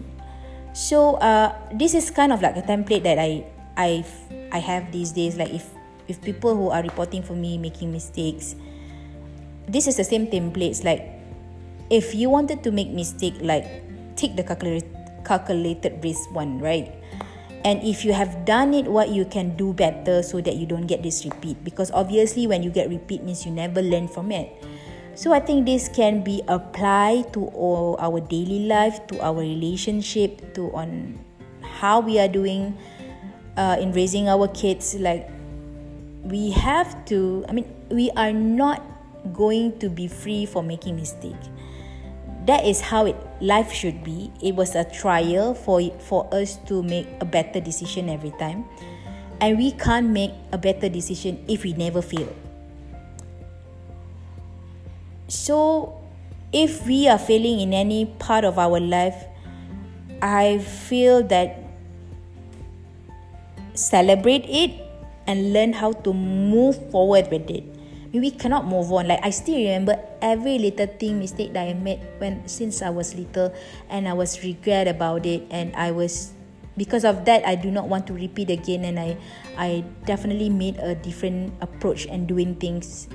So 0.73 1.19
uh, 1.19 1.51
this 1.75 1.95
is 1.95 2.09
kind 2.15 2.31
of 2.33 2.41
like 2.41 2.57
a 2.57 2.63
template 2.63 3.03
that 3.03 3.19
I 3.19 3.51
I 3.77 4.07
I 4.55 4.63
have 4.63 4.95
these 4.95 5.11
days. 5.11 5.35
Like 5.35 5.51
if 5.51 5.67
if 6.11 6.21
people 6.21 6.55
who 6.55 6.69
are 6.69 6.83
reporting 6.83 7.23
for 7.23 7.35
me 7.39 7.57
making 7.57 7.93
mistakes, 7.93 8.57
this 9.69 9.87
is 9.87 9.97
the 9.97 10.05
same 10.05 10.27
templates. 10.27 10.83
Like 10.83 11.07
if 11.89 12.15
you 12.15 12.29
wanted 12.29 12.63
to 12.65 12.71
make 12.75 12.91
mistake, 12.91 13.39
like 13.41 13.65
take 14.17 14.35
the 14.35 14.43
calculated 14.43 14.91
calculated 15.25 16.03
risk 16.03 16.27
one, 16.35 16.59
right? 16.59 17.01
and 17.65 17.83
if 17.85 18.05
you 18.05 18.13
have 18.13 18.45
done 18.45 18.73
it 18.73 18.89
what 18.89 19.11
you 19.11 19.25
can 19.25 19.55
do 19.57 19.73
better 19.73 20.23
so 20.23 20.41
that 20.41 20.57
you 20.57 20.65
don't 20.65 20.87
get 20.87 21.03
this 21.03 21.25
repeat 21.25 21.63
because 21.65 21.91
obviously 21.93 22.47
when 22.47 22.63
you 22.63 22.71
get 22.71 22.89
repeat 22.89 23.23
means 23.23 23.45
you 23.45 23.53
never 23.53 23.83
learn 23.83 24.09
from 24.09 24.33
it 24.33 24.49
so 25.15 25.33
i 25.33 25.41
think 25.41 25.67
this 25.67 25.89
can 25.89 26.25
be 26.25 26.41
applied 26.49 27.31
to 27.33 27.45
all 27.53 27.97
our 28.01 28.21
daily 28.21 28.65
life 28.65 29.07
to 29.07 29.21
our 29.21 29.37
relationship 29.37 30.55
to 30.55 30.73
on 30.73 31.19
how 31.61 32.01
we 32.01 32.19
are 32.19 32.29
doing 32.29 32.77
uh, 33.57 33.77
in 33.79 33.93
raising 33.93 34.29
our 34.29 34.49
kids 34.49 34.95
like 34.97 35.29
we 36.23 36.51
have 36.51 37.05
to 37.07 37.45
i 37.49 37.53
mean 37.53 37.67
we 37.91 38.11
are 38.17 38.33
not 38.33 38.83
going 39.33 39.79
to 39.79 39.89
be 39.89 40.09
free 40.09 40.47
for 40.47 40.63
making 40.63 40.97
mistake. 40.97 41.37
That 42.47 42.65
is 42.65 42.81
how 42.81 43.07
it 43.07 43.17
life 43.41 43.73
should 43.73 44.03
be. 44.03 44.33
It 44.43 44.57
was 44.57 44.75
a 44.75 44.85
trial 44.85 45.55
for 45.55 45.83
for 46.01 46.27
us 46.33 46.57
to 46.73 46.83
make 46.83 47.07
a 47.21 47.25
better 47.25 47.61
decision 47.61 48.09
every 48.09 48.33
time. 48.41 48.65
And 49.41 49.57
we 49.57 49.73
can't 49.73 50.09
make 50.09 50.33
a 50.53 50.59
better 50.59 50.89
decision 50.89 51.45
if 51.49 51.65
we 51.65 51.73
never 51.73 52.03
fail. 52.03 52.29
So 55.29 56.01
if 56.53 56.87
we 56.87 57.09
are 57.09 57.19
failing 57.19 57.61
in 57.61 57.73
any 57.73 58.07
part 58.19 58.45
of 58.45 58.59
our 58.59 58.81
life 58.81 59.15
i 60.21 60.59
feel 60.59 61.23
that 61.23 61.63
celebrate 63.75 64.45
it 64.51 64.90
and 65.31 65.55
learn 65.55 65.71
how 65.73 65.95
to 65.95 66.11
move 66.11 66.75
forward 66.91 67.31
with 67.31 67.47
it 67.47 67.63
we 68.19 68.31
cannot 68.35 68.67
move 68.67 68.91
on. 68.91 69.07
Like 69.07 69.23
I 69.23 69.31
still 69.31 69.55
remember 69.55 69.95
every 70.19 70.59
little 70.59 70.87
thing 70.87 71.23
mistake 71.23 71.53
that 71.55 71.69
I 71.69 71.75
made 71.75 72.03
when 72.19 72.43
since 72.49 72.83
I 72.83 72.91
was 72.91 73.15
little, 73.15 73.55
and 73.87 74.09
I 74.09 74.15
was 74.15 74.43
regret 74.43 74.89
about 74.89 75.27
it, 75.27 75.47
and 75.51 75.71
I 75.77 75.93
was 75.95 76.35
because 76.75 77.05
of 77.05 77.25
that 77.31 77.47
I 77.47 77.55
do 77.55 77.71
not 77.71 77.87
want 77.87 78.11
to 78.11 78.15
repeat 78.15 78.51
again, 78.51 78.83
and 78.83 78.99
I 78.99 79.15
I 79.55 79.85
definitely 80.07 80.51
made 80.51 80.83
a 80.83 80.99
different 80.99 81.55
approach 81.63 82.07
and 82.11 82.27
doing 82.27 82.59
things 82.59 83.07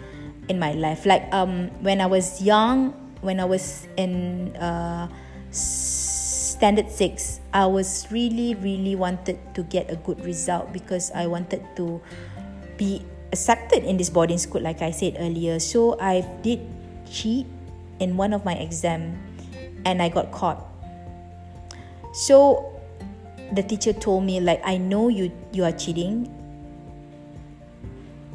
in 0.47 0.59
my 0.59 0.71
life. 0.71 1.03
Like 1.03 1.27
um 1.35 1.67
when 1.83 1.99
I 1.99 2.07
was 2.07 2.39
young, 2.39 2.95
when 3.19 3.43
I 3.43 3.45
was 3.45 3.87
in 3.99 4.55
uh, 4.55 5.11
standard 6.55 6.87
six, 6.87 7.43
I 7.51 7.67
was 7.67 8.07
really 8.15 8.55
really 8.55 8.95
wanted 8.95 9.35
to 9.59 9.67
get 9.67 9.91
a 9.91 9.99
good 10.07 10.23
result 10.23 10.71
because 10.71 11.11
I 11.11 11.27
wanted 11.27 11.59
to 11.75 11.99
be 12.79 13.03
accepted 13.35 13.83
in 13.83 13.99
this 13.99 14.07
boarding 14.07 14.39
school 14.39 14.63
like 14.63 14.79
I 14.79 14.95
said 14.95 15.19
earlier. 15.19 15.59
So 15.59 15.99
I 15.99 16.23
did 16.39 16.63
cheat 17.03 17.43
in 17.99 18.15
one 18.15 18.31
of 18.31 18.47
my 18.47 18.55
exam 18.55 19.19
and 19.83 19.99
I 19.99 20.07
got 20.07 20.31
caught. 20.31 20.63
So 22.15 22.71
the 23.51 23.61
teacher 23.61 23.91
told 23.91 24.23
me 24.23 24.39
like 24.39 24.63
I 24.63 24.79
know 24.79 25.11
you 25.11 25.35
you 25.51 25.67
are 25.67 25.75
cheating. 25.75 26.31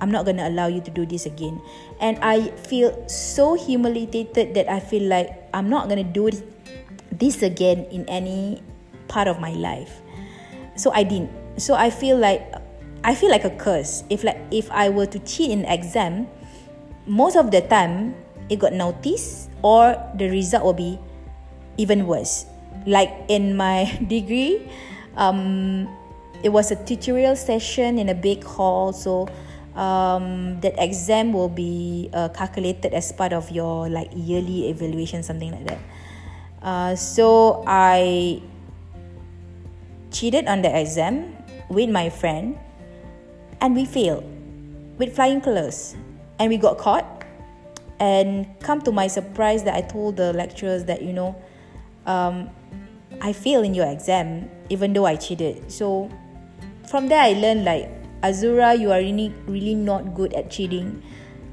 I'm 0.01 0.13
not 0.13 0.25
to 0.41 0.49
allow 0.49 0.69
you 0.69 0.81
to 0.85 0.93
do 0.93 1.05
this 1.05 1.25
again. 1.25 1.61
And 2.01 2.17
I 2.25 2.53
feel 2.69 2.93
so 3.09 3.53
humiliated 3.53 4.33
that 4.57 4.65
I 4.69 4.81
feel 4.81 5.05
like 5.09 5.29
I'm 5.53 5.69
not 5.69 5.89
to 6.05 6.09
do 6.09 6.33
this 7.21 7.43
again 7.43 7.85
in 7.93 8.09
any 8.09 8.63
part 9.09 9.29
of 9.29 9.39
my 9.39 9.53
life. 9.53 10.01
So 10.75 10.91
I 10.91 11.05
didn't. 11.05 11.31
So 11.61 11.75
I 11.75 11.91
feel 11.91 12.17
like 12.17 12.43
I 13.05 13.15
feel 13.15 13.31
like 13.31 13.45
a 13.45 13.55
curse. 13.55 14.03
If 14.09 14.25
like 14.25 14.41
if 14.51 14.71
I 14.73 14.89
were 14.89 15.07
to 15.07 15.19
cheat 15.21 15.51
in 15.53 15.65
exam, 15.65 16.27
most 17.07 17.37
of 17.37 17.51
the 17.53 17.61
time 17.61 18.17
it 18.49 18.59
got 18.59 18.73
noticed 18.73 19.49
or 19.63 19.95
the 20.17 20.29
result 20.29 20.65
will 20.65 20.77
be 20.77 20.99
even 21.77 22.07
worse. 22.07 22.47
Like 22.87 23.13
in 23.29 23.57
my 23.57 23.87
degree, 24.09 24.65
um, 25.17 25.89
it 26.43 26.49
was 26.49 26.71
a 26.71 26.77
tutorial 26.85 27.37
session 27.37 27.99
in 27.99 28.09
a 28.09 28.15
big 28.15 28.43
hall, 28.45 28.93
so 28.93 29.29
um, 29.77 30.61
that 30.61 30.75
exam 30.79 31.33
will 31.33 31.49
be 31.49 32.11
uh, 32.13 32.29
calculated 32.31 32.93
as 32.95 33.13
part 33.13 33.33
of 33.33 33.51
your 33.51 33.89
like 33.89 34.11
yearly 34.15 34.69
evaluation, 34.69 35.23
something 35.23 35.53
like 35.53 35.67
that. 35.67 35.79
Uh, 36.63 36.95
so 36.95 37.65
I 37.67 38.43
cheated 40.11 40.47
on 40.47 40.63
the 40.63 40.79
exam 40.79 41.37
with 41.69 41.89
my 41.89 42.11
friend 42.11 42.59
and 43.61 43.75
we 43.75 43.85
failed 43.85 44.25
with 44.99 45.15
flying 45.15 45.41
colors. 45.41 45.97
And 46.39 46.49
we 46.49 46.57
got 46.57 46.79
caught. 46.79 47.25
And 48.01 48.47
come 48.61 48.81
to 48.83 48.93
my 48.93 49.09
surprise 49.09 49.63
that 49.65 49.75
i 49.75 49.83
told 49.83 50.17
the 50.17 50.33
lecturers 50.33 50.85
that 50.87 51.03
you 51.03 51.13
know 51.13 51.37
um, 52.07 52.49
i 53.21 53.31
failed 53.31 53.67
in 53.67 53.75
your 53.75 53.87
exam 53.87 54.49
even 54.71 54.95
though 54.95 55.05
i 55.05 55.17
cheated. 55.17 55.71
So 55.71 56.09
from 56.89 57.09
there 57.09 57.21
i 57.21 57.33
learned 57.35 57.65
like 57.65 57.91
azura 58.23 58.79
you 58.79 58.91
are 58.91 58.99
really 58.99 59.33
really 59.47 59.75
not 59.75 60.15
good 60.15 60.33
at 60.33 60.51
cheating 60.51 61.03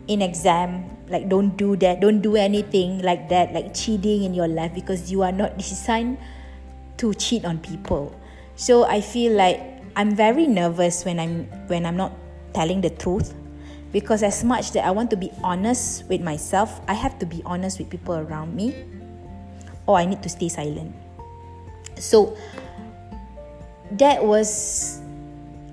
in 0.08 0.22
exam 0.22 0.97
like 1.10 1.30
don't 1.30 1.56
do 1.56 1.76
that 1.76 2.00
don't 2.00 2.22
do 2.22 2.36
anything 2.36 3.00
like 3.00 3.30
that 3.30 3.54
like 3.54 3.74
cheating 3.74 4.24
in 4.24 4.34
your 4.34 4.48
life 4.48 4.74
because 4.74 5.12
you 5.12 5.22
are 5.22 5.32
not 5.32 5.58
designed 5.58 6.18
to 6.98 7.14
cheat 7.14 7.46
on 7.46 7.58
people 7.60 8.14
so 8.56 8.84
i 8.84 9.00
feel 9.00 9.32
like 9.34 9.78
I'm 9.98 10.14
very 10.14 10.46
nervous 10.46 11.02
when 11.10 11.18
I'm 11.18 11.50
when 11.74 11.82
I'm 11.82 11.98
not 11.98 12.14
telling 12.54 12.86
the 12.86 12.94
truth 12.94 13.34
because 13.90 14.22
as 14.22 14.46
much 14.46 14.78
that 14.78 14.86
I 14.86 14.94
want 14.94 15.10
to 15.10 15.18
be 15.18 15.34
honest 15.42 16.06
with 16.06 16.22
myself, 16.22 16.70
I 16.86 16.94
have 16.94 17.18
to 17.18 17.26
be 17.26 17.42
honest 17.50 17.82
with 17.82 17.90
people 17.90 18.14
around 18.14 18.54
me 18.54 18.78
or 19.90 19.98
I 19.98 20.06
need 20.06 20.22
to 20.22 20.30
stay 20.30 20.54
silent. 20.54 20.94
So 21.98 22.38
that 23.98 24.22
was 24.22 25.02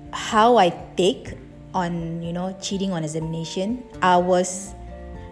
how 0.09 0.57
I 0.57 0.73
take 0.97 1.37
on 1.77 2.23
you 2.25 2.33
know 2.33 2.57
cheating 2.57 2.97
on 2.97 3.05
examination. 3.05 3.85
I 4.01 4.17
was 4.17 4.73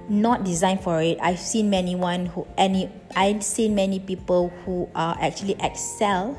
not 0.09 0.43
designed 0.43 0.81
for 0.81 1.01
it. 1.01 1.17
I've 1.21 1.39
seen 1.39 1.69
many 1.69 1.95
one 1.95 2.27
who 2.27 2.47
any 2.57 2.91
I've 3.15 3.43
seen 3.43 3.75
many 3.75 3.99
people 3.99 4.49
who 4.65 4.89
are 4.95 5.17
actually 5.19 5.55
excel 5.59 6.37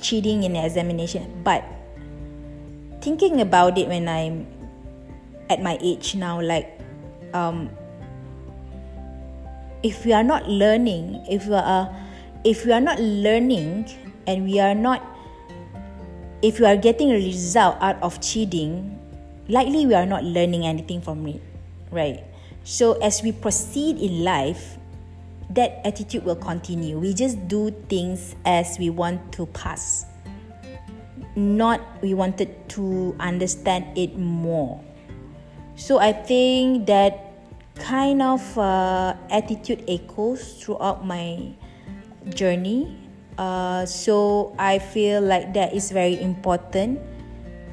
cheating 0.00 0.42
in 0.44 0.56
examination. 0.56 1.42
But 1.44 1.64
thinking 3.00 3.40
about 3.40 3.78
it 3.78 3.88
when 3.88 4.08
I'm 4.08 4.46
at 5.50 5.60
my 5.60 5.78
age 5.82 6.14
now, 6.14 6.40
like 6.40 6.80
um, 7.34 7.70
if 9.82 10.04
we 10.04 10.12
are 10.12 10.24
not 10.24 10.48
learning, 10.48 11.24
if 11.28 11.46
we 11.46 11.54
are 11.54 11.90
if 12.44 12.64
we 12.64 12.72
are 12.72 12.80
not 12.80 12.98
learning 12.98 13.86
and 14.26 14.44
we 14.44 14.58
are 14.58 14.74
not 14.74 15.04
if 16.42 16.58
we 16.58 16.66
are 16.66 16.76
getting 16.76 17.12
a 17.12 17.18
result 17.20 17.76
out 17.80 18.02
of 18.02 18.20
cheating, 18.20 18.98
likely 19.48 19.86
we 19.86 19.94
are 19.94 20.06
not 20.06 20.24
learning 20.24 20.66
anything 20.66 21.00
from 21.00 21.26
it, 21.28 21.40
right? 21.90 22.24
So 22.64 22.94
as 23.02 23.22
we 23.22 23.32
proceed 23.32 23.98
in 23.98 24.24
life, 24.24 24.78
that 25.50 25.80
attitude 25.84 26.24
will 26.24 26.36
continue. 26.36 26.98
We 26.98 27.14
just 27.14 27.48
do 27.48 27.70
things 27.88 28.36
as 28.44 28.78
we 28.78 28.90
want 28.90 29.32
to 29.32 29.46
pass. 29.46 30.06
Not 31.34 31.80
we 32.02 32.14
wanted 32.14 32.68
to 32.76 33.16
understand 33.18 33.96
it 33.96 34.16
more. 34.18 34.80
So 35.76 35.98
I 35.98 36.12
think 36.12 36.86
that 36.86 37.32
kind 37.74 38.22
of 38.22 38.42
uh, 38.58 39.16
attitude 39.30 39.84
echoes 39.88 40.62
throughout 40.62 41.06
my 41.06 41.52
journey 42.34 43.02
uh, 43.38 43.86
so 43.86 44.52
I 44.58 44.78
feel 44.78 45.20
like 45.22 45.54
that 45.54 45.72
is 45.72 45.90
very 45.90 46.20
important 46.20 47.00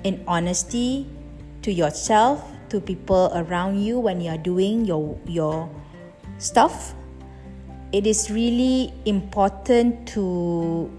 in 0.03 0.23
honesty 0.27 1.07
to 1.63 1.71
yourself, 1.71 2.43
to 2.70 2.80
people 2.80 3.32
around 3.34 3.82
you 3.82 3.99
when 3.99 4.22
you 4.22 4.32
are 4.32 4.41
doing 4.41 4.86
your 4.86 5.17
your 5.26 5.70
stuff. 6.38 6.95
It 7.91 8.05
is 8.05 8.30
really 8.30 8.93
important 9.05 10.05
to 10.13 10.89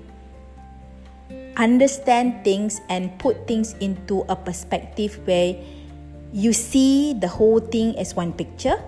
understand 1.57 2.43
things 2.43 2.81
and 2.89 3.15
put 3.19 3.47
things 3.47 3.75
into 3.79 4.27
a 4.29 4.35
perspective 4.35 5.21
where 5.27 5.55
you 6.33 6.53
see 6.53 7.15
the 7.15 7.29
whole 7.29 7.61
thing 7.61 7.99
as 7.99 8.15
one 8.15 8.33
picture. 8.33 8.79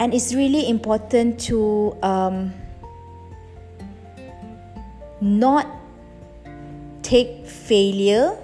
And 0.00 0.14
it's 0.14 0.34
really 0.34 0.68
important 0.68 1.38
to 1.50 1.94
um, 2.02 2.54
not 5.20 5.66
take 7.02 7.46
failure 7.46 8.38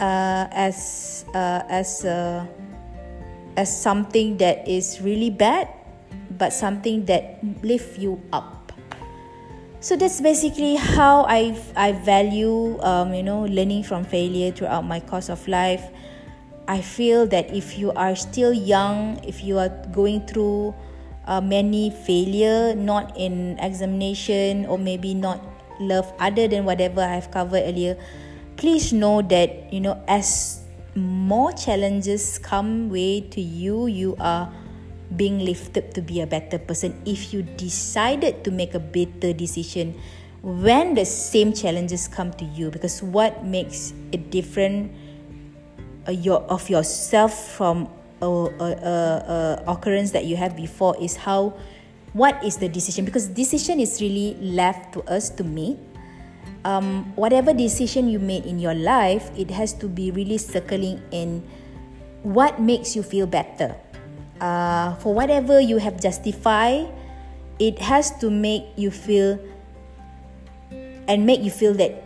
as 0.00 1.24
uh, 1.34 1.62
as 1.68 2.04
uh, 2.04 2.46
as 3.56 3.68
something 3.68 4.38
that 4.38 4.66
is 4.66 5.02
really 5.02 5.30
bad, 5.30 5.68
but 6.38 6.52
something 6.52 7.04
that 7.06 7.42
lift 7.62 7.98
you 7.98 8.22
up. 8.32 8.72
So 9.78 9.94
that's 9.94 10.20
basically 10.20 10.74
how 10.74 11.22
I 11.26 11.54
I 11.74 11.92
value 11.92 12.78
um, 12.82 13.14
you 13.14 13.22
know 13.22 13.46
learning 13.46 13.86
from 13.86 14.02
failure 14.02 14.50
throughout 14.50 14.86
my 14.86 14.98
course 14.98 15.28
of 15.30 15.42
life. 15.46 15.86
I 16.68 16.82
feel 16.84 17.24
that 17.32 17.48
if 17.54 17.78
you 17.78 17.96
are 17.96 18.12
still 18.12 18.52
young, 18.52 19.16
if 19.24 19.40
you 19.40 19.56
are 19.56 19.72
going 19.88 20.28
through 20.28 20.76
uh, 21.24 21.40
many 21.40 21.88
failure, 21.88 22.74
not 22.76 23.16
in 23.16 23.56
examination 23.56 24.66
or 24.66 24.76
maybe 24.76 25.14
not 25.14 25.40
love 25.80 26.12
other 26.20 26.44
than 26.46 26.66
whatever 26.68 27.00
I've 27.00 27.30
covered 27.30 27.64
earlier, 27.64 27.96
please 28.58 28.92
know 28.92 29.22
that 29.22 29.72
you 29.72 29.80
know 29.80 29.96
as 30.06 30.60
more 30.98 31.54
challenges 31.54 32.38
come 32.42 32.90
way 32.90 33.22
to 33.32 33.40
you, 33.40 33.86
you 33.86 34.16
are 34.20 34.52
being 35.16 35.38
lifted 35.38 35.94
to 35.94 36.02
be 36.02 36.20
a 36.20 36.26
better 36.26 36.58
person. 36.58 37.00
If 37.06 37.32
you 37.32 37.42
decided 37.42 38.44
to 38.44 38.50
make 38.50 38.74
a 38.74 38.82
better 38.82 39.32
decision 39.32 39.94
when 40.42 40.94
the 40.94 41.06
same 41.06 41.52
challenges 41.52 42.06
come 42.06 42.32
to 42.34 42.44
you 42.44 42.70
because 42.70 43.02
what 43.02 43.44
makes 43.44 43.92
it 44.12 44.30
different 44.30 44.92
uh, 46.06 46.12
your 46.12 46.42
of 46.46 46.68
yourself 46.70 47.56
from 47.56 47.88
a, 48.22 48.26
a, 48.26 48.28
a, 48.28 49.62
a 49.66 49.72
occurrence 49.72 50.12
that 50.12 50.26
you 50.26 50.36
have 50.36 50.56
before 50.56 50.94
is 51.00 51.16
how 51.16 51.54
what 52.12 52.42
is 52.42 52.56
the 52.56 52.68
decision? 52.68 53.04
Because 53.04 53.28
decision 53.28 53.80
is 53.80 54.00
really 54.00 54.34
left 54.40 54.92
to 54.94 55.02
us 55.04 55.28
to 55.30 55.44
make 55.44 55.78
um, 56.64 57.12
whatever 57.14 57.52
decision 57.52 58.08
you 58.08 58.18
made 58.18 58.44
in 58.46 58.58
your 58.58 58.74
life 58.74 59.30
it 59.36 59.50
has 59.50 59.72
to 59.72 59.88
be 59.88 60.10
really 60.10 60.38
circling 60.38 61.00
in 61.10 61.42
what 62.22 62.60
makes 62.60 62.96
you 62.96 63.02
feel 63.02 63.26
better 63.26 63.74
uh, 64.40 64.94
for 64.96 65.14
whatever 65.14 65.60
you 65.60 65.78
have 65.78 66.00
justified 66.00 66.88
it 67.58 67.78
has 67.78 68.10
to 68.18 68.30
make 68.30 68.64
you 68.76 68.90
feel 68.90 69.38
and 71.06 71.24
make 71.24 71.42
you 71.42 71.50
feel 71.50 71.74
that 71.74 72.04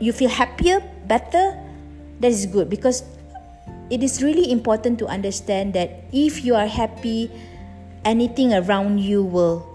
you 0.00 0.12
feel 0.12 0.30
happier 0.30 0.80
better 1.06 1.58
that 2.20 2.30
is 2.30 2.46
good 2.46 2.70
because 2.70 3.04
it 3.90 4.02
is 4.02 4.22
really 4.22 4.50
important 4.50 4.98
to 4.98 5.06
understand 5.06 5.74
that 5.74 6.04
if 6.12 6.44
you 6.44 6.54
are 6.54 6.66
happy 6.66 7.30
anything 8.04 8.54
around 8.54 8.98
you 8.98 9.22
will 9.22 9.66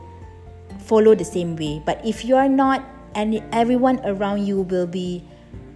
follow 0.86 1.16
the 1.16 1.26
same 1.26 1.56
way. 1.58 1.82
But 1.84 2.00
if 2.06 2.24
you 2.24 2.38
are 2.38 2.48
not, 2.48 2.86
and 3.16 3.42
everyone 3.52 4.00
around 4.04 4.46
you 4.46 4.62
will 4.62 4.88
be 4.88 5.24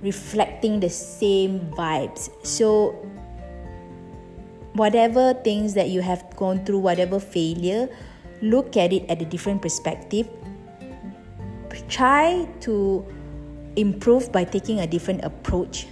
reflecting 0.01 0.79
the 0.79 0.89
same 0.89 1.59
vibes. 1.71 2.29
So, 2.45 2.95
whatever 4.73 5.33
things 5.33 5.73
that 5.73 5.89
you 5.89 6.01
have 6.01 6.23
gone 6.35 6.63
through, 6.65 6.79
whatever 6.79 7.19
failure, 7.19 7.89
look 8.41 8.77
at 8.77 8.93
it 8.93 9.09
at 9.09 9.21
a 9.21 9.25
different 9.25 9.61
perspective. 9.61 10.27
Try 11.87 12.47
to 12.61 13.05
improve 13.75 14.31
by 14.31 14.43
taking 14.43 14.79
a 14.79 14.87
different 14.87 15.23
approach. 15.23 15.87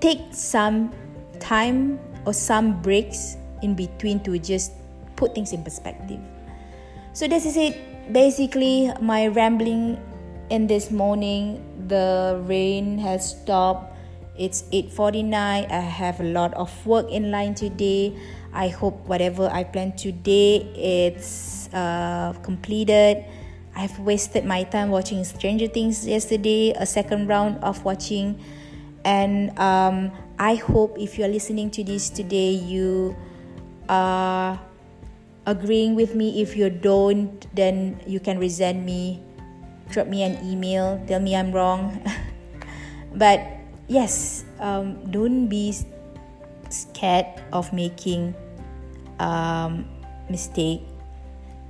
Take 0.00 0.20
some 0.30 0.94
time 1.40 1.98
or 2.24 2.32
some 2.32 2.80
breaks 2.80 3.36
in 3.62 3.74
between 3.74 4.20
to 4.20 4.38
just 4.38 4.72
put 5.16 5.34
things 5.34 5.52
in 5.52 5.62
perspective. 5.62 6.20
So 7.12 7.26
this 7.26 7.44
is 7.44 7.56
it. 7.56 7.76
Basically, 8.12 8.90
my 9.02 9.26
rambling 9.26 10.00
in 10.50 10.66
this 10.66 10.90
morning. 10.90 11.60
The 11.88 12.40
rain 12.44 12.98
has 12.98 13.30
stopped. 13.30 13.96
It's 14.36 14.64
8:49. 14.72 15.66
I 15.70 15.80
have 15.80 16.20
a 16.20 16.28
lot 16.28 16.54
of 16.54 16.70
work 16.86 17.10
in 17.10 17.30
line 17.30 17.54
today. 17.54 18.14
I 18.52 18.68
hope 18.68 19.04
whatever 19.06 19.50
I 19.52 19.64
plan 19.64 19.92
today 19.92 20.64
it's 20.72 21.68
uh, 21.72 22.32
completed. 22.42 23.24
I've 23.76 23.98
wasted 24.00 24.44
my 24.44 24.64
time 24.64 24.90
watching 24.90 25.22
Stranger 25.22 25.68
Things 25.68 26.06
yesterday, 26.06 26.74
a 26.74 26.86
second 26.86 27.28
round 27.28 27.62
of 27.62 27.84
watching, 27.84 28.40
and 29.04 29.54
um, 29.58 30.10
I 30.38 30.56
hope 30.56 30.98
if 30.98 31.18
you 31.18 31.24
are 31.24 31.30
listening 31.30 31.70
to 31.78 31.84
this 31.84 32.10
today, 32.10 32.58
you 32.58 33.14
are 33.88 34.58
agreeing 35.46 35.94
with 35.94 36.14
me. 36.14 36.42
If 36.42 36.56
you 36.56 36.70
don't, 36.70 37.38
then 37.54 38.00
you 38.06 38.18
can 38.18 38.38
resent 38.38 38.82
me. 38.82 39.22
Drop 39.90 40.06
me 40.06 40.22
an 40.22 40.38
email. 40.44 41.00
Tell 41.06 41.20
me 41.20 41.34
I'm 41.34 41.52
wrong. 41.52 42.02
but 43.14 43.40
yes, 43.88 44.44
um, 44.60 45.10
don't 45.10 45.48
be 45.48 45.74
scared 46.68 47.26
of 47.52 47.72
making 47.72 48.34
um, 49.18 49.88
mistake. 50.28 50.82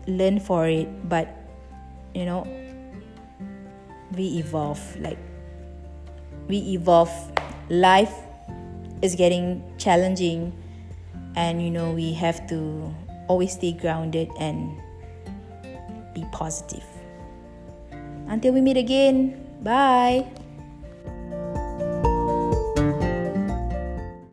Learn 0.06 0.40
for 0.40 0.66
it, 0.66 0.88
but 1.08 1.28
you 2.14 2.24
know, 2.24 2.46
we 4.16 4.40
evolve. 4.40 4.80
Like 4.98 5.18
we 6.48 6.58
evolve. 6.72 7.12
Life 7.68 8.14
is 9.02 9.14
getting 9.14 9.62
challenging, 9.76 10.56
and 11.36 11.62
you 11.62 11.70
know 11.70 11.92
we 11.92 12.14
have 12.14 12.48
to 12.48 12.88
always 13.28 13.52
stay 13.52 13.72
grounded 13.72 14.32
and 14.40 14.72
be 16.14 16.24
positive. 16.32 16.87
Until 18.28 18.52
we 18.52 18.60
meet 18.60 18.76
again, 18.76 19.34
bye. 19.64 20.28